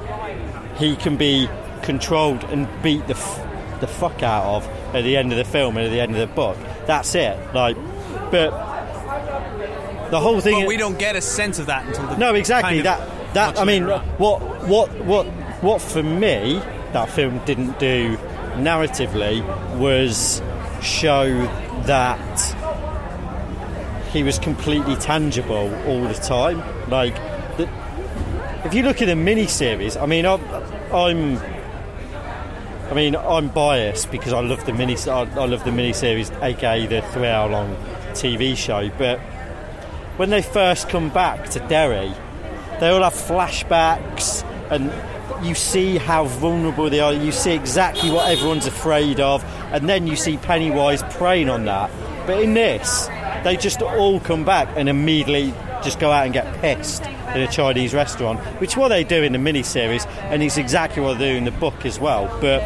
he 0.78 0.96
can 0.96 1.18
be 1.18 1.50
controlled 1.82 2.44
and 2.46 2.68
beat 2.82 3.06
the 3.08 3.16
f- 3.16 3.80
the 3.82 3.88
fuck 3.88 4.24
out 4.24 4.44
of 4.46 4.68
at 4.96 5.04
the 5.04 5.18
end 5.18 5.32
of 5.32 5.38
the 5.38 5.44
film 5.44 5.76
and 5.78 5.86
at 5.86 5.90
the 5.92 6.00
end 6.00 6.14
of 6.16 6.18
the 6.20 6.34
book. 6.34 6.58
That's 6.88 7.14
it. 7.16 7.38
Like, 7.54 7.76
but 8.32 8.52
the 10.10 10.20
whole 10.20 10.40
thing. 10.40 10.62
But 10.62 10.68
we 10.68 10.78
don't 10.78 10.98
get 10.98 11.16
a 11.16 11.22
sense 11.22 11.60
of 11.60 11.66
that 11.68 11.86
until 11.86 12.08
the 12.08 12.18
No, 12.18 12.34
exactly. 12.36 12.82
kind 12.84 12.88
of 12.88 13.34
that 13.34 13.34
that 13.34 13.60
I 13.60 13.66
mean, 13.66 13.84
what 13.88 14.40
what 14.68 14.92
what 15.06 15.26
what 15.62 15.82
for 15.82 16.04
me 16.04 16.62
that 16.94 17.10
film 17.10 17.40
didn't 17.46 17.80
do 17.80 18.18
narratively 18.56 19.42
was 19.80 20.42
show 20.82 21.28
that 21.86 22.56
he 24.14 24.24
was 24.24 24.40
completely 24.40 24.96
tangible 24.96 25.74
all 25.88 26.02
the 26.04 26.14
time. 26.14 26.64
Like, 26.90 27.16
the, 27.58 27.68
if 28.64 28.74
you 28.74 28.84
look 28.84 29.02
at 29.02 29.08
the 29.08 29.16
mini-series, 29.16 29.98
I 29.98 30.06
mean, 30.06 30.26
I'm, 30.26 30.42
I'm 30.94 31.38
I 32.94 32.96
mean, 32.96 33.16
I'm 33.16 33.48
biased 33.48 34.12
because 34.12 34.34
I 34.34 34.42
love 34.42 34.66
the 34.66 34.74
mini. 34.74 34.96
I, 35.08 35.22
I 35.22 35.46
love 35.46 35.64
the 35.64 35.72
mini-series, 35.72 36.30
aka 36.44 36.86
the 36.86 37.02
three-hour-long 37.02 37.76
TV 38.12 38.56
show. 38.56 38.88
But 38.98 39.20
when 40.18 40.30
they 40.30 40.44
first 40.44 40.90
come 40.90 41.10
back 41.10 41.50
to 41.50 41.60
Derry, 41.62 42.14
they 42.80 42.90
all 42.90 43.02
have 43.02 43.14
flashbacks, 43.14 44.44
and 44.70 44.94
you 45.44 45.56
see 45.56 45.98
how 45.98 46.26
vulnerable 46.26 46.90
they 46.90 47.00
are. 47.00 47.14
You 47.14 47.32
see 47.32 47.54
exactly 47.54 48.12
what 48.12 48.30
everyone's 48.30 48.68
afraid 48.68 49.20
of, 49.20 49.44
and 49.72 49.90
then 49.90 50.06
you 50.06 50.16
see 50.16 50.38
Pennywise 50.38 51.02
preying 51.16 51.50
on 51.50 51.66
that. 51.66 51.90
But 52.28 52.44
in 52.44 52.54
this, 52.54 53.08
they 53.44 53.58
just 53.58 53.82
all 53.82 54.20
come 54.20 54.44
back 54.44 54.70
and 54.76 54.90
immediately 54.90 55.54
just 55.84 56.00
go 56.00 56.12
out 56.12 56.26
and 56.26 56.34
get 56.34 56.62
pissed 56.62 57.04
in 57.06 57.42
a 57.42 57.48
Chinese 57.48 57.94
restaurant, 57.94 58.40
which 58.60 58.72
is 58.72 58.78
what 58.78 58.90
they 58.90 59.04
do 59.04 59.24
in 59.24 59.34
the 59.34 59.40
mini-series, 59.40 60.06
and 60.06 60.44
it's 60.44 60.58
exactly 60.58 61.02
what 61.02 61.18
they 61.18 61.32
do 61.32 61.38
in 61.38 61.46
the 61.46 61.52
book 61.52 61.86
as 61.86 62.00
well. 62.00 62.28
But 62.40 62.64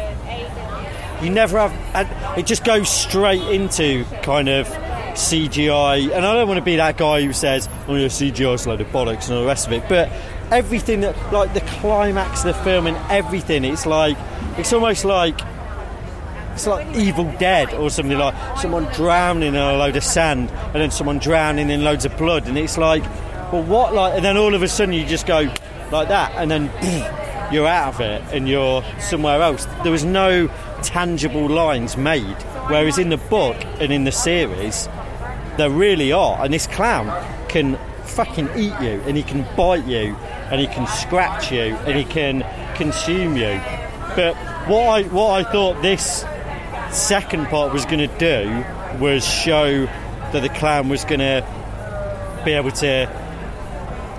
you 1.22 1.30
never 1.30 1.58
have. 1.58 2.38
It 2.38 2.46
just 2.46 2.64
goes 2.64 2.88
straight 2.88 3.42
into 3.42 4.04
kind 4.22 4.48
of 4.48 4.68
CGI, 5.14 6.12
and 6.14 6.24
I 6.24 6.34
don't 6.34 6.46
want 6.46 6.58
to 6.58 6.64
be 6.64 6.76
that 6.76 6.96
guy 6.96 7.22
who 7.22 7.32
says, 7.32 7.68
"Oh, 7.88 7.94
yeah, 7.96 8.06
CGI's 8.06 8.66
a 8.66 8.68
load 8.68 8.80
of 8.80 8.86
bollocks" 8.88 9.28
and 9.28 9.34
all 9.34 9.40
the 9.42 9.46
rest 9.48 9.66
of 9.66 9.72
it. 9.72 9.82
But 9.88 10.10
everything 10.52 11.00
that, 11.00 11.32
like 11.32 11.54
the 11.54 11.60
climax 11.60 12.44
of 12.44 12.56
the 12.56 12.62
film 12.62 12.86
and 12.86 12.96
everything, 13.10 13.64
it's 13.64 13.84
like 13.84 14.16
it's 14.58 14.72
almost 14.72 15.04
like 15.04 15.40
it's 16.58 16.66
like 16.66 16.96
Evil 16.96 17.32
Dead 17.38 17.72
or 17.74 17.88
something 17.88 18.18
like 18.18 18.34
someone 18.58 18.82
drowning 18.86 19.50
in 19.50 19.54
a 19.54 19.74
load 19.74 19.94
of 19.94 20.02
sand 20.02 20.50
and 20.50 20.74
then 20.74 20.90
someone 20.90 21.20
drowning 21.20 21.70
in 21.70 21.84
loads 21.84 22.04
of 22.04 22.16
blood, 22.18 22.48
and 22.48 22.58
it's 22.58 22.76
like, 22.76 23.04
well, 23.52 23.62
what? 23.62 23.94
Like, 23.94 24.14
and 24.14 24.24
then 24.24 24.36
all 24.36 24.56
of 24.56 24.62
a 24.64 24.66
sudden 24.66 24.92
you 24.92 25.06
just 25.06 25.24
go 25.24 25.52
like 25.92 26.08
that, 26.08 26.32
and 26.34 26.50
then 26.50 26.64
you're 27.52 27.68
out 27.68 27.94
of 27.94 28.00
it 28.00 28.22
and 28.32 28.48
you're 28.48 28.82
somewhere 28.98 29.40
else. 29.40 29.66
There 29.84 29.92
was 29.92 30.04
no 30.04 30.48
tangible 30.82 31.48
lines 31.48 31.96
made, 31.96 32.42
whereas 32.66 32.98
in 32.98 33.10
the 33.10 33.18
book 33.18 33.56
and 33.78 33.92
in 33.92 34.02
the 34.02 34.10
series, 34.10 34.88
there 35.58 35.70
really 35.70 36.10
are. 36.10 36.44
And 36.44 36.52
this 36.52 36.66
clown 36.66 37.06
can 37.48 37.78
fucking 38.02 38.48
eat 38.56 38.74
you, 38.80 39.00
and 39.06 39.16
he 39.16 39.22
can 39.22 39.46
bite 39.56 39.86
you, 39.86 40.16
and 40.50 40.60
he 40.60 40.66
can 40.66 40.88
scratch 40.88 41.52
you, 41.52 41.76
and 41.86 41.96
he 41.96 42.04
can 42.04 42.44
consume 42.74 43.36
you. 43.36 43.60
But 44.16 44.34
what 44.68 44.88
I 44.88 45.02
what 45.08 45.46
I 45.46 45.52
thought 45.52 45.80
this 45.82 46.24
second 46.90 47.46
part 47.46 47.72
was 47.72 47.84
going 47.84 48.08
to 48.08 48.18
do 48.18 48.64
was 48.98 49.24
show 49.26 49.86
that 50.32 50.40
the 50.40 50.48
clan 50.48 50.88
was 50.88 51.04
going 51.04 51.20
to 51.20 52.42
be 52.44 52.52
able 52.52 52.70
to 52.70 53.06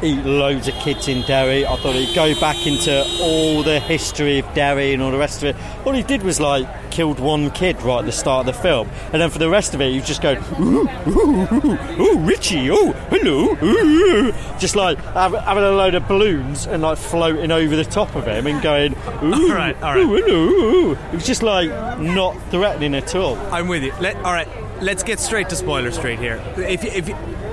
eat 0.02 0.24
loads 0.26 0.68
of 0.68 0.74
kids 0.76 1.08
in 1.08 1.22
Derry. 1.24 1.66
I 1.66 1.76
thought 1.78 1.96
he'd 1.96 2.16
go 2.16 2.40
back 2.40 2.66
into 2.66 3.04
all 3.22 3.64
the 3.64 3.80
history 3.80 4.40
of 4.40 4.54
Derry 4.54 4.94
and 4.94 5.02
all 5.02 5.12
the 5.12 5.18
rest 5.18 5.44
of 5.44 5.56
it. 5.56 5.62
All 5.86 5.94
he 5.94 6.04
did 6.04 6.24
was 6.24 6.40
like 6.40 6.68
killed 6.92 7.20
one 7.20 7.52
kid 7.52 7.82
right 7.82 8.00
at 8.00 8.06
the 8.06 8.12
start 8.12 8.48
of 8.48 8.56
the 8.56 8.62
film, 8.62 8.90
and 9.14 9.22
then 9.22 9.30
for 9.30 9.40
the 9.40 9.50
rest 9.50 9.74
of 9.74 9.82
it, 9.82 9.92
he 9.92 10.00
was 10.00 10.08
just 10.08 10.22
going, 10.22 10.38
ooh, 10.60 10.88
ooh, 11.08 11.48
ooh, 11.54 12.02
ooh, 12.02 12.20
Richie, 12.20 12.70
oh, 12.72 12.92
hello, 13.10 13.56
ooh, 13.62 14.32
just 14.58 14.76
like 14.76 14.98
having 15.14 15.64
a 15.64 15.72
load 15.72 15.96
of 15.96 16.08
balloons 16.08 16.66
and 16.66 16.82
like 16.82 16.98
floating 16.98 17.52
over 17.52 17.76
the 17.76 17.86
top 17.86 18.16
of 18.16 18.28
him 18.28 18.48
and 18.48 18.62
going, 18.62 18.96
ooh, 19.24 19.34
All 19.34 19.56
right, 19.56 19.76
all 19.84 19.96
right. 19.96 19.98
ooh, 19.98 20.16
hello, 20.16 20.50
ooh. 20.50 20.92
It 20.94 21.14
was 21.14 21.26
just 21.26 21.44
like 21.44 21.70
not 22.00 22.32
threatening 22.50 22.96
at 22.96 23.16
all. 23.16 23.38
I'm 23.54 23.68
with 23.68 23.84
you. 23.84 23.94
Let, 24.00 24.16
all 24.18 24.34
right, 24.34 24.48
let's 24.82 25.04
get 25.04 25.20
straight 25.20 25.50
to 25.50 25.56
spoiler 25.56 25.92
straight 25.92 26.20
here. 26.20 26.42
If, 26.58 26.84
if 26.84 27.10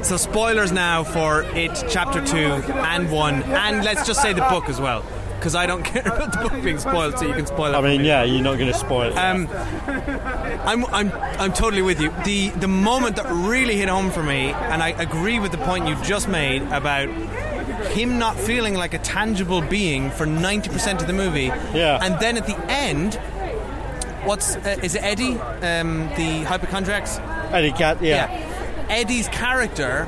so, 0.06 0.16
spoilers 0.16 0.70
now 0.70 1.02
for 1.02 1.42
it, 1.54 1.84
chapter 1.88 2.24
two 2.24 2.36
and 2.36 3.10
one, 3.10 3.42
and 3.42 3.84
let's 3.84 4.06
just 4.06 4.22
say 4.22 4.32
the 4.32 4.42
book 4.42 4.68
as 4.68 4.80
well, 4.80 5.04
because 5.36 5.54
I 5.56 5.66
don't 5.66 5.82
care 5.92 6.06
about 6.06 6.32
the 6.32 6.48
book 6.48 6.62
being 6.62 6.78
spoiled, 6.78 7.18
so 7.18 7.26
you 7.26 7.34
can 7.34 7.46
spoil 7.46 7.74
it. 7.74 7.76
I 7.76 7.80
mean, 7.80 8.02
me. 8.02 8.08
yeah, 8.08 8.22
you're 8.22 8.42
not 8.42 8.56
going 8.58 8.72
to 8.72 8.78
spoil 8.78 9.10
it. 9.10 9.18
Um, 9.18 9.48
I'm, 10.64 10.86
I'm, 10.86 11.12
I'm 11.12 11.52
totally 11.52 11.82
with 11.82 12.00
you. 12.00 12.12
The 12.24 12.50
the 12.50 12.68
moment 12.68 13.16
that 13.16 13.26
really 13.48 13.76
hit 13.76 13.88
home 13.88 14.10
for 14.10 14.22
me, 14.22 14.50
and 14.50 14.82
I 14.82 14.90
agree 14.90 15.40
with 15.40 15.50
the 15.50 15.58
point 15.58 15.88
you 15.88 15.96
just 16.04 16.28
made 16.28 16.62
about 16.62 17.08
him 17.88 18.18
not 18.18 18.36
feeling 18.36 18.74
like 18.74 18.94
a 18.94 18.98
tangible 18.98 19.60
being 19.60 20.10
for 20.10 20.26
90% 20.26 21.00
of 21.00 21.06
the 21.06 21.12
movie. 21.12 21.50
Yeah. 21.74 21.98
And 22.00 22.18
then 22.20 22.36
at 22.36 22.46
the 22.46 22.56
end, 22.70 23.14
what's 24.24 24.56
uh, 24.56 24.76
is 24.82 24.94
it 24.94 25.02
Eddie, 25.02 25.38
um, 25.38 26.08
the 26.16 26.44
hypochondriacs? 26.44 27.18
Eddie 27.52 27.72
Cat, 27.72 28.02
yeah. 28.02 28.54
Eddie's 28.88 29.28
character 29.28 30.04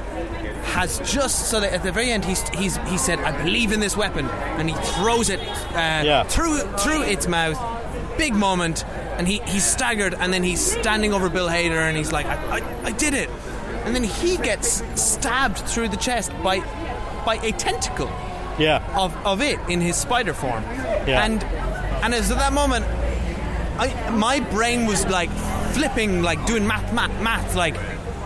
has 0.65 0.99
just 1.11 1.49
so 1.51 1.61
that 1.61 1.73
at 1.73 1.83
the 1.83 1.91
very 1.93 2.11
end 2.11 2.25
he's, 2.25 2.47
he's 2.51 2.77
he 2.89 2.99
said 2.99 3.19
I 3.21 3.43
believe 3.43 3.73
in 3.73 3.81
this 3.81 3.97
weapon 3.97 4.27
and 4.29 4.69
he 4.69 4.77
throws 4.77 5.31
it 5.31 5.41
uh, 5.41 6.03
Yeah. 6.05 6.23
through 6.25 6.59
through 6.79 7.03
its 7.03 7.27
mouth 7.27 7.59
big 8.19 8.35
moment 8.35 8.85
and 9.17 9.27
he, 9.27 9.39
he's 9.47 9.65
staggered 9.65 10.15
and 10.15 10.33
then 10.33 10.43
he's 10.43 10.61
standing 10.61 11.13
over 11.15 11.29
Bill 11.29 11.49
Hader 11.49 11.81
and 11.89 11.97
he's 11.97 12.13
like 12.13 12.27
I, 12.27 12.59
I, 12.59 12.83
I 12.85 12.93
did 12.93 13.15
it 13.15 13.31
and 13.85 13.95
then 13.95 14.05
he 14.05 14.37
gets 14.37 14.83
stabbed 15.01 15.59
through 15.59 15.89
the 15.89 15.97
chest 15.97 16.33
by 16.43 16.61
by 17.25 17.37
a 17.43 17.53
tentacle 17.53 18.11
Yeah. 18.59 18.83
of, 18.97 19.17
of 19.27 19.41
it 19.41 19.59
in 19.69 19.81
his 19.81 19.97
spider 19.97 20.35
form. 20.35 20.63
Yeah. 21.07 21.25
And 21.25 21.43
and 22.05 22.15
as 22.15 22.31
at 22.31 22.39
that 22.39 22.53
moment, 22.53 22.85
I 23.79 24.11
my 24.11 24.41
brain 24.41 24.87
was 24.87 25.07
like 25.07 25.31
flipping, 25.73 26.23
like 26.23 26.45
doing 26.47 26.67
math, 26.67 26.93
math, 26.93 27.23
math, 27.23 27.55
like. 27.55 27.77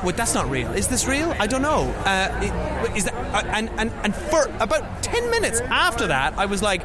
Wait, 0.04 0.16
that's 0.16 0.34
not 0.34 0.50
real. 0.50 0.72
Is 0.72 0.88
this 0.88 1.06
real? 1.06 1.32
I 1.38 1.46
don't 1.46 1.62
know. 1.62 1.82
Uh, 2.04 2.90
is 2.96 3.04
that? 3.04 3.14
Uh, 3.14 3.42
and 3.46 3.70
and 3.78 3.90
and 4.02 4.14
for 4.14 4.44
about 4.60 5.02
ten 5.02 5.30
minutes 5.30 5.60
after 5.60 6.08
that, 6.08 6.34
I 6.36 6.46
was 6.46 6.60
like, 6.62 6.82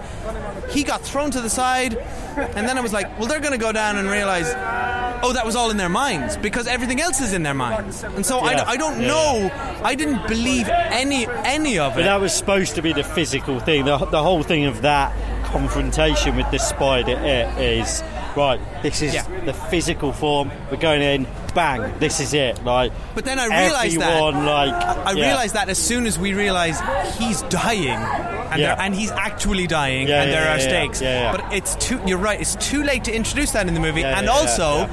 he 0.70 0.84
got 0.84 1.02
thrown 1.02 1.32
to 1.32 1.42
the 1.42 1.50
side, 1.50 1.96
and 2.38 2.68
then 2.68 2.78
I 2.78 2.82
was 2.82 2.94
like, 2.94 3.08
well, 3.20 3.28
they're 3.28 3.40
going 3.40 3.54
to 3.54 3.58
go 3.58 3.72
down 3.72 3.98
and 3.98 4.08
realize, 4.10 4.48
oh, 5.24 5.34
that 5.34 5.46
was 5.46 5.56
all 5.56 5.72
in 5.72 5.78
their 5.78 5.90
minds 5.90 6.38
because 6.38 6.68
everything 6.68 7.02
else 7.02 7.20
is 7.20 7.34
in 7.34 7.42
their 7.44 7.56
minds, 7.56 8.04
and 8.04 8.24
so 8.26 8.38
Yeah. 8.46 8.62
I, 8.64 8.72
I 8.72 8.78
don't 8.78 9.02
Yeah, 9.02 9.08
know. 9.08 9.82
I 9.84 9.96
didn't 9.96 10.28
believe 10.28 10.70
any 10.70 11.28
any 11.28 11.80
of 11.80 11.94
it. 11.94 11.96
But 12.02 12.04
that 12.04 12.22
was 12.22 12.34
supposed 12.34 12.76
to 12.76 12.82
be 12.84 12.94
the 12.94 13.04
physical 13.04 13.60
thing. 13.60 13.86
The, 13.86 13.98
the 13.98 14.22
whole 14.22 14.44
thing 14.44 14.66
of 14.66 14.84
that 14.84 15.12
confrontation 15.48 16.36
with 16.36 16.50
the 16.52 16.60
spider 16.60 17.18
is 17.58 18.04
right. 18.36 18.60
This 18.84 19.02
is 19.02 19.14
Yeah. 19.16 19.24
the 19.46 19.54
physical 19.54 20.14
form. 20.14 20.52
We're 20.70 20.78
going 20.78 21.02
in. 21.02 21.26
Bang! 21.58 21.92
This 22.00 22.20
is 22.20 22.36
it. 22.36 22.64
Like, 22.64 22.92
But 23.16 23.26
then 23.26 23.40
I 23.40 23.48
realised 23.48 24.00
that- 24.00 24.22
like 24.22 24.74
I 25.08 25.12
yeah. 25.14 25.26
realized 25.26 25.56
that 25.56 25.70
as 25.70 25.80
soon 25.80 26.06
as 26.06 26.20
we 26.20 26.34
realize 26.34 26.80
he's 27.18 27.42
dying, 27.50 27.88
and, 28.52 28.62
Yeah. 28.62 28.76
and 28.78 28.94
he's 28.94 29.10
actually 29.10 29.66
dying, 29.66 30.08
Yeah, 30.08 30.22
and 30.22 30.32
there 30.32 30.48
are 30.52 30.60
stakes. 30.60 31.02
But 31.02 31.52
it's 31.52 31.74
too. 31.76 32.00
You're 32.06 32.20
right. 32.20 32.40
It's 32.40 32.56
too 32.58 32.84
late 32.84 33.06
to 33.06 33.12
introduce 33.12 33.52
that 33.54 33.68
in 33.68 33.74
the 33.74 33.80
movie, 33.80 34.04
and 34.04 34.30
also, 34.30 34.88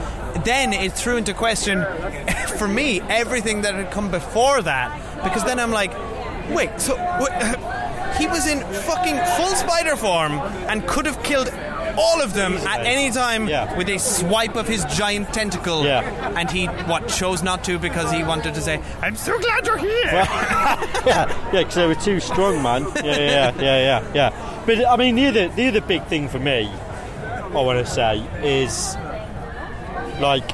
then 0.44 0.72
it 0.72 0.92
threw 0.94 1.18
into 1.18 1.35
question, 1.35 1.85
for 2.59 2.66
me, 2.66 3.03
everything 3.11 3.61
that 3.62 3.74
had 3.74 3.90
come 3.90 4.11
before 4.11 4.62
that. 4.62 4.88
Because 5.22 5.44
then 5.44 5.61
I'm 5.61 5.70
like, 5.70 5.92
wait, 6.50 6.70
so 6.81 6.96
what, 6.96 7.31
he 8.18 8.27
was 8.27 8.46
in 8.46 8.61
fucking 8.61 9.18
full 9.37 9.55
spider 9.55 9.96
form 9.96 10.33
and 10.68 10.87
could 10.87 11.05
have 11.05 11.22
killed. 11.22 11.53
All 11.96 12.20
of 12.22 12.35
them 12.35 12.54
at 12.59 12.80
any 12.85 13.11
time 13.11 13.48
Yeah. 13.48 13.76
with 13.76 13.88
a 13.88 13.98
swipe 13.98 14.57
of 14.57 14.66
his 14.66 14.85
giant 14.87 15.33
tentacle, 15.33 15.85
Yeah. 15.85 16.02
and 16.37 16.50
he 16.50 16.66
what 16.66 17.09
chose 17.09 17.42
not 17.42 17.64
to 17.64 17.78
because 17.78 18.11
he 18.12 18.22
wanted 18.24 18.54
to 18.54 18.61
say, 18.61 18.80
"I'm 19.02 19.16
so 19.16 19.38
glad 19.38 19.66
you're 19.66 19.78
here." 19.78 20.04
yeah, 20.12 21.07
yeah, 21.07 21.26
because 21.52 21.74
they 21.74 21.87
were 21.87 21.94
too 21.94 22.20
strong, 22.20 22.62
man. 22.62 22.87
Yeah, 22.96 23.02
yeah, 23.18 23.52
yeah, 23.59 23.78
yeah, 23.78 24.02
yeah. 24.14 24.30
But 24.66 24.87
I 24.87 24.96
mean, 24.96 25.14
the 25.16 25.26
other, 25.28 25.48
the 25.48 25.68
other 25.68 25.80
big 25.80 26.04
thing 26.07 26.28
for 26.28 26.38
me, 26.38 26.70
I 27.54 27.61
want 27.61 27.85
to 27.85 27.90
say, 27.90 28.22
is 28.42 28.96
like, 30.20 30.50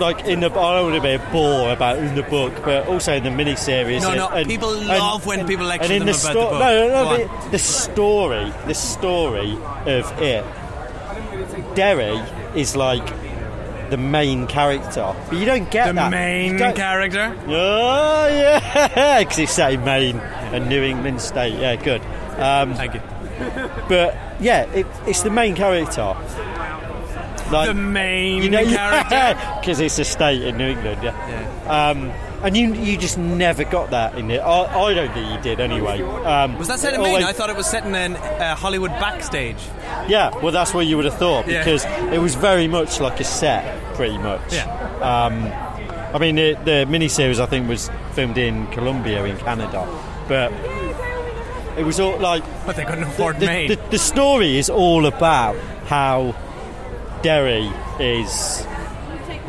like 0.00 0.24
in 0.26 0.40
the. 0.40 0.50
I 0.50 0.76
don't 0.78 0.90
want 0.90 0.96
to 0.96 1.00
be 1.02 1.14
a 1.14 1.30
bore 1.30 1.70
about 1.72 1.98
in 1.98 2.14
the 2.14 2.22
book, 2.22 2.52
but 2.64 2.86
also 2.88 3.12
in 3.14 3.22
the 3.24 3.30
miniseries. 3.30 4.02
No, 4.02 4.08
and- 4.10 4.18
no, 4.18 4.28
and- 4.28 4.48
people 4.48 4.74
and- 4.76 4.86
love 4.88 5.26
when 5.26 5.46
people 5.46 5.66
lecture 5.66 5.84
and 5.84 5.92
in 5.92 6.06
them 6.06 6.14
the 6.14 6.20
about 6.20 6.34
the 6.34 6.40
book. 6.40 6.52
No, 6.60 6.88
no, 6.88 7.16
no. 7.26 7.50
The 7.50 7.58
story, 7.58 8.52
the 8.66 8.74
story 8.74 9.52
of 9.86 10.22
it, 10.22 10.44
Derry 11.74 12.20
is 12.54 12.76
like 12.76 13.04
the 13.90 13.96
main 13.96 14.46
character, 14.46 15.14
but 15.28 15.38
you 15.38 15.44
don't 15.44 15.70
get 15.70 15.86
The 15.88 15.92
that. 15.94 16.10
main 16.10 16.58
character. 16.58 17.36
Oh 17.48 18.26
yeah, 18.28 19.18
because 19.24 19.38
it's 19.38 19.52
say 19.52 19.76
Maine 19.76 20.18
and 20.18 20.68
New 20.68 20.82
England 20.82 21.20
State. 21.20 21.54
Yeah, 21.58 21.76
good. 21.76 22.00
Um, 22.38 22.74
Thank 22.74 22.94
you. 22.94 23.00
but 23.88 24.16
yeah, 24.40 24.62
it, 24.72 24.86
it's 25.06 25.22
the 25.22 25.30
main 25.30 25.54
character. 25.54 26.14
Like, 27.54 27.68
The 27.68 27.74
main 27.74 28.42
you 28.42 28.50
know, 28.50 28.64
character. 28.64 29.58
because 29.60 29.80
it's 29.80 29.98
a 29.98 30.04
state 30.04 30.42
in 30.42 30.56
New 30.58 30.68
England. 30.68 31.00
Yeah. 31.02 31.10
Um, 31.90 32.10
and 32.44 32.54
you 32.54 32.74
you 32.74 32.98
just 32.98 33.16
never 33.16 33.64
got 33.64 33.90
that 33.90 34.18
in 34.18 34.30
it. 34.30 34.38
I, 34.40 34.64
I 34.84 34.92
don't 34.92 35.12
think 35.14 35.32
you 35.32 35.40
did 35.40 35.60
anyway. 35.60 36.02
Um, 36.02 36.58
Was 36.58 36.68
that 36.68 36.78
set 36.78 36.92
in 36.92 37.00
Maine? 37.00 37.22
I 37.24 37.32
thought 37.32 37.48
it 37.48 37.56
was 37.56 37.66
set 37.66 37.86
in 37.86 37.94
a 37.94 38.18
uh, 38.18 38.54
Hollywood 38.54 38.90
backstage. 38.90 39.56
Yeah, 40.08 40.30
well, 40.42 40.52
that's 40.52 40.74
what 40.74 40.86
you 40.86 40.96
would 40.96 41.06
have 41.06 41.16
thought 41.16 41.46
Yeah. 41.48 41.64
because 41.64 41.86
it 42.12 42.20
was 42.20 42.34
very 42.34 42.68
much 42.68 43.00
like 43.00 43.18
a 43.18 43.24
set, 43.24 43.64
pretty 43.94 44.18
much. 44.18 44.52
Yeah. 44.52 44.66
Um, 45.00 45.50
I 46.14 46.18
mean, 46.18 46.34
the, 46.36 46.52
the 46.64 46.86
miniseries 46.86 47.40
I 47.40 47.46
think 47.46 47.66
was 47.66 47.90
filmed 48.12 48.36
in 48.36 48.66
Columbia 48.68 49.24
in 49.24 49.38
Canada, 49.38 49.88
but 50.28 50.52
it 51.78 51.84
was 51.84 51.98
all 51.98 52.18
like 52.18 52.44
But 52.66 52.76
they 52.76 52.84
couldn't 52.84 53.04
afford 53.04 53.40
the, 53.40 53.46
Maine. 53.46 53.68
the, 53.68 53.76
the 53.90 53.98
story 53.98 54.58
is 54.58 54.68
all 54.68 55.06
about 55.06 55.56
how 55.86 56.34
Derry 57.24 57.72
is 57.98 58.66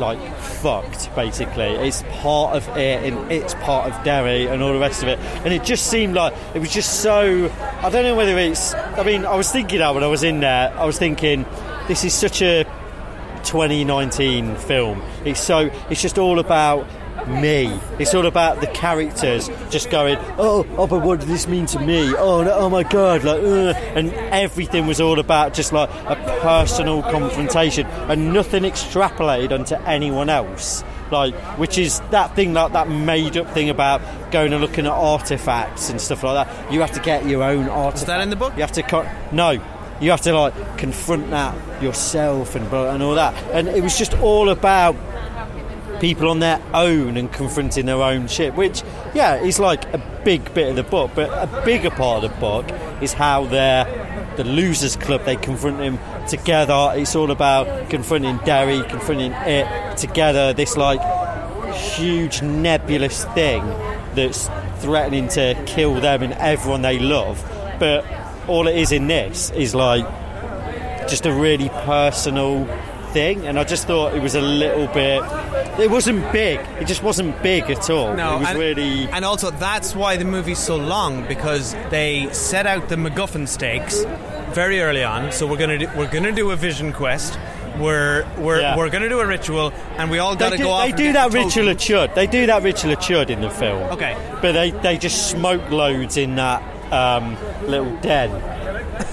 like 0.00 0.18
fucked 0.38 1.14
basically. 1.14 1.66
It's 1.66 2.02
part 2.22 2.56
of 2.56 2.66
it 2.74 3.12
and 3.12 3.30
it's 3.30 3.52
part 3.56 3.92
of 3.92 4.02
Derry 4.02 4.46
and 4.46 4.62
all 4.62 4.72
the 4.72 4.78
rest 4.78 5.02
of 5.02 5.10
it. 5.10 5.18
And 5.44 5.52
it 5.52 5.62
just 5.62 5.88
seemed 5.88 6.14
like 6.14 6.32
it 6.54 6.58
was 6.58 6.72
just 6.72 7.02
so 7.02 7.52
I 7.82 7.90
don't 7.90 8.04
know 8.04 8.16
whether 8.16 8.38
it's 8.38 8.72
I 8.72 9.02
mean 9.02 9.26
I 9.26 9.36
was 9.36 9.52
thinking 9.52 9.80
that 9.80 9.94
when 9.94 10.02
I 10.02 10.06
was 10.06 10.22
in 10.22 10.40
there 10.40 10.72
I 10.74 10.86
was 10.86 10.98
thinking 10.98 11.44
this 11.86 12.02
is 12.02 12.14
such 12.14 12.40
a 12.40 12.64
2019 13.44 14.56
film. 14.56 15.02
It's 15.26 15.40
so 15.40 15.70
it's 15.90 16.00
just 16.00 16.16
all 16.16 16.38
about 16.38 16.86
me. 17.26 17.78
It's 17.98 18.14
all 18.14 18.26
about 18.26 18.60
the 18.60 18.66
characters 18.68 19.48
just 19.70 19.90
going 19.90 20.16
oh 20.38 20.66
oh 20.76 20.86
but 20.86 21.02
what 21.02 21.20
does 21.20 21.28
this 21.28 21.46
mean 21.48 21.66
to 21.66 21.78
me? 21.80 22.14
Oh 22.16 22.42
no, 22.42 22.52
oh 22.52 22.70
my 22.70 22.82
god 22.82 23.24
like 23.24 23.40
uh, 23.42 23.72
and 23.94 24.12
everything 24.12 24.86
was 24.86 25.00
all 25.00 25.18
about 25.18 25.54
just 25.54 25.72
like 25.72 25.90
a 26.06 26.16
personal 26.40 27.02
confrontation 27.02 27.86
and 27.86 28.32
nothing 28.32 28.62
extrapolated 28.62 29.52
onto 29.52 29.74
anyone 29.86 30.28
else. 30.28 30.84
Like 31.10 31.34
which 31.58 31.78
is 31.78 32.00
that 32.10 32.34
thing 32.34 32.52
like 32.54 32.72
that 32.72 32.88
made 32.88 33.36
up 33.36 33.48
thing 33.52 33.70
about 33.70 34.00
going 34.30 34.52
and 34.52 34.60
looking 34.60 34.86
at 34.86 34.92
artifacts 34.92 35.90
and 35.90 36.00
stuff 36.00 36.22
like 36.22 36.46
that. 36.46 36.72
You 36.72 36.80
have 36.80 36.92
to 36.92 37.00
get 37.00 37.26
your 37.26 37.42
own 37.42 37.68
artifact 37.68 38.06
that 38.06 38.20
in 38.20 38.30
the 38.30 38.36
book? 38.36 38.54
you 38.54 38.60
have 38.60 38.72
to 38.72 38.82
co- 38.82 39.08
no. 39.32 39.62
You 40.00 40.10
have 40.10 40.20
to 40.22 40.38
like 40.38 40.78
confront 40.78 41.30
that 41.30 41.82
yourself 41.82 42.54
and 42.54 42.66
and 42.66 43.02
all 43.02 43.14
that. 43.14 43.34
And 43.52 43.68
it 43.68 43.82
was 43.82 43.96
just 43.96 44.14
all 44.20 44.50
about 44.50 44.94
people 46.00 46.28
on 46.28 46.40
their 46.40 46.60
own 46.74 47.16
and 47.16 47.32
confronting 47.32 47.86
their 47.86 48.02
own 48.02 48.28
shit, 48.28 48.54
which, 48.54 48.82
yeah, 49.14 49.36
is 49.36 49.58
like 49.58 49.84
a 49.94 49.98
big 50.24 50.52
bit 50.54 50.70
of 50.70 50.76
the 50.76 50.82
book, 50.82 51.10
but 51.14 51.30
a 51.30 51.62
bigger 51.64 51.90
part 51.90 52.24
of 52.24 52.30
the 52.30 52.40
book 52.40 52.66
is 53.02 53.12
how 53.12 53.44
they're 53.46 53.84
the 54.36 54.44
losers 54.44 54.96
club, 54.96 55.24
they 55.24 55.36
confront 55.36 55.80
him 55.80 55.98
together. 56.28 56.92
It's 56.94 57.16
all 57.16 57.30
about 57.30 57.90
confronting 57.90 58.36
Derry, 58.38 58.82
confronting 58.82 59.32
it 59.32 59.96
together, 59.96 60.52
this 60.52 60.76
like 60.76 61.00
huge 61.74 62.42
nebulous 62.42 63.24
thing 63.26 63.64
that's 64.14 64.48
threatening 64.78 65.28
to 65.28 65.54
kill 65.66 66.00
them 66.00 66.22
and 66.22 66.32
everyone 66.34 66.82
they 66.82 66.98
love. 66.98 67.42
But 67.78 68.04
all 68.46 68.68
it 68.68 68.76
is 68.76 68.92
in 68.92 69.06
this 69.06 69.50
is 69.50 69.74
like 69.74 70.06
just 71.08 71.26
a 71.26 71.32
really 71.32 71.68
personal 71.68 72.66
thing, 73.12 73.46
and 73.46 73.58
I 73.58 73.64
just 73.64 73.86
thought 73.86 74.14
it 74.14 74.22
was 74.22 74.34
a 74.34 74.40
little 74.40 74.86
bit. 74.88 75.22
It 75.80 75.90
wasn't 75.90 76.30
big. 76.32 76.58
It 76.80 76.86
just 76.86 77.02
wasn't 77.02 77.40
big 77.42 77.64
at 77.70 77.88
all. 77.90 78.14
No, 78.14 78.36
it 78.36 78.40
was 78.40 78.48
and, 78.48 78.58
really. 78.58 79.08
and 79.08 79.24
also 79.24 79.50
that's 79.50 79.94
why 79.94 80.16
the 80.16 80.24
movie's 80.24 80.58
so 80.58 80.76
long 80.76 81.26
because 81.26 81.74
they 81.90 82.28
set 82.32 82.66
out 82.66 82.88
the 82.88 82.96
MacGuffin 82.96 83.46
stakes 83.48 84.04
very 84.52 84.80
early 84.80 85.04
on. 85.04 85.32
So 85.32 85.46
we're 85.46 85.58
gonna 85.58 85.78
do, 85.78 85.88
we're 85.96 86.10
gonna 86.10 86.32
do 86.32 86.50
a 86.50 86.56
vision 86.56 86.92
quest. 86.92 87.38
We're 87.78 88.26
we're, 88.38 88.60
Yeah. 88.62 88.76
we're 88.76 88.88
gonna 88.88 89.08
do 89.10 89.20
a 89.20 89.26
ritual, 89.26 89.70
and 89.98 90.10
we 90.10 90.18
all 90.18 90.34
got 90.34 90.50
They 90.50 90.56
to 90.56 90.62
do, 90.62 90.64
go 90.64 90.70
off. 90.70 90.86
they 90.86 90.92
do 90.92 91.12
that 91.12 91.30
the 91.30 91.38
ritual 91.38 91.68
of 91.68 91.76
totem. 91.76 92.08
chud. 92.08 92.14
They 92.14 92.26
do 92.26 92.46
that 92.46 92.62
ritual 92.62 92.92
of 92.92 92.98
chud 93.00 93.28
in 93.28 93.42
the 93.42 93.50
film. 93.50 93.82
Okay. 93.92 94.16
But 94.40 94.52
they, 94.52 94.70
they 94.70 94.96
just 94.96 95.28
smoke 95.30 95.70
loads 95.70 96.16
in 96.16 96.36
that 96.36 96.62
um, 96.90 97.36
little 97.66 97.94
den. 97.96 98.30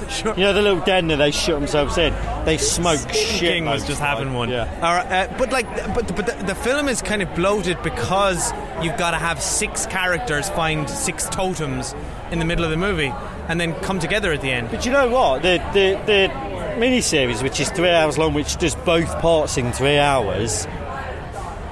Sure. 0.10 0.34
You 0.38 0.44
know 0.44 0.54
the 0.54 0.62
little 0.62 0.80
den 0.82 1.08
that 1.08 1.18
they 1.18 1.32
shut 1.32 1.60
themselves 1.60 1.98
in. 1.98 2.14
They 2.46 2.58
smoke 2.58 3.00
shit. 3.14 3.40
King 3.40 3.66
was 3.66 3.86
just 3.86 4.00
having 4.00 4.34
one. 4.34 4.50
Yeah. 4.50 4.70
All 4.82 4.94
right, 4.94 5.30
uh, 5.30 5.38
but 5.38 5.52
like, 5.52 5.68
but 5.94 6.16
but 6.16 6.26
the, 6.26 6.46
the 6.46 6.56
film 6.56 6.88
is 6.88 7.02
kind 7.02 7.22
of 7.22 7.34
bloated 7.36 7.82
because 7.84 8.52
you've 8.82 8.98
got 8.98 9.12
to 9.12 9.18
have 9.18 9.42
six 9.42 9.86
characters 9.86 10.50
find 10.50 10.90
six 10.90 11.28
totems 11.30 11.96
in 12.32 12.40
the 12.40 12.46
middle 12.46 12.64
of 12.64 12.72
the 12.72 12.78
movie, 12.78 13.14
and 13.48 13.60
then 13.60 13.74
come 13.82 14.00
together 14.00 14.32
at 14.32 14.42
the 14.42 14.52
end. 14.52 14.70
But 14.72 14.86
you 14.86 14.92
know 14.92 15.08
what? 15.10 15.42
The 15.42 15.58
the 15.74 16.02
the 16.06 16.80
mini-series, 16.80 17.44
which 17.44 17.60
is 17.60 17.70
three 17.70 17.90
hours 17.90 18.18
long, 18.18 18.34
which 18.34 18.58
does 18.58 18.76
both 18.76 19.20
parts 19.20 19.58
in 19.58 19.72
three 19.72 19.98
hours, 19.98 20.66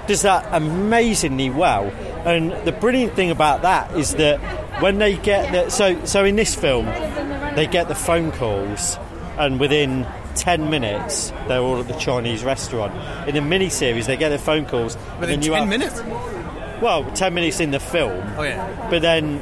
does 0.08 0.22
that 0.24 0.48
amazingly 0.52 1.50
well. 1.50 1.86
And 2.26 2.52
the 2.68 2.72
brilliant 2.72 3.14
thing 3.16 3.32
about 3.32 3.64
that 3.64 3.92
is 3.98 4.16
that 4.16 4.40
when 4.82 5.00
they 5.00 5.18
get 5.18 5.52
the 5.52 5.70
so 5.70 6.04
so 6.06 6.24
in 6.24 6.36
this 6.36 6.54
film, 6.56 6.86
they 7.56 7.68
get 7.68 7.88
the 7.88 7.96
phone 7.96 8.32
calls, 8.32 8.98
and 9.38 9.60
within. 9.60 10.06
10 10.34 10.70
minutes, 10.70 11.34
they're 11.50 11.60
all 11.60 11.78
at 11.82 11.90
the 11.90 11.94
Chinese 11.96 12.42
restaurant. 12.46 12.94
In 13.28 13.36
the 13.36 13.42
mini-series, 13.42 14.08
they 14.08 14.16
get 14.16 14.30
the 14.30 14.38
phone 14.40 14.66
calls. 14.66 14.96
Within 15.20 15.42
then 15.42 15.42
you 15.42 15.52
ten 15.52 15.60
have- 15.60 15.68
minutes. 15.70 16.02
Well, 16.82 17.04
10 17.12 17.34
minutes 17.34 17.60
in 17.60 17.72
the 17.72 17.82
film. 17.82 18.24
Oh 18.38 18.44
yeah. 18.44 18.88
But 18.90 19.02
then, 19.02 19.42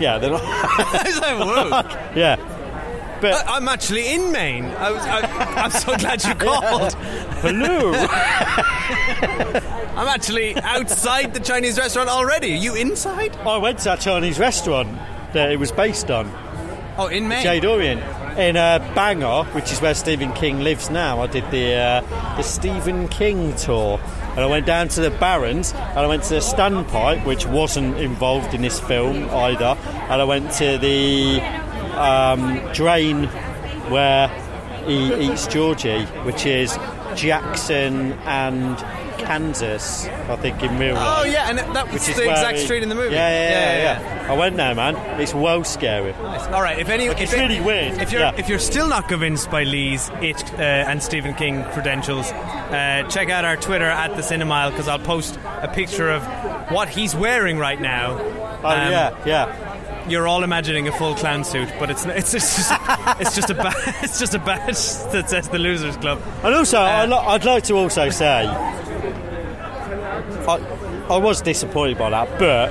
yeah, 0.00 0.16
they're 0.16 0.30
not. 0.30 0.40
I 0.42 1.02
was 1.04 1.20
like, 1.20 1.38
whoa. 1.38 2.00
yeah. 2.18 2.36
But 3.20 3.34
I- 3.46 3.56
I'm 3.56 3.68
actually 3.68 4.14
in 4.14 4.32
Maine. 4.32 4.64
I 4.64 4.90
was, 4.92 5.02
I, 5.04 5.20
I'm 5.62 5.70
so 5.70 5.94
glad 5.98 6.24
you 6.24 6.34
called. 6.36 6.94
hello. 7.42 7.92
I'm 9.96 10.08
actually 10.08 10.56
outside 10.56 11.34
the 11.34 11.40
Chinese 11.40 11.78
restaurant 11.78 12.08
already. 12.08 12.54
Are 12.54 12.56
you 12.56 12.74
inside? 12.76 13.36
I 13.38 13.58
went 13.58 13.78
to 13.80 13.84
that 13.84 14.00
Chinese 14.00 14.38
restaurant 14.38 14.88
that 15.34 15.52
it 15.52 15.58
was 15.58 15.70
based 15.70 16.10
on, 16.10 16.28
Oh, 16.96 17.08
in 17.08 17.26
Maine. 17.26 17.42
Jade 17.42 17.64
Orient, 17.64 18.00
in 18.38 18.56
uh, 18.56 18.78
Bangor, 18.94 19.44
which 19.52 19.72
is 19.72 19.80
where 19.80 19.94
Stephen 19.94 20.32
King 20.32 20.60
lives 20.60 20.90
now. 20.90 21.20
I 21.22 21.26
did 21.26 21.50
the 21.50 21.74
uh, 21.74 22.36
the 22.36 22.42
Stephen 22.42 23.08
King 23.08 23.54
tour, 23.56 24.00
and 24.30 24.40
I 24.40 24.46
went 24.46 24.64
down 24.64 24.88
to 24.88 25.00
the 25.00 25.10
Barrens 25.10 25.72
and 25.72 25.98
I 25.98 26.06
went 26.06 26.22
to 26.24 26.34
the 26.34 26.40
Standpipe, 26.40 27.24
which 27.24 27.46
wasn't 27.46 27.96
involved 27.98 28.54
in 28.54 28.62
this 28.62 28.78
film 28.78 29.28
either, 29.30 29.76
and 30.08 30.22
I 30.22 30.24
went 30.24 30.52
to 30.52 30.78
the 30.78 31.40
um, 31.96 32.60
Drain, 32.72 33.24
where 33.90 34.28
he 34.86 35.30
eats 35.32 35.48
Georgie, 35.48 36.04
which 36.24 36.46
is 36.46 36.78
Jackson 37.16 38.12
and 38.24 38.76
Kansas, 39.24 40.06
I 40.06 40.36
think, 40.36 40.62
in 40.62 40.78
real 40.78 40.94
life. 40.94 41.18
Oh 41.20 41.24
yeah, 41.24 41.48
and 41.50 41.58
that 41.58 41.92
was 41.92 42.06
the 42.06 42.30
exact 42.30 42.58
he- 42.58 42.64
street 42.64 42.82
in 42.82 42.88
the 42.88 42.94
movie. 42.94 43.14
Yeah, 43.14 43.28
yeah, 43.30 43.76
yeah. 43.76 44.00
yeah, 44.26 44.32
I 44.32 44.36
went 44.36 44.56
there, 44.56 44.74
man. 44.74 44.96
It's 45.20 45.34
well 45.34 45.64
scary. 45.64 46.12
Nice. 46.12 46.46
All 46.48 46.62
right, 46.62 46.78
if 46.78 46.88
any, 46.88 47.08
Like, 47.08 47.18
if 47.18 47.24
it's 47.24 47.32
really 47.32 47.60
weird, 47.60 48.00
If 48.00 48.12
you're 48.12 48.20
yeah. 48.22 48.34
if 48.36 48.48
you're 48.48 48.58
still 48.58 48.88
not 48.88 49.08
convinced 49.08 49.50
by 49.50 49.64
Lee's 49.64 50.10
It 50.20 50.42
uh, 50.54 50.62
and 50.62 51.02
Stephen 51.02 51.34
King 51.34 51.64
credentials, 51.72 52.30
uh, 52.32 53.06
check 53.10 53.30
out 53.30 53.44
our 53.44 53.56
Twitter 53.56 53.84
at 53.90 54.16
the 54.16 54.22
Cinemile 54.22 54.70
because 54.70 54.88
I'll 54.88 54.98
post 54.98 55.38
a 55.62 55.68
picture 55.68 56.10
of 56.10 56.22
what 56.70 56.88
he's 56.88 57.14
wearing 57.14 57.58
right 57.58 57.80
now. 57.80 58.18
Oh 58.18 58.68
Um, 58.68 58.90
yeah, 58.90 59.16
yeah. 59.26 59.70
You're 60.06 60.28
all 60.28 60.44
imagining 60.44 60.86
a 60.86 60.92
full 60.92 61.14
clown 61.14 61.44
suit, 61.44 61.68
but 61.78 61.88
it's 61.90 62.04
it's 62.04 62.30
just 62.32 62.50
it's 63.20 63.34
just 63.34 63.48
a 63.54 63.54
ba- 63.54 63.72
it's 64.02 64.18
just 64.18 64.34
a 64.34 64.38
badge 64.38 64.76
that 65.12 65.30
says 65.30 65.48
the 65.48 65.58
Losers 65.58 65.96
Club. 65.96 66.20
And 66.42 66.54
also, 66.54 66.78
Uh, 66.78 67.22
I'd 67.28 67.44
like 67.46 67.64
to 67.64 67.74
also 67.74 68.10
say, 68.10 68.44
I, 70.48 70.56
I 71.14 71.16
was 71.18 71.40
disappointed 71.42 71.98
by 71.98 72.10
that, 72.10 72.38
but 72.38 72.70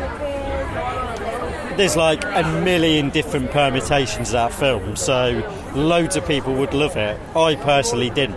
there's 1.77 1.95
like 1.95 2.23
a 2.23 2.43
million 2.63 3.09
different 3.09 3.51
permutations 3.51 4.29
of 4.29 4.33
that 4.33 4.53
film, 4.53 4.95
so 4.95 5.41
loads 5.75 6.15
of 6.15 6.25
people 6.27 6.53
would 6.55 6.73
love 6.73 6.95
it. 6.97 7.19
I 7.35 7.55
personally 7.55 8.09
didn't. 8.11 8.35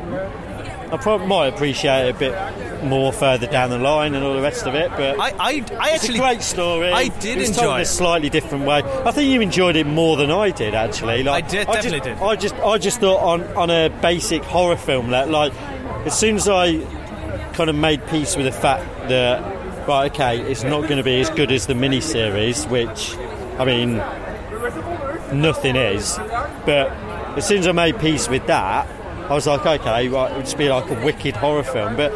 I 0.89 0.97
probably 0.99 1.27
might 1.27 1.49
appreciate 1.49 2.07
it 2.07 2.15
a 2.15 2.19
bit 2.19 2.85
more 2.85 3.13
further 3.13 3.47
down 3.49 3.71
the 3.71 3.79
line 3.79 4.15
and 4.15 4.25
all 4.25 4.35
the 4.35 4.41
rest 4.41 4.67
of 4.67 4.75
it, 4.75 4.89
but 4.93 5.19
I 5.19 5.31
I, 5.31 5.33
I 5.39 5.53
it's 5.55 5.71
actually 5.73 6.19
a 6.19 6.21
great 6.23 6.43
story. 6.43 6.93
I 6.93 7.09
did 7.09 7.39
It's 7.39 7.51
told 7.51 7.59
enjoy 7.65 7.75
in 7.75 7.79
a 7.79 7.83
it. 7.83 7.87
slightly 7.87 8.31
different 8.31 8.65
way. 8.65 8.83
I 9.05 9.11
think 9.11 9.31
you 9.33 9.41
enjoyed 9.41 9.75
it 9.77 9.87
more 9.87 10.17
than 10.17 10.31
I 10.31 10.51
did, 10.51 10.75
actually. 10.75 11.23
Like, 11.25 11.45
I 11.45 11.49
did- 11.49 11.67
just, 11.67 11.73
definitely 11.83 12.01
did. 12.13 12.19
I 12.23 12.37
just, 12.37 12.55
I 12.55 12.79
just 12.79 13.01
thought 13.01 13.21
on 13.21 13.43
on 13.57 13.71
a 13.71 13.89
basic 14.01 14.45
horror 14.45 14.77
film 14.77 15.11
that, 15.11 15.29
like, 15.29 15.53
as 16.07 16.17
soon 16.17 16.37
as 16.37 16.49
I 16.49 16.79
kind 17.57 17.71
of 17.71 17.77
made 17.77 18.07
peace 18.09 18.37
with 18.37 18.47
the 18.47 18.53
fact 18.53 18.85
that, 19.09 19.41
right, 19.89 20.13
okay, 20.13 20.41
it's 20.41 20.63
not 20.63 20.83
going 20.83 20.99
to 20.99 21.03
be 21.03 21.21
as 21.21 21.31
good 21.31 21.51
as 21.51 21.67
the 21.67 21.75
mini 21.75 22.01
series, 22.01 22.67
which, 22.67 23.17
I 23.59 23.65
mean, 23.65 23.97
nothing 25.33 25.77
is, 25.77 26.17
but 26.65 26.91
as 27.37 27.47
soon 27.47 27.59
as 27.59 27.67
I 27.67 27.73
made 27.73 27.99
peace 27.99 28.29
with 28.29 28.47
that, 28.47 28.87
I 29.31 29.35
was 29.35 29.47
like, 29.47 29.65
okay, 29.67 30.09
right, 30.09 30.31
it 30.31 30.37
would 30.37 30.45
just 30.45 30.59
be 30.59 30.69
like 30.69 30.91
a 30.91 31.05
wicked 31.05 31.37
horror 31.37 31.65
film, 31.65 31.97
but. 31.97 32.13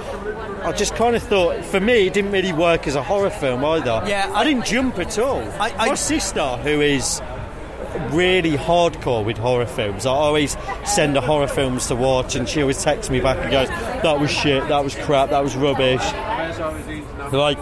I 0.60 0.72
just 0.72 0.94
kind 0.94 1.16
of 1.16 1.22
thought, 1.22 1.64
for 1.64 1.80
me, 1.80 2.06
it 2.06 2.12
didn't 2.12 2.32
really 2.32 2.52
work 2.52 2.86
as 2.86 2.94
a 2.94 3.02
horror 3.02 3.30
film 3.30 3.64
either. 3.64 4.02
Yeah, 4.06 4.30
I, 4.34 4.40
I- 4.40 4.44
didn't 4.44 4.66
jump 4.66 4.98
at 4.98 5.18
all. 5.18 5.40
I- 5.58 5.72
I- 5.74 5.86
My 5.88 5.94
sister, 5.94 6.44
who 6.58 6.82
is 6.82 7.22
really 8.10 8.56
hardcore 8.56 9.24
with 9.24 9.38
horror 9.38 9.66
films, 9.66 10.06
I 10.06 10.10
always 10.10 10.56
send 10.84 11.16
her 11.16 11.22
horror 11.22 11.48
films 11.48 11.86
to 11.88 11.96
watch, 11.96 12.34
and 12.34 12.48
she 12.48 12.60
always 12.62 12.82
texts 12.82 13.10
me 13.10 13.20
back 13.20 13.38
and 13.38 13.50
goes, 13.50 13.68
"That 14.02 14.18
was 14.20 14.30
shit. 14.30 14.66
That 14.68 14.84
was 14.84 14.94
crap. 14.94 15.30
That 15.30 15.42
was 15.42 15.56
rubbish." 15.56 16.02
Like, 17.32 17.60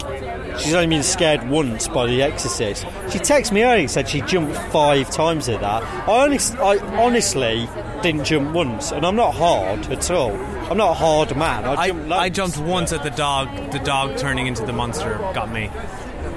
she's 0.59 0.73
only 0.73 0.87
been 0.87 1.03
scared 1.03 1.47
once 1.49 1.87
by 1.87 2.07
The 2.07 2.23
Exorcist. 2.23 2.85
She 3.11 3.19
texted 3.19 3.51
me 3.51 3.63
earlier 3.63 3.81
and 3.81 3.91
said 3.91 4.07
she 4.09 4.21
jumped 4.21 4.55
five 4.71 5.09
times 5.11 5.47
at 5.47 5.61
that. 5.61 5.83
I, 6.07 6.23
honest, 6.23 6.57
I 6.57 6.77
honestly 6.97 7.69
didn't 8.01 8.23
jump 8.25 8.51
once, 8.53 8.91
and 8.91 9.05
I'm 9.05 9.15
not 9.15 9.35
hard 9.35 9.85
at 9.91 10.09
all. 10.09 10.31
I'm 10.71 10.77
not 10.77 10.91
a 10.91 10.95
hard 10.95 11.35
man. 11.37 11.65
I 11.65 11.73
I, 11.73 11.87
jumped, 11.87 12.11
I 12.11 12.23
loads. 12.23 12.35
jumped 12.35 12.57
once 12.59 12.93
at 12.93 13.03
the 13.03 13.11
dog. 13.11 13.71
The 13.71 13.79
dog 13.79 14.17
turning 14.17 14.47
into 14.47 14.65
the 14.65 14.73
monster 14.73 15.17
got 15.33 15.51
me. 15.51 15.69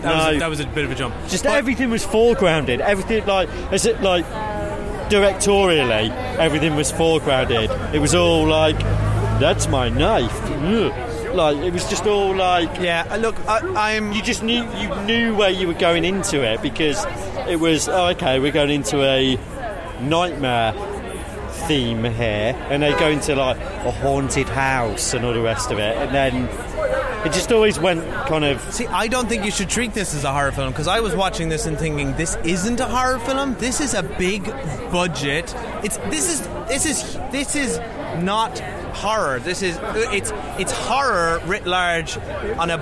That, 0.03 0.15
was, 0.15 0.25
No. 0.25 0.31
a, 0.31 0.39
that 0.41 0.51
was 0.51 0.61
a 0.61 0.67
bit 0.67 0.85
of 0.85 0.91
a 0.91 0.95
jump. 0.95 1.15
Just 1.29 1.45
But- 1.45 1.55
everything 1.55 1.91
was 1.91 2.05
foregrounded. 2.05 2.81
Everything 2.81 3.25
like 3.27 3.49
is 3.73 3.87
it 3.87 4.01
like 4.03 4.25
directorially, 5.09 6.11
everything 6.39 6.75
was 6.77 6.93
foregrounded. 6.93 7.95
It 7.95 7.99
was 7.99 8.15
all 8.15 8.47
like, 8.47 8.79
that's 9.41 9.69
my 9.69 9.89
knife. 9.89 10.33
Ugh. 10.45 11.35
Like 11.35 11.57
it 11.59 11.73
was 11.73 11.89
just 11.89 12.07
all 12.07 12.35
like 12.35 12.69
Yeah, 12.79 13.07
uh, 13.11 13.17
look, 13.17 13.37
I, 13.49 13.95
I'm. 13.97 14.13
you 14.13 14.23
just 14.23 14.43
knew 14.43 14.65
you 14.79 14.95
knew 15.07 15.35
where 15.35 15.49
you 15.49 15.67
were 15.67 15.73
going 15.75 16.05
into 16.05 16.43
it 16.43 16.61
because 16.61 17.03
it 17.49 17.59
was 17.59 17.89
oh, 17.89 18.09
okay. 18.09 18.39
We're 18.39 18.53
going 18.53 18.69
into 18.71 19.03
a 19.03 19.39
nightmare 20.03 20.73
theme 21.69 22.05
here, 22.05 22.55
and 22.69 22.83
they 22.83 22.91
go 22.99 23.09
into 23.09 23.35
like 23.35 23.57
a 23.59 23.91
haunted 23.91 24.49
house 24.49 25.15
and 25.15 25.25
all 25.25 25.33
the 25.33 25.41
rest 25.41 25.71
of 25.71 25.79
it, 25.79 25.97
and 25.97 26.15
then 26.15 26.49
it 27.25 27.33
just 27.33 27.53
always 27.53 27.79
went 27.79 28.03
kind 28.27 28.45
of 28.45 28.61
See, 28.73 28.87
I 28.87 29.09
don't 29.09 29.29
think 29.29 29.45
you 29.45 29.51
should 29.51 29.69
treat 29.69 29.95
this 29.95 30.15
as 30.15 30.25
a 30.25 30.33
horror 30.33 30.53
film 30.53 30.73
because 30.73 30.89
I 30.89 31.01
was 31.01 31.15
watching 31.15 31.49
this 31.49 31.67
and 31.67 31.79
thinking 31.79 32.15
this 32.17 32.37
isn't 32.45 32.81
a 32.81 32.87
horror 32.87 33.19
film. 33.21 33.55
This 33.55 33.81
is 33.81 33.95
a 33.95 34.03
big 34.03 34.45
budget. 34.91 35.55
It's 35.83 35.99
this 35.99 36.33
is 36.33 36.41
this 36.69 36.87
is 36.87 37.15
this 37.31 37.55
is 37.57 37.79
not 38.23 38.59
horror. 38.95 39.39
This 39.39 39.63
is 39.63 39.79
it's 39.83 40.33
it's 40.59 40.73
horror 40.73 41.41
writ 41.47 41.67
large 41.67 42.17
on 42.59 42.71
a 42.71 42.79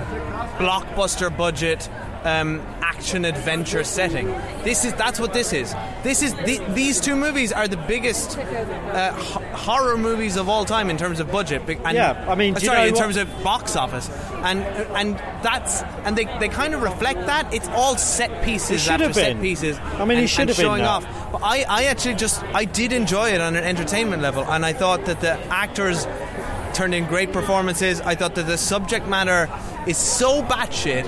blockbuster 0.57 1.35
budget 1.35 1.89
um, 2.23 2.59
action 2.81 3.25
adventure 3.25 3.83
setting. 3.83 4.27
This 4.63 4.85
is 4.85 4.93
that's 4.93 5.19
what 5.19 5.33
this 5.33 5.53
is. 5.53 5.73
This 6.03 6.21
is 6.21 6.33
the, 6.35 6.59
these 6.73 6.99
two 7.01 7.15
movies 7.15 7.51
are 7.51 7.67
the 7.67 7.77
biggest 7.77 8.37
uh, 8.37 9.11
ho- 9.13 9.39
horror 9.55 9.97
movies 9.97 10.35
of 10.37 10.47
all 10.49 10.65
time 10.65 10.89
in 10.89 10.97
terms 10.97 11.19
of 11.19 11.31
budget. 11.31 11.61
And, 11.67 11.95
Yeah, 11.95 12.25
I 12.27 12.35
mean, 12.35 12.55
uh, 12.55 12.59
sorry, 12.59 12.77
know 12.79 12.85
in 12.87 12.93
what- 12.93 12.99
terms 13.01 13.17
of 13.17 13.43
box 13.43 13.75
office, 13.75 14.09
and 14.43 14.59
and 14.95 15.15
that's 15.43 15.81
and 16.05 16.15
they, 16.17 16.25
they 16.39 16.49
kind 16.49 16.73
of 16.73 16.81
reflect 16.83 17.25
that. 17.27 17.51
It's 17.53 17.67
all 17.69 17.97
set 17.97 18.43
pieces 18.43 18.81
should 18.83 18.93
after 18.93 19.05
have 19.05 19.15
set 19.15 19.39
pieces. 19.41 19.77
I 19.79 20.05
mean, 20.05 20.19
and, 20.19 20.29
should 20.29 20.41
and 20.41 20.49
have 20.49 20.57
been 20.57 20.65
showing 20.65 20.81
that. 20.83 20.89
off. 21.03 21.31
But 21.31 21.41
I, 21.43 21.65
I 21.67 21.83
actually 21.85 22.15
just 22.15 22.43
I 22.53 22.65
did 22.65 22.93
enjoy 22.93 23.31
it 23.31 23.41
on 23.41 23.55
an 23.55 23.63
entertainment 23.63 24.21
level, 24.21 24.43
and 24.45 24.65
I 24.65 24.73
thought 24.73 25.05
that 25.05 25.21
the 25.21 25.31
actors 25.51 26.05
turned 26.73 26.93
in 26.93 27.05
great 27.05 27.33
performances. 27.33 27.99
I 28.01 28.15
thought 28.15 28.35
that 28.35 28.45
the 28.47 28.57
subject 28.57 29.07
matter 29.07 29.49
is 29.87 29.97
so 29.97 30.41
batshit, 30.43 31.05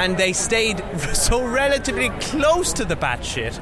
and 0.00 0.16
they 0.16 0.32
stayed 0.32 0.82
so 1.14 1.44
relatively 1.46 2.08
close 2.20 2.72
to 2.74 2.84
the 2.84 2.96
batshit 2.96 3.54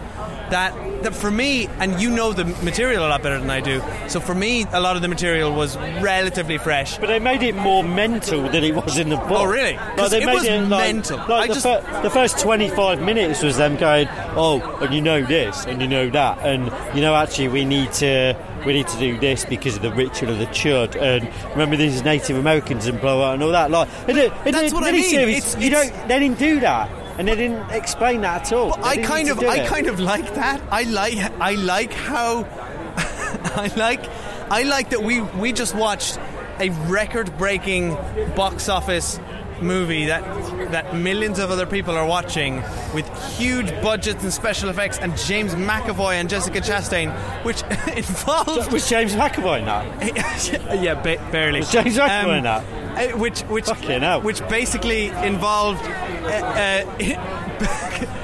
that 0.51 0.73
that 1.03 1.15
for 1.15 1.31
me, 1.31 1.67
and 1.79 2.01
you 2.01 2.11
know 2.11 2.33
the 2.33 2.45
material 2.65 3.07
a 3.07 3.09
lot 3.09 3.23
better 3.23 3.39
than 3.39 3.51
I 3.51 3.61
do. 3.61 3.81
So 4.09 4.19
for 4.19 4.35
me, 4.35 4.65
a 4.73 4.81
lot 4.81 4.97
of 4.97 5.03
the 5.03 5.09
material 5.09 5.53
was 5.53 5.77
relatively 6.03 6.59
fresh. 6.59 6.99
But 6.99 7.07
they 7.09 7.19
made 7.21 7.43
it 7.43 7.55
more 7.55 7.85
mental 7.85 8.43
than 8.49 8.65
it 8.65 8.75
was 8.75 8.99
in 8.99 9.09
the 9.11 9.17
book. 9.17 9.41
Oh, 9.43 9.45
really? 9.45 9.75
'Cause 9.97 10.11
they 10.11 10.23
it 10.23 10.27
made 10.27 10.35
was 10.35 10.49
like- 10.49 10.95
mental. 10.95 11.19
Like 11.19 11.31
I 11.31 11.47
the, 11.49 11.55
just- 11.55 11.67
fir- 11.67 12.03
the 12.03 12.11
first 12.11 12.39
25 12.41 13.01
minutes 13.03 13.43
was 13.43 13.57
them 13.59 13.77
going, 13.77 14.09
oh, 14.37 14.61
and 14.81 14.93
you 14.95 15.01
know 15.03 15.23
this, 15.23 15.65
and 15.67 15.81
you 15.83 15.87
know 15.87 16.09
that, 16.11 16.39
and 16.45 16.73
you 16.97 17.03
know 17.03 17.15
actually 17.15 17.49
we 17.49 17.65
need 17.65 17.93
to 18.05 18.35
we 18.65 18.73
need 18.75 18.87
to 18.89 18.99
do 18.99 19.19
this 19.19 19.45
because 19.45 19.77
of 19.77 19.83
the 19.83 19.93
ritual 19.93 20.31
of 20.31 20.39
the 20.39 20.47
chud, 20.47 20.97
and 21.01 21.29
remember 21.53 21.77
these 21.77 22.03
Native 22.03 22.37
Americans 22.37 22.87
and 22.87 23.01
blah 23.01 23.15
blah 23.17 23.33
and 23.35 23.43
all 23.43 23.51
that. 23.53 23.71
Like, 23.71 23.89
the, 24.07 24.27
in 24.47 24.53
That's 24.53 24.71
the 24.71 24.75
what 24.75 24.85
I 24.85 24.93
mean. 24.93 25.05
miniseries, 25.05 25.37
It's- 25.37 25.57
you 25.61 25.67
it's- 25.69 25.91
don't. 25.91 26.09
They 26.09 26.19
didn't 26.19 26.39
do 26.39 26.61
that, 26.61 26.91
and 27.19 27.29
they 27.29 27.35
didn't 27.37 27.71
explain 27.71 28.21
that 28.23 28.47
at 28.47 28.53
all. 28.53 28.75
I 28.85 28.97
kind 28.99 29.29
of, 29.29 29.39
I 29.41 29.57
it. 29.63 29.67
kind 29.69 29.87
of 29.87 30.01
like 30.01 30.35
that. 30.35 30.61
I 30.71 30.83
like, 30.83 31.19
I 31.41 31.53
like 31.55 31.93
how, 31.93 32.45
I 32.97 33.71
like, 33.77 34.05
I 34.51 34.63
like 34.65 34.91
that 34.91 35.03
we 35.03 35.21
we 35.21 35.53
just 35.53 35.75
watched 35.75 36.19
a 36.61 36.71
record-breaking 36.89 37.95
box 38.35 38.69
office 38.69 39.21
movie 39.63 40.07
that 40.07 40.23
that 40.73 40.95
millions 40.95 41.39
of 41.39 41.51
other 41.51 41.67
people 41.67 41.97
are 41.97 42.07
watching 42.07 42.63
with 42.95 43.09
huge 43.39 43.69
budgets 43.83 44.23
and 44.23 44.33
special 44.33 44.69
effects 44.69 44.99
and 44.99 45.17
James 45.17 45.55
McAvoy 45.55 46.15
and 46.15 46.29
Jessica 46.29 46.61
Chastain, 46.61 47.13
which 47.45 47.63
involved 47.97 48.73
Was 48.73 48.89
James 48.89 49.15
McAvoy 49.15 49.61
in 49.61 49.65
that? 49.67 50.79
yeah, 50.83 50.95
ba- 50.95 51.21
barely. 51.33 51.61
Was 51.61 51.71
James 51.73 51.97
McAvoy 51.97 52.39
in 52.39 52.45
that? 52.45 52.65
uh, 53.13 53.17
Which, 53.19 53.41
which, 53.43 53.67
Fucking 53.67 54.01
hell. 54.03 54.21
which 54.23 54.41
basically 54.49 55.07
involved. 55.07 55.83
Uh, 55.85 56.85
uh, 56.99 58.15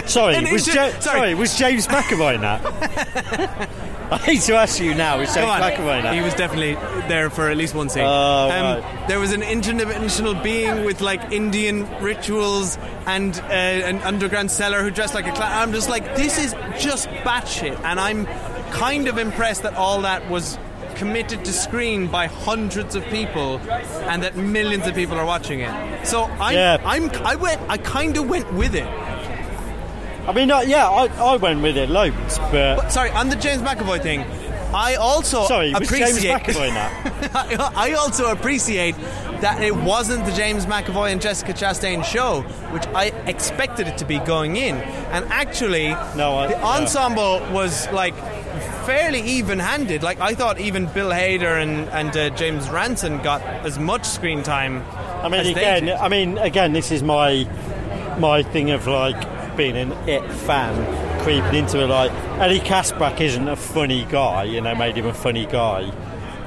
Sorry, 0.06 0.34
was 0.52 0.66
Ja- 0.66 0.74
sorry. 0.74 1.00
sorry. 1.00 1.34
was 1.34 1.56
James 1.56 1.86
McAvoy 1.86 2.34
in 2.36 2.40
that? 2.40 3.70
I 4.12 4.26
need 4.26 4.40
to 4.42 4.54
ask 4.56 4.80
you 4.80 4.94
now, 4.94 5.16
James 5.18 5.30
McAvoy 5.36 6.02
that? 6.02 6.14
He 6.14 6.20
was 6.20 6.34
definitely 6.34 6.74
there 7.08 7.30
for 7.30 7.48
at 7.48 7.56
least 7.56 7.74
one 7.74 7.88
scene. 7.88 8.02
Oh, 8.04 8.50
um, 8.50 8.82
right. 8.82 9.08
There 9.08 9.20
was 9.20 9.32
an 9.32 9.42
interdimensional 9.42 10.42
being 10.42 10.84
with 10.84 11.00
like 11.00 11.32
Indian 11.32 11.88
rituals 12.00 12.76
and 13.06 13.38
uh, 13.38 13.44
an 13.52 13.98
underground 14.02 14.50
seller 14.50 14.82
who 14.82 14.90
dressed 14.90 15.14
like 15.14 15.26
a 15.26 15.32
clown. 15.32 15.52
I'm 15.52 15.72
just 15.72 15.88
like, 15.88 16.16
this 16.16 16.38
is 16.38 16.54
just 16.78 17.08
batshit, 17.24 17.78
and 17.84 18.00
I'm 18.00 18.26
kind 18.72 19.06
of 19.08 19.18
impressed 19.18 19.62
that 19.62 19.74
all 19.74 20.02
that 20.02 20.28
was 20.28 20.58
committed 20.96 21.44
to 21.44 21.52
screen 21.52 22.08
by 22.08 22.26
hundreds 22.26 22.94
of 22.96 23.04
people, 23.06 23.58
and 24.08 24.22
that 24.22 24.36
millions 24.36 24.86
of 24.86 24.94
people 24.94 25.16
are 25.18 25.24
watching 25.24 25.60
it. 25.60 26.06
So 26.06 26.24
I'm, 26.24 26.54
Yeah. 26.54 26.76
I'm, 26.84 27.10
I 27.24 27.36
went, 27.36 27.60
I 27.68 27.78
kind 27.78 28.16
of 28.16 28.28
went 28.28 28.52
with 28.54 28.74
it. 28.74 28.86
I 30.26 30.32
mean, 30.32 30.50
uh, 30.50 30.60
yeah, 30.60 30.88
I, 30.88 31.06
I 31.32 31.36
went 31.36 31.62
with 31.62 31.76
it 31.76 31.88
loads, 31.88 32.38
but, 32.38 32.76
But 32.76 32.88
sorry, 32.92 33.10
on 33.10 33.28
the 33.28 33.36
James 33.36 33.62
McAvoy 33.62 34.00
thing, 34.02 34.24
I 34.72 34.94
also 34.94 35.46
sorry, 35.46 35.72
was 35.72 35.88
James 35.88 36.10
appreciate. 36.18 36.42
McAvoy 36.42 36.68
that? 36.74 37.72
I 37.76 37.94
also 37.94 38.30
appreciate 38.30 38.94
that 39.40 39.60
it 39.62 39.74
wasn't 39.74 40.24
the 40.26 40.32
James 40.32 40.66
McAvoy 40.66 41.10
and 41.10 41.20
Jessica 41.20 41.52
Chastain 41.52 42.04
show, 42.04 42.42
which 42.72 42.86
I 42.88 43.06
expected 43.26 43.88
it 43.88 43.98
to 43.98 44.04
be 44.04 44.18
going 44.20 44.56
in. 44.56 44.76
And 44.76 45.24
actually, 45.26 45.88
No, 46.16 46.36
I- 46.38 46.46
the 46.48 46.52
yeah. 46.52 46.64
ensemble 46.64 47.40
was 47.52 47.90
like 47.90 48.14
fairly 48.84 49.22
even-handed. 49.22 50.02
Like 50.04 50.20
I 50.20 50.34
thought, 50.34 50.60
even 50.60 50.86
Bill 50.86 51.10
Hader 51.10 51.60
and 51.60 51.88
and 51.88 52.16
uh, 52.16 52.30
James 52.36 52.68
Ransone 52.68 53.22
got 53.22 53.42
as 53.42 53.78
much 53.78 54.04
screen 54.04 54.42
time. 54.44 54.84
I 55.22 55.28
mean, 55.28 55.40
as 55.40 55.46
they 55.46 55.52
again. 55.80 55.98
I 55.98 56.08
mean, 56.08 56.38
again, 56.38 56.72
this 56.72 56.92
is 56.92 57.02
my 57.02 57.48
my 58.18 58.42
thing 58.44 58.70
of 58.70 58.86
like 58.86 59.20
being 59.60 59.76
an 59.76 59.92
it 60.08 60.26
fan, 60.32 60.74
creeping 61.22 61.54
into 61.54 61.82
it. 61.82 61.86
Like 61.86 62.10
Eddie 62.40 62.60
Kaspbrak 62.60 63.20
isn't 63.20 63.46
a 63.46 63.56
funny 63.56 64.06
guy, 64.06 64.44
you 64.44 64.62
know, 64.62 64.74
made 64.74 64.96
him 64.96 65.04
a 65.06 65.12
funny 65.12 65.44
guy, 65.44 65.82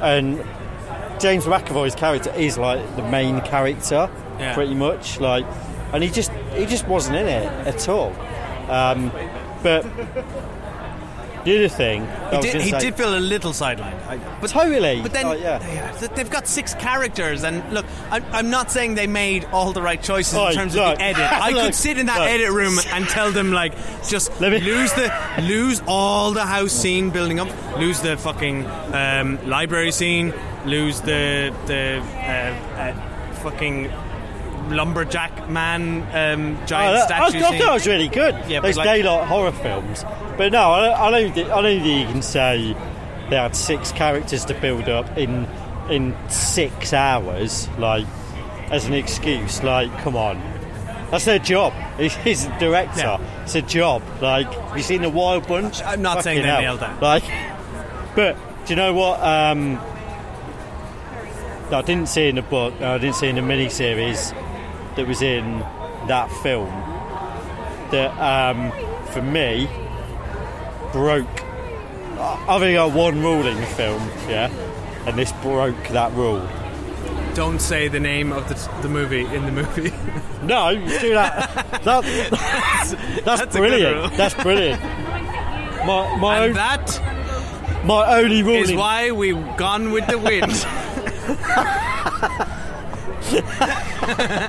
and 0.01 0.43
James 1.19 1.45
McAvoy's 1.45 1.93
character 1.93 2.31
is 2.33 2.57
like 2.57 2.81
the 2.95 3.03
main 3.09 3.39
character, 3.41 4.09
Yeah. 4.39 4.55
pretty 4.55 4.73
much. 4.73 5.19
Like, 5.19 5.45
and 5.93 6.03
he 6.03 6.09
just 6.09 6.31
he 6.55 6.65
just 6.65 6.87
wasn't 6.87 7.17
in 7.17 7.27
it 7.27 7.45
at 7.67 7.87
all. 7.87 8.11
Um, 8.67 9.11
but 9.61 9.85
the 11.43 11.57
other 11.57 11.67
thing, 11.67 12.07
He 12.31 12.37
did, 12.41 12.61
he 12.61 12.71
did 12.71 12.95
feel 12.95 13.17
a 13.17 13.19
little 13.19 13.51
sidelined. 13.51 13.99
But 14.41 14.49
totally. 14.49 15.01
But 15.01 15.11
then 15.13 15.25
Oh, 15.25 15.33
yeah. 15.33 15.91
they've 16.15 16.29
got 16.29 16.47
six 16.47 16.73
characters, 16.75 17.43
and 17.43 17.63
look, 17.73 17.85
I'm, 18.11 18.23
I'm 18.31 18.49
not 18.49 18.71
saying 18.71 18.95
they 18.95 19.07
made 19.07 19.45
all 19.51 19.73
the 19.73 19.81
right 19.81 20.01
choices 20.01 20.33
Look, 20.35 20.49
in 20.51 20.55
terms 20.55 20.75
look, 20.75 20.93
of 20.93 20.97
the 20.97 21.03
edit. 21.03 21.19
I 21.31 21.49
look, 21.51 21.65
could 21.65 21.75
sit 21.75 21.97
in 21.97 22.05
that 22.07 22.19
look. 22.19 22.29
edit 22.29 22.49
room 22.51 22.77
and 22.93 23.07
tell 23.07 23.31
them 23.31 23.51
like, 23.51 23.73
just 24.07 24.39
me- 24.41 24.59
lose 24.59 24.91
the 24.93 25.11
lose 25.41 25.81
all 25.87 26.31
the 26.31 26.45
house 26.45 26.71
scene 26.71 27.09
building 27.09 27.39
up, 27.39 27.49
lose 27.77 27.99
the 28.01 28.17
fucking 28.17 28.65
um, 28.93 29.39
library 29.49 29.91
scene, 29.91 30.33
lose 30.65 31.01
the 31.01 31.53
the 31.67 31.99
uh, 32.01 32.79
uh, 32.79 33.33
fucking 33.35 33.91
lumberjack 34.73 35.49
man 35.49 36.01
um, 36.13 36.57
Oh, 36.61 36.65
giant 36.65 36.97
I, 36.97 37.01
I 37.01 37.29
statue 37.29 37.39
thought 37.39 37.53
it 37.55 37.71
was 37.73 37.87
really 37.87 38.07
good. 38.07 38.35
Yeah, 38.47 38.59
Those 38.61 38.77
like- 38.77 38.85
daylight 38.87 39.27
horror 39.27 39.51
films. 39.51 40.03
But 40.37 40.51
no, 40.51 40.71
I 40.71 40.81
don't, 40.87 40.99
I 40.99 41.11
don't. 41.11 41.33
Think, 41.33 41.49
I 41.49 41.61
don't 41.61 41.81
think 41.83 42.07
you 42.07 42.11
can 42.11 42.21
say 42.23 42.75
they 43.29 43.35
had 43.35 43.55
six 43.55 43.91
characters 43.91 44.45
to 44.45 44.53
build 44.55 44.89
up 44.89 45.15
in 45.17 45.47
in 45.89 46.15
six 46.29 46.91
hours, 46.93 47.69
like 47.77 48.07
as 48.71 48.85
an 48.87 48.93
excuse. 48.93 49.61
Like, 49.61 49.95
come 49.99 50.15
on, 50.15 50.41
that's 51.11 51.25
their 51.25 51.37
job. 51.37 51.71
He's, 51.99 52.45
a 52.45 52.59
director. 52.59 52.99
Yeah. 53.01 53.43
It's 53.43 53.53
a 53.53 53.61
job. 53.61 54.01
Like, 54.21 54.51
have 54.51 54.75
you 54.77 54.81
seen 54.81 55.03
the 55.03 55.09
Wild 55.11 55.47
Bunch? 55.47 55.83
I'm 55.83 56.01
not 56.01 56.23
saying 56.23 56.39
Fucking 56.41 56.43
they 56.43 56.63
hell. 56.63 56.77
nailed 56.77 56.79
that. 56.79 56.99
Like, 57.01 57.23
but 58.15 58.35
do 58.65 58.73
you 58.73 58.75
know 58.75 58.93
what? 58.95 59.19
Um, 59.21 59.79
I 61.71 61.81
didn't 61.83 62.09
see 62.09 62.27
in 62.29 62.35
the 62.35 62.41
book. 62.41 62.73
I 62.81 62.97
didn't 62.97 63.15
see 63.15 63.27
in 63.27 63.35
the 63.35 63.41
miniseries 63.41 64.33
that 64.95 65.07
was 65.07 65.21
in 65.21 65.59
that 66.07 66.29
film 66.43 66.69
that 67.91 68.11
um, 68.19 68.71
for 69.11 69.21
me 69.21 69.67
broke. 70.91 71.27
I- 72.17 72.45
I've 72.47 72.61
only 72.61 72.73
got 72.73 72.91
one 72.93 73.21
rule 73.21 73.45
in 73.45 73.59
the 73.59 73.65
film, 73.67 74.01
yeah, 74.27 74.49
and 75.05 75.17
this 75.17 75.31
broke 75.43 75.87
that 75.89 76.11
rule. 76.13 76.47
Don't 77.35 77.59
say 77.59 77.87
the 77.87 77.99
name 77.99 78.31
of 78.31 78.47
the, 78.47 78.55
the 78.81 78.89
movie 78.89 79.25
in 79.25 79.45
the 79.45 79.51
movie. 79.51 79.91
No, 80.43 80.71
you 80.71 80.99
do 80.99 81.13
that. 81.13 81.81
that 81.85 82.03
that's, 82.03 82.91
That's 83.23 83.41
good 83.45 83.51
brilliant. 83.53 84.13
That's 84.17 84.33
brilliant. 84.35 84.81
My 85.85 86.17
my, 86.17 86.35
and 86.35 86.49
own, 86.49 86.53
that 86.55 87.85
my 87.85 88.19
only 88.19 88.43
rule 88.43 88.55
is 88.57 88.71
in, 88.71 88.77
why 88.77 89.11
we've 89.11 89.41
gone 89.55 89.91
with 89.91 90.05
the 90.07 90.17
wind. 90.19 90.51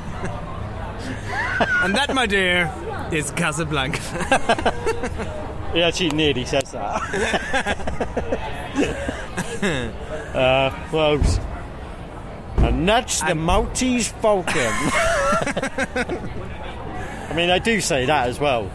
and 1.61 1.95
that, 1.95 2.15
my 2.15 2.27
dear, 2.27 2.73
is 3.13 3.31
Casablanca. 3.33 4.01
He 5.75 5.83
actually 5.83 6.11
nearly 6.11 6.45
says 6.45 6.71
that. 6.71 7.03
uh, 10.37 10.71
what? 10.91 11.41
And 12.59 12.89
that's 12.89 13.21
the 13.23 13.35
Maltese 13.35 14.07
Falcon. 14.07 14.55
I 17.29 17.33
mean, 17.35 17.49
they 17.49 17.59
do 17.59 17.81
say 17.81 18.07
that 18.07 18.29
as 18.29 18.39
well. 18.39 18.69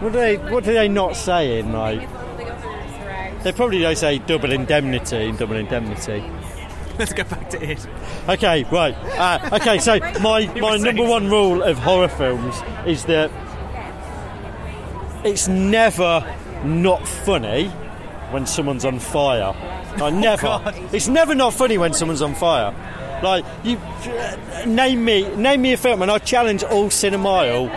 What 0.00 0.12
do 0.12 0.18
they? 0.18 0.36
What 0.36 0.64
do 0.64 0.74
they 0.74 0.88
not 0.88 1.16
say 1.16 1.60
in 1.60 1.72
like? 1.72 2.06
They 3.42 3.52
probably 3.52 3.80
don't 3.80 3.96
say 3.96 4.18
double 4.18 4.52
indemnity 4.52 5.30
and 5.30 5.38
double 5.38 5.56
indemnity. 5.56 6.22
Let's 7.02 7.14
go 7.14 7.24
back 7.24 7.50
to 7.50 7.60
it. 7.60 7.84
Okay, 8.28 8.62
right. 8.70 8.94
Uh, 8.94 9.58
okay, 9.60 9.78
so 9.80 9.98
my, 10.20 10.46
my 10.60 10.76
number 10.76 11.02
one 11.02 11.28
rule 11.28 11.60
of 11.60 11.76
horror 11.76 12.06
films 12.06 12.54
is 12.86 13.06
that 13.06 13.28
it's 15.24 15.48
never 15.48 16.24
not 16.62 17.08
funny 17.08 17.66
when 18.30 18.46
someone's 18.46 18.84
on 18.84 19.00
fire. 19.00 19.52
Like 19.98 20.14
never. 20.14 20.42
God. 20.42 20.94
it's 20.94 21.08
never 21.08 21.34
not 21.34 21.54
funny 21.54 21.76
when 21.76 21.92
someone's 21.92 22.22
on 22.22 22.36
fire. 22.36 22.72
Like 23.20 23.44
you, 23.64 23.80
name 24.64 25.04
me, 25.04 25.28
name 25.34 25.60
me 25.60 25.72
a 25.72 25.76
film, 25.76 26.02
and 26.02 26.10
I 26.10 26.18
challenge 26.18 26.62
all 26.62 26.86
Cinemile 26.88 27.68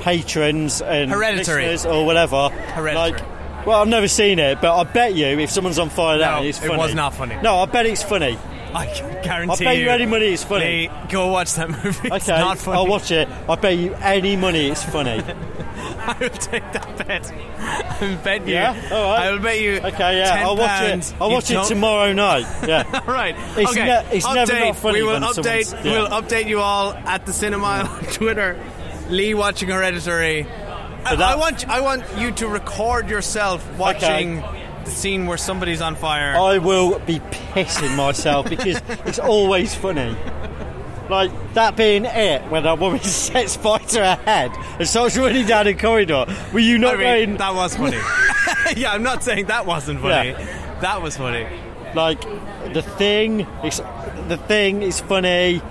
patrons 0.00 0.80
and 0.80 1.10
Hereditary. 1.10 1.66
listeners 1.66 1.92
or 1.92 2.06
whatever. 2.06 2.48
Hereditary. 2.48 2.94
Like, 3.20 3.37
well, 3.68 3.80
I've 3.80 3.88
never 3.88 4.08
seen 4.08 4.38
it, 4.38 4.60
but 4.60 4.76
I 4.76 4.84
bet 4.84 5.14
you 5.14 5.26
if 5.26 5.50
someone's 5.50 5.78
on 5.78 5.90
fire, 5.90 6.18
that 6.18 6.40
No, 6.42 6.46
it's 6.48 6.58
it 6.58 6.66
funny. 6.68 6.78
was 6.78 6.94
not 6.94 7.14
funny. 7.14 7.36
No, 7.42 7.58
I 7.58 7.66
bet 7.66 7.86
it's 7.86 8.02
funny. 8.02 8.38
I 8.74 8.84
can 8.86 9.22
guarantee 9.22 9.64
you. 9.64 9.70
I 9.70 9.72
bet 9.74 9.82
you 9.82 9.88
any 9.90 10.06
money 10.06 10.26
it's 10.26 10.44
funny. 10.44 10.88
Lee, 10.88 10.90
go 11.08 11.28
watch 11.28 11.54
that 11.54 11.70
movie. 11.70 12.08
It's 12.08 12.28
Okay, 12.28 12.38
not 12.38 12.58
funny. 12.58 12.76
I'll 12.76 12.86
watch 12.86 13.10
it. 13.10 13.26
I 13.48 13.54
bet 13.54 13.76
you 13.78 13.94
any 13.94 14.36
money 14.36 14.68
it's 14.68 14.84
funny. 14.84 15.22
I 16.08 16.16
will 16.20 16.28
take 16.30 16.70
that 16.72 17.06
bet. 17.06 17.32
I 17.58 18.18
bet 18.22 18.46
you. 18.46 18.54
Yeah? 18.54 18.88
All 18.92 19.04
right. 19.04 19.26
I 19.26 19.30
will 19.32 19.38
bet 19.40 19.60
you. 19.60 19.76
Okay, 19.78 20.18
yeah, 20.18 20.34
10 20.36 20.44
I'll 20.44 20.56
watch 20.56 20.82
it. 20.82 21.14
I'll 21.20 21.30
watch 21.30 21.50
it 21.50 21.64
tomorrow 21.64 22.12
night. 22.12 22.46
Yeah. 22.68 23.02
All 23.06 23.12
right. 23.14 23.34
It's 23.56 23.70
okay. 23.70 23.84
ne- 23.86 24.16
it's 24.16 24.26
update. 24.26 24.34
never 24.34 24.60
not 24.66 24.76
funny 24.76 25.02
We 25.02 25.06
will 25.08 25.20
update. 25.20 25.72
yeah. 25.84 25.90
We'll 25.92 26.08
update 26.08 26.46
you 26.46 26.60
all 26.60 26.92
at 26.92 27.24
the 27.24 27.32
cinema 27.32 27.66
on 27.90 28.04
Twitter. 28.12 28.58
Lee 29.08 29.32
watching 29.32 29.70
Hereditary. 29.70 30.46
I, 31.04 31.14
I 31.14 31.36
want 31.36 31.68
I 31.68 31.80
want 31.80 32.04
you 32.18 32.32
to 32.32 32.48
record 32.48 33.08
yourself 33.08 33.66
watching 33.78 34.42
the 34.84 34.90
scene 34.90 35.26
where 35.26 35.38
somebody's 35.38 35.80
on 35.80 35.96
fire. 35.96 36.36
I 36.36 36.58
will 36.58 36.98
be 37.00 37.18
pissing 37.20 37.96
myself 37.96 38.48
because 38.48 38.80
it's 39.06 39.18
always 39.18 39.74
funny. 39.74 40.16
Like 41.08 41.30
that 41.54 41.76
being 41.76 42.04
it, 42.04 42.42
when 42.50 42.66
a 42.66 42.74
woman 42.74 43.00
sets 43.02 43.56
fire 43.56 43.78
to 43.78 44.00
her 44.00 44.22
head 44.24 44.52
and 44.78 44.86
starts 44.86 45.16
running 45.16 45.46
down 45.46 45.66
a 45.66 45.74
corridor. 45.74 46.26
Were 46.52 46.58
you 46.58 46.76
I 46.76 46.78
not 46.78 46.98
mean, 46.98 47.06
going 47.06 47.36
that 47.38 47.54
was 47.54 47.76
funny. 47.76 47.96
yeah, 48.76 48.92
I'm 48.92 49.02
not 49.02 49.24
saying 49.24 49.46
that 49.46 49.66
wasn't 49.66 50.00
funny. 50.00 50.30
Yeah. 50.30 50.78
That 50.80 51.02
was 51.02 51.16
funny. 51.16 51.46
like 51.94 52.20
the 52.72 52.82
thing? 52.82 53.46
It's, 53.62 53.78
the 54.28 54.36
thing 54.46 54.82
is 54.82 55.00
funny. 55.00 55.62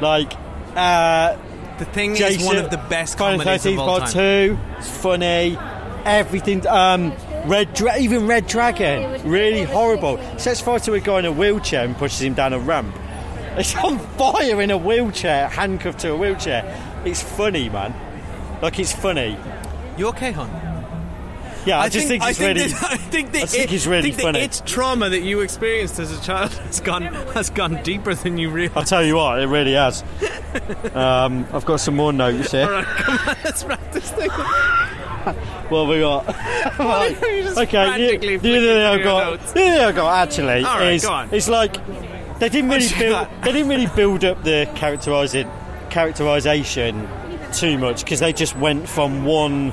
Like 0.00 0.32
uh, 0.74 1.36
The 1.78 1.84
thing 1.86 2.14
Jason, 2.14 2.40
is 2.40 2.46
one 2.46 2.56
of 2.56 2.70
the 2.70 2.76
best 2.76 3.18
Friday 3.18 3.38
the 3.38 3.44
comedies 3.44 3.66
of 3.66 3.72
13th 3.72 3.78
all 3.78 3.98
Part 3.98 4.10
time. 4.10 4.12
Two, 4.12 4.58
it's 4.78 4.96
funny. 4.96 5.58
Everything. 6.04 6.66
Um, 6.66 7.12
Red, 7.46 7.74
Dra- 7.74 7.98
even 7.98 8.26
Red 8.26 8.46
Dragon, 8.46 9.28
really 9.28 9.64
horrible. 9.64 10.18
Sets 10.38 10.60
fire 10.60 10.78
to 10.80 10.94
a 10.94 11.00
guy 11.00 11.18
in 11.18 11.24
a 11.26 11.32
wheelchair 11.32 11.84
and 11.84 11.96
pushes 11.96 12.22
him 12.22 12.34
down 12.34 12.52
a 12.52 12.58
ramp. 12.58 12.94
It's 13.56 13.74
on 13.76 13.98
fire 13.98 14.62
in 14.62 14.70
a 14.70 14.78
wheelchair, 14.78 15.48
handcuffed 15.48 16.00
to 16.00 16.12
a 16.12 16.16
wheelchair. 16.16 16.64
It's 17.04 17.22
funny, 17.22 17.68
man. 17.68 17.94
Like 18.62 18.78
it's 18.78 18.92
funny. 18.92 19.36
You 19.96 20.08
okay, 20.08 20.32
hon? 20.32 20.48
Yeah, 21.66 21.80
I, 21.80 21.88
just 21.88 22.08
think, 22.08 22.22
I 22.22 22.30
it's 22.30 22.38
think 22.38 22.56
really. 22.58 22.68
that- 22.70 22.82
I 22.92 22.96
think 22.96 23.32
the, 23.32 23.42
I 23.42 23.46
think 23.46 23.72
it- 23.72 23.86
really 23.86 24.10
think 24.12 24.22
funny. 24.22 24.38
The 24.40 24.44
its 24.44 24.62
trauma 24.66 25.08
that 25.08 25.20
you 25.22 25.40
experienced 25.40 25.98
as 25.98 26.16
a 26.16 26.20
child 26.22 26.52
has 26.66 26.80
gone 26.80 27.02
has 27.02 27.50
gone 27.50 27.82
deeper 27.82 28.14
than 28.14 28.38
you 28.38 28.50
realize. 28.50 28.76
I'll 28.76 28.84
tell 28.84 29.04
you 29.04 29.16
what, 29.16 29.40
it 29.40 29.46
really 29.46 29.72
has. 29.74 30.02
Um, 30.94 31.46
I've 31.52 31.64
got 31.64 31.80
some 31.80 31.96
more 31.96 32.12
notes 32.12 32.52
here. 32.52 32.62
All 32.66 32.70
right, 32.70 32.84
come 32.84 33.18
on, 33.18 33.36
let's 33.44 33.64
wrap 33.64 33.92
this 33.92 34.08
thing. 34.12 34.30
up. 34.30 35.34
What 35.68 35.86
have 35.86 35.88
we 35.88 35.98
got? 35.98 36.28
Right. 36.78 37.20
You're 37.20 37.42
just 37.42 37.58
okay, 37.58 37.86
frantically 37.86 38.36
the, 38.36 38.50
the 38.50 38.56
other 38.58 38.66
thing 38.68 38.84
I've 38.84 39.02
got, 39.02 39.30
notes. 39.40 39.52
the 39.52 39.62
other 39.66 39.80
I've 39.86 39.94
got 39.96 40.28
actually 40.28 40.64
All 40.64 40.78
right, 40.78 40.92
is 40.92 41.04
it's 41.32 41.48
like 41.48 42.38
they 42.38 42.48
didn't 42.50 42.70
really 42.70 42.88
build 42.96 43.26
they 43.42 43.52
didn't 43.52 43.68
really 43.68 43.88
build 43.96 44.24
up 44.24 44.44
the 44.44 44.70
characterizing 44.76 45.50
characterization 45.90 47.08
too 47.52 47.78
much 47.78 48.04
because 48.04 48.20
they 48.20 48.32
just 48.32 48.56
went 48.56 48.88
from 48.88 49.24
one 49.24 49.72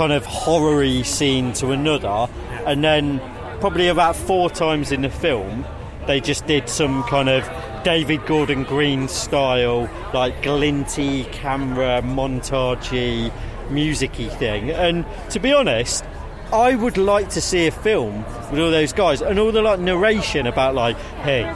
kind 0.00 0.14
of 0.14 0.24
horror-y 0.24 1.02
scene 1.02 1.52
to 1.52 1.72
another, 1.72 2.26
and 2.64 2.82
then 2.82 3.20
probably 3.60 3.88
about 3.88 4.16
four 4.16 4.48
times 4.48 4.92
in 4.92 5.02
the 5.02 5.10
film 5.10 5.62
they 6.06 6.22
just 6.22 6.46
did 6.46 6.70
some 6.70 7.02
kind 7.02 7.28
of 7.28 7.44
David 7.84 8.24
Gordon 8.24 8.64
Green 8.64 9.08
style, 9.08 9.90
like 10.14 10.42
glinty 10.42 11.24
camera, 11.24 12.00
montagey, 12.00 13.30
musicy 13.70 14.30
thing. 14.30 14.70
And 14.70 15.04
to 15.28 15.38
be 15.38 15.52
honest, 15.52 16.02
I 16.50 16.76
would 16.76 16.96
like 16.96 17.28
to 17.30 17.42
see 17.42 17.66
a 17.66 17.70
film 17.70 18.24
with 18.50 18.58
all 18.58 18.70
those 18.70 18.94
guys 18.94 19.20
and 19.20 19.38
all 19.38 19.52
the 19.52 19.60
like 19.60 19.80
narration 19.80 20.46
about 20.46 20.74
like, 20.74 20.96
hey, 21.22 21.54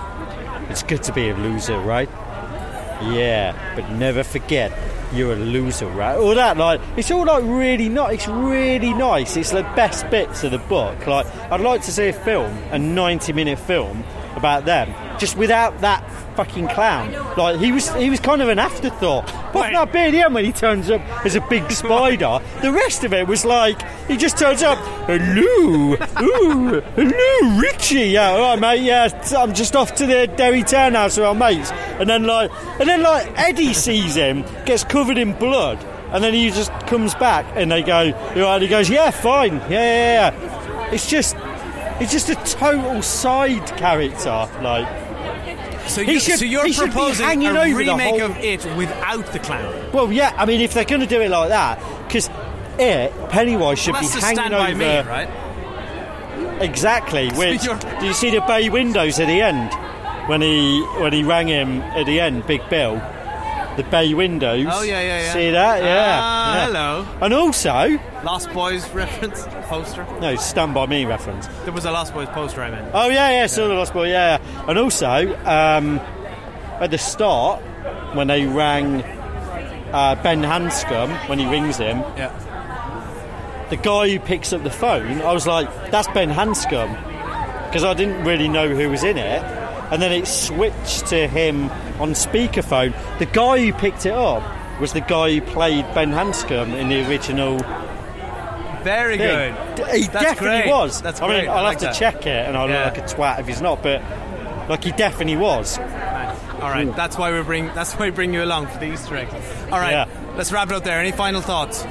it's 0.68 0.82
good 0.82 1.02
to 1.04 1.14
be 1.14 1.30
a 1.30 1.34
loser, 1.34 1.80
right? 1.80 2.10
Yeah, 3.00 3.56
but 3.74 3.90
never 3.92 4.22
forget 4.22 4.70
you're 5.14 5.32
a 5.32 5.36
loser, 5.36 5.86
right? 5.86 6.16
All 6.16 6.34
that, 6.34 6.56
like, 6.56 6.80
it's 6.96 7.10
all 7.10 7.24
like 7.24 7.44
really 7.44 7.88
nice. 7.88 8.14
It's 8.14 8.28
really 8.28 8.92
nice. 8.94 9.36
It's 9.36 9.50
the 9.50 9.62
best 9.74 10.08
bits 10.10 10.44
of 10.44 10.50
the 10.52 10.58
book. 10.58 11.06
Like, 11.06 11.26
I'd 11.50 11.60
like 11.60 11.82
to 11.82 11.92
see 11.92 12.08
a 12.08 12.12
film, 12.12 12.52
a 12.70 12.78
90 12.78 13.32
minute 13.32 13.58
film 13.58 14.04
about 14.36 14.64
them, 14.64 14.92
just 15.18 15.36
without 15.36 15.80
that 15.80 16.02
fucking 16.36 16.68
clown. 16.68 17.12
Like, 17.36 17.60
he 17.60 17.72
was, 17.72 17.92
he 17.94 18.10
was 18.10 18.20
kind 18.20 18.42
of 18.42 18.48
an 18.48 18.58
afterthought. 18.58 19.26
But 19.52 19.70
that 19.72 19.92
bit 19.92 20.08
at 20.08 20.10
the 20.10 20.22
end 20.22 20.34
when 20.34 20.44
he 20.44 20.52
turns 20.52 20.90
up 20.90 21.00
as 21.24 21.36
a 21.36 21.40
big 21.42 21.70
spider, 21.70 22.40
the 22.62 22.72
rest 22.72 23.04
of 23.04 23.12
it 23.12 23.26
was 23.26 23.44
like, 23.44 23.80
he 24.08 24.16
just 24.16 24.36
turns 24.36 24.62
up, 24.62 24.78
hello, 25.06 25.94
ooh, 26.22 26.80
hello, 26.80 27.58
Richie. 27.60 28.08
Yeah, 28.10 28.30
all 28.30 28.40
right, 28.40 28.58
mate. 28.58 28.82
Yeah, 28.82 29.08
I'm 29.36 29.54
just 29.54 29.76
off 29.76 29.94
to 29.96 30.06
the 30.06 30.26
Derry 30.26 30.62
Townhouse 30.62 31.16
with 31.16 31.26
our 31.26 31.34
mates, 31.34 31.70
and 31.72 32.08
then 32.08 32.24
like, 32.24 32.50
and 32.80 32.88
then 32.88 33.02
like 33.02 33.30
Eddie 33.38 33.72
sees 33.74 34.16
him, 34.16 34.44
gets 34.66 34.84
covered 34.84 35.18
in 35.18 35.32
blood, 35.34 35.78
and 36.12 36.22
then 36.22 36.34
he 36.34 36.50
just 36.50 36.70
comes 36.86 37.14
back, 37.14 37.46
and 37.54 37.70
they 37.70 37.82
go, 37.82 38.02
you 38.34 38.42
right? 38.42 38.60
He 38.60 38.68
goes, 38.68 38.90
yeah, 38.90 39.10
fine, 39.10 39.56
yeah, 39.56 39.68
yeah, 39.70 40.30
yeah. 40.32 40.90
It's 40.92 41.08
just, 41.08 41.36
it's 42.00 42.12
just 42.12 42.28
a 42.28 42.34
total 42.36 43.02
side 43.02 43.66
character, 43.76 44.48
like. 44.62 44.88
So, 45.88 46.00
you, 46.00 46.18
should- 46.18 46.38
so 46.38 46.44
you're 46.46 46.64
he 46.66 46.72
should 46.72 46.86
be 46.86 46.90
proposing 46.92 47.44
a 47.46 47.52
remake 47.74 48.20
of 48.22 48.38
it 48.38 48.64
without 48.76 49.26
the 49.32 49.38
clown. 49.38 49.90
Well, 49.92 50.10
yeah, 50.10 50.32
I 50.36 50.46
mean, 50.46 50.60
if 50.62 50.72
they're 50.72 50.84
going 50.86 51.02
to 51.02 51.06
do 51.06 51.20
it 51.20 51.28
like 51.30 51.50
that, 51.50 51.78
because 52.08 52.30
it 52.78 53.12
Pennywise 53.28 53.78
should 53.78 53.92
Well, 53.92 54.02
be 54.02 54.08
hanging 54.20 54.54
over 54.54 54.56
by 54.56 54.74
me, 54.74 54.86
right? 55.08 55.28
exactly. 56.62 57.30
Which 57.32 57.62
do 57.62 58.06
you 58.06 58.14
see 58.14 58.30
the 58.30 58.40
bay 58.40 58.70
windows 58.70 59.20
at 59.20 59.26
the 59.26 59.42
end 59.42 59.72
when 60.28 60.40
he 60.40 60.80
when 61.00 61.12
he 61.12 61.22
rang 61.22 61.48
him 61.48 61.82
at 61.82 62.06
the 62.06 62.18
end, 62.20 62.46
Big 62.46 62.66
Bill? 62.70 62.96
The 63.76 63.82
bay 63.90 64.14
windows. 64.14 64.66
Oh, 64.70 64.82
yeah, 64.82 65.00
yeah, 65.00 65.20
yeah. 65.22 65.32
See 65.32 65.50
that? 65.50 65.82
Yeah. 65.82 66.18
Ah, 66.22 66.54
yeah. 66.56 66.66
hello. 66.66 67.06
And 67.20 67.34
also, 67.34 67.98
Lost 68.22 68.52
Boys 68.52 68.88
reference 68.90 69.42
poster. 69.68 70.06
no, 70.20 70.36
Stand 70.36 70.74
by 70.74 70.86
Me 70.86 71.04
reference. 71.04 71.48
There 71.64 71.72
was 71.72 71.84
a 71.84 71.90
Lost 71.90 72.14
Boys 72.14 72.28
poster 72.28 72.62
I 72.62 72.70
meant. 72.70 72.90
Oh 72.94 73.08
yeah, 73.08 73.30
yeah, 73.30 73.46
saw 73.46 73.66
the 73.66 73.74
Lost 73.74 73.92
Boy, 73.92 74.08
yeah, 74.10 74.38
yeah. 74.38 74.68
And 74.68 74.78
also, 74.78 75.34
um, 75.44 75.98
at 76.80 76.90
the 76.92 76.98
start, 76.98 77.60
when 78.14 78.28
they 78.28 78.46
rang 78.46 79.02
uh, 79.92 80.20
Ben 80.22 80.42
Hanscom, 80.42 81.28
when 81.28 81.40
he 81.40 81.46
rings 81.46 81.76
him, 81.78 81.98
Yeah. 82.16 82.30
the 83.70 83.76
guy 83.76 84.08
who 84.08 84.20
picks 84.20 84.52
up 84.52 84.62
the 84.62 84.70
phone, 84.70 85.20
I 85.22 85.32
was 85.32 85.46
like, 85.48 85.68
that's 85.90 86.06
Ben 86.08 86.30
Hanscom. 86.30 86.96
Because 87.66 87.82
I 87.82 87.94
didn't 87.94 88.22
really 88.24 88.46
know 88.48 88.68
who 88.68 88.88
was 88.88 89.02
in 89.02 89.18
it. 89.18 89.42
And 89.90 90.00
then 90.02 90.12
it 90.12 90.26
switched 90.26 91.06
to 91.08 91.28
him 91.28 91.70
on 92.00 92.10
speakerphone. 92.12 92.94
The 93.18 93.26
guy 93.26 93.58
who 93.64 93.72
picked 93.72 94.06
it 94.06 94.12
up 94.14 94.42
was 94.80 94.92
the 94.92 95.00
guy 95.00 95.34
who 95.34 95.40
played 95.42 95.84
Ben 95.94 96.10
Hanscom 96.10 96.74
in 96.74 96.88
the 96.88 97.08
original 97.08 97.58
Very 98.82 99.16
thing. 99.18 99.54
good. 99.76 99.88
He 99.94 100.02
That's 100.08 100.24
definitely 100.24 100.62
great. 100.62 100.70
was. 100.70 101.00
That's 101.00 101.20
I 101.20 101.28
mean, 101.28 101.36
great. 101.40 101.48
I 101.48 101.54
I'll 101.56 101.62
like 101.62 101.74
have 101.80 101.80
that. 101.82 101.92
to 101.94 101.98
check 101.98 102.26
it 102.26 102.46
and 102.46 102.56
I'll 102.56 102.68
Yeah. 102.68 102.86
look 102.86 102.96
like 102.98 103.04
a 103.10 103.14
twat 103.14 103.40
if 103.40 103.46
he's 103.46 103.60
not, 103.62 103.82
but 103.82 104.02
like 104.68 104.84
he 104.84 104.92
definitely 104.92 105.36
was. 105.36 105.78
All 105.78 106.70
right, 106.70 106.86
mm. 106.88 106.96
that's 106.96 107.16
why 107.18 107.30
we 107.32 107.42
bring 107.42 107.66
that's 107.74 107.92
why 107.94 108.06
we 108.06 108.10
bring 108.10 108.32
you 108.34 108.42
along 108.42 108.66
for 108.68 108.78
the 108.78 108.86
Easter 108.92 109.16
egg. 109.16 109.28
All 109.70 109.78
right, 109.78 109.92
Yeah. 109.92 110.06
let's 110.36 110.50
wrap 110.52 110.68
it 110.70 110.74
up 110.74 110.84
there. 110.84 110.98
Any 111.00 111.12
final 111.12 111.40
thoughts? 111.40 111.84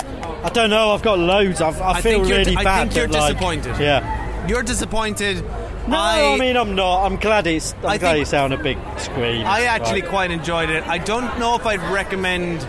I 0.43 0.49
don't 0.49 0.69
know, 0.69 0.91
I've 0.91 1.01
got 1.03 1.19
loads. 1.19 1.61
I've, 1.61 1.79
I, 1.81 1.91
I 1.93 2.01
feel 2.01 2.23
think 2.25 2.27
really 2.27 2.57
I 2.57 2.79
think 2.85 2.95
you're 2.95 3.07
that, 3.07 3.19
like- 3.19 3.33
disappointed. 3.33 3.77
Yeah. 3.79 4.47
You're 4.47 4.63
disappointed. 4.63 5.43
No, 5.87 5.97
I, 5.97 6.37
mean 6.37 6.55
I'm 6.55 6.75
not. 6.75 7.05
I'm 7.05 7.17
glad 7.17 7.45
it's. 7.47 7.73
I'm 7.83 7.85
I 7.89 7.97
glad 7.97 8.11
think- 8.13 8.21
it's 8.23 8.33
on 8.33 8.53
a 8.53 8.57
big 8.57 8.77
screen. 8.97 9.45
I 9.45 9.63
actually 9.63 10.01
Right. 10.01 10.09
quite 10.09 10.31
enjoyed 10.31 10.69
it. 10.69 10.87
I 10.87 10.97
don't 10.97 11.37
know 11.39 11.55
if 11.55 11.65
I'd 11.65 11.81
recommend 11.91 12.65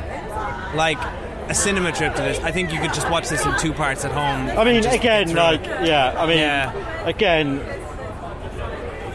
like 0.75 0.99
a 1.49 1.55
cinema 1.55 1.93
trip 1.93 2.15
to 2.17 2.23
this. 2.23 2.41
I 2.43 2.51
think 2.51 2.73
you 2.73 2.81
could 2.81 2.93
just 2.95 3.09
watch 3.11 3.29
this 3.29 3.45
in 3.47 3.57
two 3.59 3.73
parts 3.73 4.05
at 4.05 4.11
home. 4.12 4.59
I 4.59 4.65
mean, 4.65 4.85
again, 4.87 5.33
like, 5.35 5.65
it. 5.65 5.87
yeah. 5.87 6.15
I 6.19 6.27
mean, 6.27 6.39
Yeah. 6.39 6.73
again, 7.07 7.61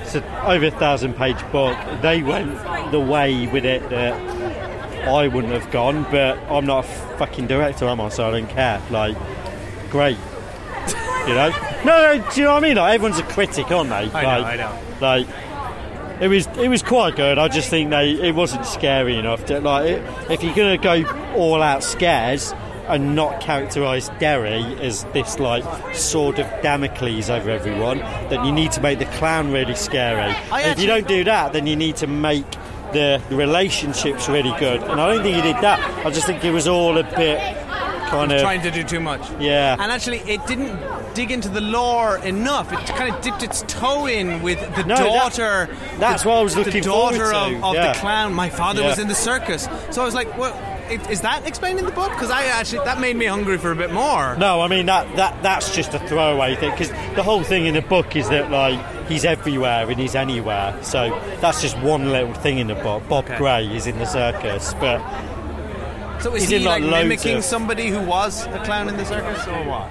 it's 0.02 0.16
an 0.16 0.24
over 0.46 0.68
a 0.68 0.72
thousand 0.72 1.16
page 1.16 1.38
book. 1.52 1.76
They 2.02 2.22
went 2.22 2.58
the 2.92 3.00
way 3.00 3.48
with 3.48 3.66
it 3.66 3.90
that 3.90 4.14
I 5.10 5.28
wouldn't 5.28 5.54
have 5.54 5.70
gone, 5.72 6.06
but 6.12 6.38
I'm 6.50 6.66
not 6.66 6.86
a 6.86 6.88
fucking 7.18 7.48
director, 7.48 7.88
am 7.88 8.00
I? 8.00 8.10
So 8.10 8.28
I 8.28 8.32
don't 8.32 8.50
care. 8.50 8.80
Like, 8.92 9.18
great. 9.90 10.18
You 11.28 11.34
know? 11.34 11.52
No, 11.86 12.18
no. 12.18 12.32
Do 12.32 12.40
you 12.40 12.48
know 12.48 12.54
what 12.54 12.64
I 12.64 12.68
mean? 12.68 12.78
Like, 12.78 12.96
everyone's 12.96 13.20
a 13.20 13.24
critic, 13.24 13.72
aren't 13.72 13.90
they? 13.90 13.96
I 13.96 14.22
know, 14.24 14.46
I 14.46 14.56
know. 14.56 14.80
Like, 15.02 15.28
it 16.22 16.28
was 16.28 16.48
it 16.58 16.68
was 16.68 16.84
quite 16.84 17.16
good. 17.16 17.38
I 17.38 17.48
just 17.48 17.70
think 17.70 17.90
they 17.90 18.12
it 18.12 18.36
wasn't 18.36 18.66
scary 18.66 19.18
enough. 19.18 19.46
To, 19.46 19.60
like, 19.62 19.90
it, 19.90 20.32
if 20.32 20.44
you're 20.44 20.56
gonna 20.56 20.78
go 20.78 21.06
all 21.36 21.62
out 21.62 21.84
scares 21.84 22.54
and 22.88 23.16
not 23.16 23.40
characterise 23.40 24.18
Derry 24.20 24.64
as 24.82 25.06
this 25.14 25.40
like 25.40 25.64
sword 25.96 26.40
of 26.40 26.48
Damocles 26.62 27.30
over 27.30 27.50
everyone, 27.50 28.00
then 28.30 28.44
you 28.44 28.52
need 28.52 28.72
to 28.74 28.82
make 28.82 29.00
the 29.00 29.06
clown 29.06 29.52
really 29.52 29.76
scary. 29.76 30.34
I 30.52 30.62
And 30.62 30.72
if 30.72 30.84
you 30.84 30.88
don't 30.88 31.08
do 31.08 31.24
that, 31.24 31.54
then 31.54 31.68
you 31.68 31.76
need 31.76 31.98
to 31.98 32.08
make 32.08 32.50
the, 32.92 33.22
the 33.30 33.36
relationships 33.36 34.28
really 34.28 34.54
good. 34.60 34.82
And 34.82 35.00
I 35.00 35.14
don't 35.14 35.24
think 35.24 35.36
he 35.36 35.42
did 35.42 35.62
that. 35.62 35.80
I 36.06 36.10
just 36.10 36.26
think 36.26 36.44
it 36.44 36.52
was 36.52 36.68
all 36.68 36.98
a 36.98 37.04
bit 37.04 37.40
kind 38.10 38.32
of 38.32 38.42
trying 38.42 38.62
to 38.62 38.72
do 38.72 38.84
too 38.84 39.00
much. 39.00 39.22
yeah. 39.40 39.76
And 39.80 39.92
actually, 39.92 40.20
it 40.20 40.46
didn't 40.48 40.80
dig 41.14 41.32
into 41.32 41.50
the 41.50 41.62
lore 41.62 42.18
enough. 42.18 42.72
It 42.74 42.80
kind 42.88 43.14
of 43.14 43.22
dipped 43.22 43.44
its 43.44 43.62
toe 43.68 44.06
in 44.06 44.42
with 44.42 44.60
the 44.76 44.84
No, 44.84 44.96
that- 44.96 45.04
daughter. 45.36 45.70
that's 46.00 46.24
the, 46.24 46.30
what 46.30 46.38
I 46.38 46.42
was 46.42 46.56
the 46.56 46.64
looking 46.64 46.84
daughter 46.84 47.32
forward 47.32 47.50
to, 47.52 47.58
of, 47.58 47.64
of 47.64 47.74
yeah. 47.76 47.94
the 47.94 48.00
clown. 48.00 48.34
My 48.34 48.50
father 48.50 48.82
Yeah. 48.82 48.88
was 48.90 49.00
in 49.00 49.08
the 49.08 49.16
circus, 49.16 49.68
so 49.92 50.02
I 50.02 50.06
was 50.06 50.14
like, 50.16 50.38
"Well, 50.38 50.54
is 51.10 51.22
that 51.22 51.46
explained 51.48 51.80
in 51.80 51.86
the 51.86 51.92
book?" 51.92 52.12
Because 52.12 52.32
I 52.32 52.44
actually 52.46 52.84
that 52.86 53.00
made 53.00 53.16
me 53.16 53.26
hungry 53.26 53.58
for 53.58 53.72
a 53.72 53.76
bit 53.76 53.92
more. 53.92 54.36
No, 54.38 54.62
I 54.62 54.68
mean 54.68 54.86
that, 54.88 55.16
that 55.16 55.42
that's 55.44 55.76
just 55.76 55.94
a 55.94 56.00
throwaway 56.08 56.56
thing 56.56 56.72
because 56.72 56.90
the 57.16 57.24
whole 57.24 57.44
thing 57.44 57.66
in 57.66 57.74
the 57.76 57.82
book 57.82 58.16
is 58.16 58.28
that 58.30 58.50
like 58.52 58.80
he's 59.08 59.26
everywhere 59.26 59.90
and 59.90 60.00
he's 60.00 60.16
anywhere. 60.16 60.76
So 60.82 61.20
that's 61.42 61.62
just 61.62 61.78
one 61.80 62.12
little 62.12 62.34
thing 62.34 62.60
in 62.60 62.68
the 62.68 62.76
book. 62.76 63.08
Bob 63.08 63.26
Okay. 63.26 63.38
Gray 63.38 63.68
is 63.76 63.88
in 63.88 63.98
the 64.00 64.06
circus, 64.06 64.74
but 64.80 65.00
So 66.22 66.36
is 66.36 66.44
he's 66.44 66.50
he 66.50 66.60
like 66.60 66.84
like 66.84 67.04
mimicking 67.04 67.38
of- 67.38 67.44
somebody 67.46 67.88
who 67.88 68.00
was 68.02 68.46
a 68.48 68.60
clown 68.64 68.90
in 68.90 68.98
the 68.98 69.06
circus, 69.06 69.48
or 69.48 69.64
what? 69.66 69.90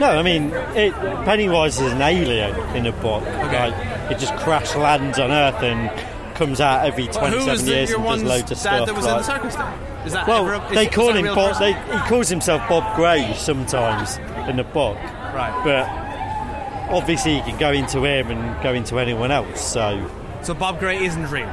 No, 0.00 0.10
I 0.10 0.22
mean 0.22 0.50
it, 0.76 0.92
Pennywise 1.24 1.80
is 1.80 1.92
an 1.92 2.02
alien 2.02 2.54
in 2.76 2.86
a 2.86 2.92
book. 2.92 3.22
Okay. 3.22 3.70
Like 3.70 4.10
it 4.10 4.18
just 4.18 4.34
crash 4.36 4.74
lands 4.76 5.18
on 5.18 5.30
Earth 5.30 5.62
and 5.62 5.90
comes 6.36 6.60
out 6.60 6.86
every 6.86 7.04
Well, 7.08 7.26
who 7.30 7.44
27 7.44 7.50
was 7.52 7.68
years 7.68 7.90
and 7.92 8.04
does 8.04 8.22
loads 8.22 8.50
of 8.50 8.58
stuff. 8.58 8.86
that 8.86 8.94
was 8.96 9.04
in 9.06 9.12
the 9.12 9.22
circus 9.22 9.54
then? 9.56 9.72
Is 10.06 10.12
that 10.14 10.26
well, 10.26 10.48
ever, 10.48 10.64
is, 10.66 10.74
they 10.74 10.86
call 10.86 11.12
him 11.12 11.26
Bob. 11.26 11.58
They, 11.58 11.72
he 11.74 11.98
calls 12.08 12.28
himself 12.30 12.66
Bob 12.68 12.96
Gray 12.96 13.34
sometimes 13.36 14.16
in 14.48 14.56
the 14.56 14.64
book, 14.64 14.96
Right. 14.96 15.52
but 15.62 16.90
obviously 16.94 17.34
he 17.34 17.42
can 17.42 17.58
go 17.58 17.70
into 17.72 18.02
him 18.04 18.30
and 18.30 18.62
go 18.62 18.72
into 18.72 18.98
anyone 18.98 19.30
else. 19.30 19.60
So 19.60 20.10
So 20.42 20.54
Bob 20.54 20.78
Gray 20.78 21.04
isn't 21.04 21.30
real. 21.30 21.50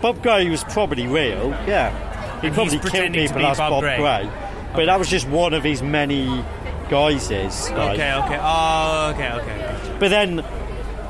Bob 0.00 0.22
Gray 0.22 0.48
was 0.48 0.64
probably 0.64 1.06
real. 1.06 1.50
Yeah, 1.66 1.92
he 2.40 2.46
And 2.48 2.54
probably 2.54 2.78
killed 2.78 3.12
people 3.12 3.46
as 3.46 3.58
Bob 3.58 3.70
Bob, 3.70 3.82
Gray. 3.82 3.96
Gray. 3.98 4.30
but 4.74 4.86
that 4.86 4.98
was 4.98 5.08
just 5.08 5.28
one 5.28 5.54
of 5.54 5.64
his 5.64 5.82
many 5.82 6.44
guises. 6.88 7.70
like- 7.70 7.98
Okay, 7.98 8.12
okay. 8.14 8.38
Oh, 8.40 9.12
okay, 9.14 9.30
okay. 9.32 9.96
But 9.98 10.10
then 10.10 10.44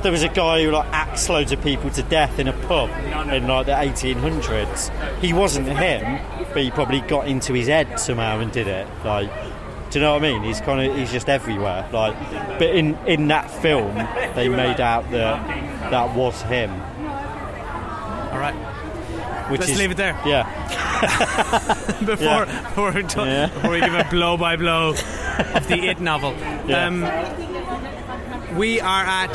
there 0.03 0.13
was 0.13 0.23
a 0.23 0.29
guy 0.29 0.63
who 0.63 0.71
like 0.71 0.87
axed 0.93 1.29
loads 1.29 1.51
of 1.53 1.61
people 1.63 1.91
to 1.91 2.03
death 2.05 2.39
in 2.39 2.47
a 2.49 2.53
pub 2.53 2.91
in 3.33 3.47
like 3.49 3.67
the 3.67 3.73
1800s. 3.73 4.91
He 5.21 5.33
wasn't 5.33 5.69
him, 5.69 6.21
but 6.53 6.63
he 6.63 6.71
probably 6.71 7.01
got 7.03 7.27
into 7.29 7.53
his 7.53 7.67
head 7.69 7.99
somehow 8.01 8.39
and 8.41 8.51
did 8.53 8.69
it. 8.69 8.87
Like, 9.05 9.29
do 9.91 9.99
you 9.99 10.05
know 10.05 10.13
what 10.15 10.23
I 10.25 10.33
mean? 10.33 10.43
He's 10.43 10.61
kind 10.61 10.89
of 10.91 10.97
he's 10.97 11.11
just 11.11 11.29
everywhere. 11.29 11.85
Like, 11.93 12.15
but 12.59 12.69
in 12.75 12.97
in 13.07 13.29
that 13.29 13.51
film, 13.51 13.95
they 14.35 14.49
made 14.49 14.81
out 14.81 15.11
that 15.11 15.91
that 15.91 16.15
was 16.15 16.43
him. 16.43 16.71
All 18.33 18.39
right. 18.39 18.55
Which 19.51 19.61
Let's 19.61 19.73
is, 19.73 19.79
leave 19.79 19.91
it 19.91 19.97
there. 19.97 20.19
Yeah. 20.27 20.45
before, 22.05 22.25
Yeah. 22.25 22.63
before, 22.69 22.93
we 22.93 23.03
do- 23.03 23.21
Yeah. 23.21 23.47
before 23.47 23.71
we 23.71 23.81
give 23.81 23.95
a 23.95 24.07
blow 24.11 24.37
by 24.37 24.57
blow 24.57 24.91
of 25.55 25.69
the 25.69 25.87
It 25.89 26.01
novel. 26.01 26.35
Yeah. 26.67 26.87
Um, 26.87 28.57
we 28.57 28.81
are 28.81 29.05
at 29.05 29.35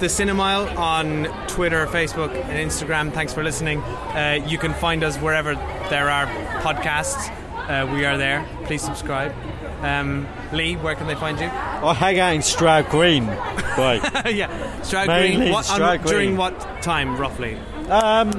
the 0.00 0.06
Cinemile 0.06 0.76
on 0.78 1.24
Twitter, 1.48 1.86
Facebook, 1.86 2.32
and 2.34 2.70
Instagram. 2.70 3.12
Thanks 3.12 3.34
for 3.34 3.42
listening. 3.42 3.80
Uh, 3.82 4.38
you 4.46 4.56
can 4.58 4.72
find 4.74 5.02
us 5.04 5.16
wherever 5.18 5.54
there 5.90 6.08
are 6.10 6.26
podcasts. 6.62 7.28
Uh, 7.68 7.86
we 7.92 8.04
are 8.04 8.16
there. 8.16 8.46
Please 8.64 8.82
subscribe. 8.82 9.34
Um, 9.82 10.26
Lee, 10.52 10.76
where 10.76 10.94
can 10.94 11.06
they 11.06 11.14
find 11.14 11.38
you? 11.40 11.46
I 11.46 11.94
hang 11.94 12.18
out 12.18 12.34
in 12.34 12.42
Stroud 12.42 12.88
Green. 12.90 13.26
Right. 13.26 14.00
yeah, 14.32 14.80
Stroud 14.82 15.06
Mainly 15.08 15.36
Green. 15.36 15.52
What, 15.52 15.68
on- 15.70 15.74
Stroud 15.76 16.02
Green. 16.02 16.12
During 16.14 16.36
what 16.36 16.82
time, 16.82 17.16
roughly? 17.16 17.56
Um, 17.88 18.30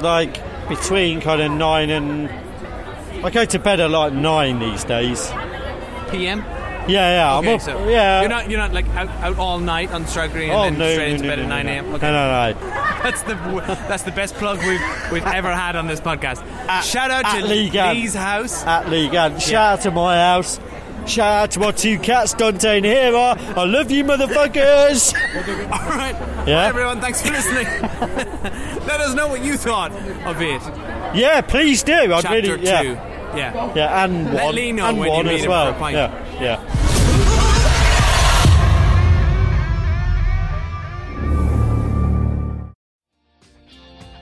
like 0.00 0.36
between 0.68 1.20
kind 1.20 1.40
of 1.40 1.50
nine 1.52 1.90
and 1.90 2.28
I 3.24 3.30
go 3.30 3.44
to 3.44 3.58
bed 3.58 3.80
at 3.80 3.90
like 3.90 4.12
nine 4.12 4.58
these 4.58 4.84
days. 4.84 5.30
PM. 6.10 6.44
Yeah, 6.88 7.16
yeah, 7.32 7.38
Okay, 7.38 7.48
I'm 7.48 7.54
up. 7.56 7.60
so 7.62 7.88
yeah. 7.88 8.20
you're 8.20 8.28
not 8.28 8.48
you're 8.48 8.60
not 8.60 8.72
like 8.72 8.86
out, 8.90 9.08
out 9.08 9.38
all 9.38 9.58
night 9.58 9.90
on 9.90 10.04
Green 10.30 10.50
oh 10.50 10.62
and 10.62 10.78
no, 10.78 10.84
then 10.84 10.94
straight 10.94 11.08
no, 11.08 11.14
into 11.14 11.22
no, 11.24 11.28
bed 11.30 11.38
no, 11.38 11.42
at 11.44 11.48
nine 11.48 11.66
no. 11.66 11.72
a.m. 11.72 11.90
No, 11.90 11.96
Okay. 11.96 12.12
no, 12.12 12.52
no. 12.52 12.70
That's 13.02 13.22
the 13.22 13.34
that's 13.88 14.02
the 14.02 14.10
best 14.12 14.34
plug 14.34 14.58
we've 14.58 15.12
we've 15.12 15.26
ever 15.26 15.54
had 15.54 15.76
on 15.76 15.86
this 15.86 16.00
podcast. 16.00 16.42
Shout 16.82 17.10
out 17.10 17.24
to. 17.36 17.46
Lee's 17.46 18.14
house. 18.14 18.64
At 18.64 18.86
One. 18.88 19.38
Shout 19.38 19.78
out 19.78 19.80
to 19.82 19.90
my 19.92 20.16
house. 20.16 20.58
Shout 21.06 21.32
out 21.44 21.50
to 21.52 21.60
my 21.60 21.70
two 21.70 21.98
cats, 21.98 22.34
Dante 22.34 22.78
and 22.78 22.84
Hera. 22.84 23.36
I 23.56 23.64
love 23.64 23.90
you, 23.90 24.04
motherfuckers. 24.04 25.14
All 25.72 25.88
right, 25.90 26.14
Yeah. 26.46 26.64
Bye, 26.64 26.66
everyone. 26.68 27.00
Thanks 27.00 27.22
for 27.22 27.30
listening. 27.32 27.64
Let 28.86 29.00
us 29.00 29.14
know 29.14 29.28
what 29.28 29.44
you 29.44 29.56
thought 29.56 29.92
of 29.92 30.40
it. 30.42 30.60
Yeah, 31.16 31.40
please 31.42 31.82
do. 31.84 31.92
I'd 32.12 32.22
Chapter 32.22 32.34
really, 32.40 32.64
yeah, 32.64 32.82
two. 32.82 32.88
Yeah. 33.38 33.72
yeah, 33.74 34.04
and 34.04 34.32
Let 34.34 34.44
one, 34.46 34.54
Lee 34.54 34.72
know 34.72 34.86
and 34.86 34.98
when 34.98 35.08
you 35.08 35.14
one 35.16 35.26
meet 35.26 35.34
as 35.36 35.44
him 35.44 35.50
well. 35.50 35.72
for 35.72 35.76
a 35.76 35.80
pint. 35.80 35.94
Yeah, 35.96 36.42
yeah. 36.42 36.85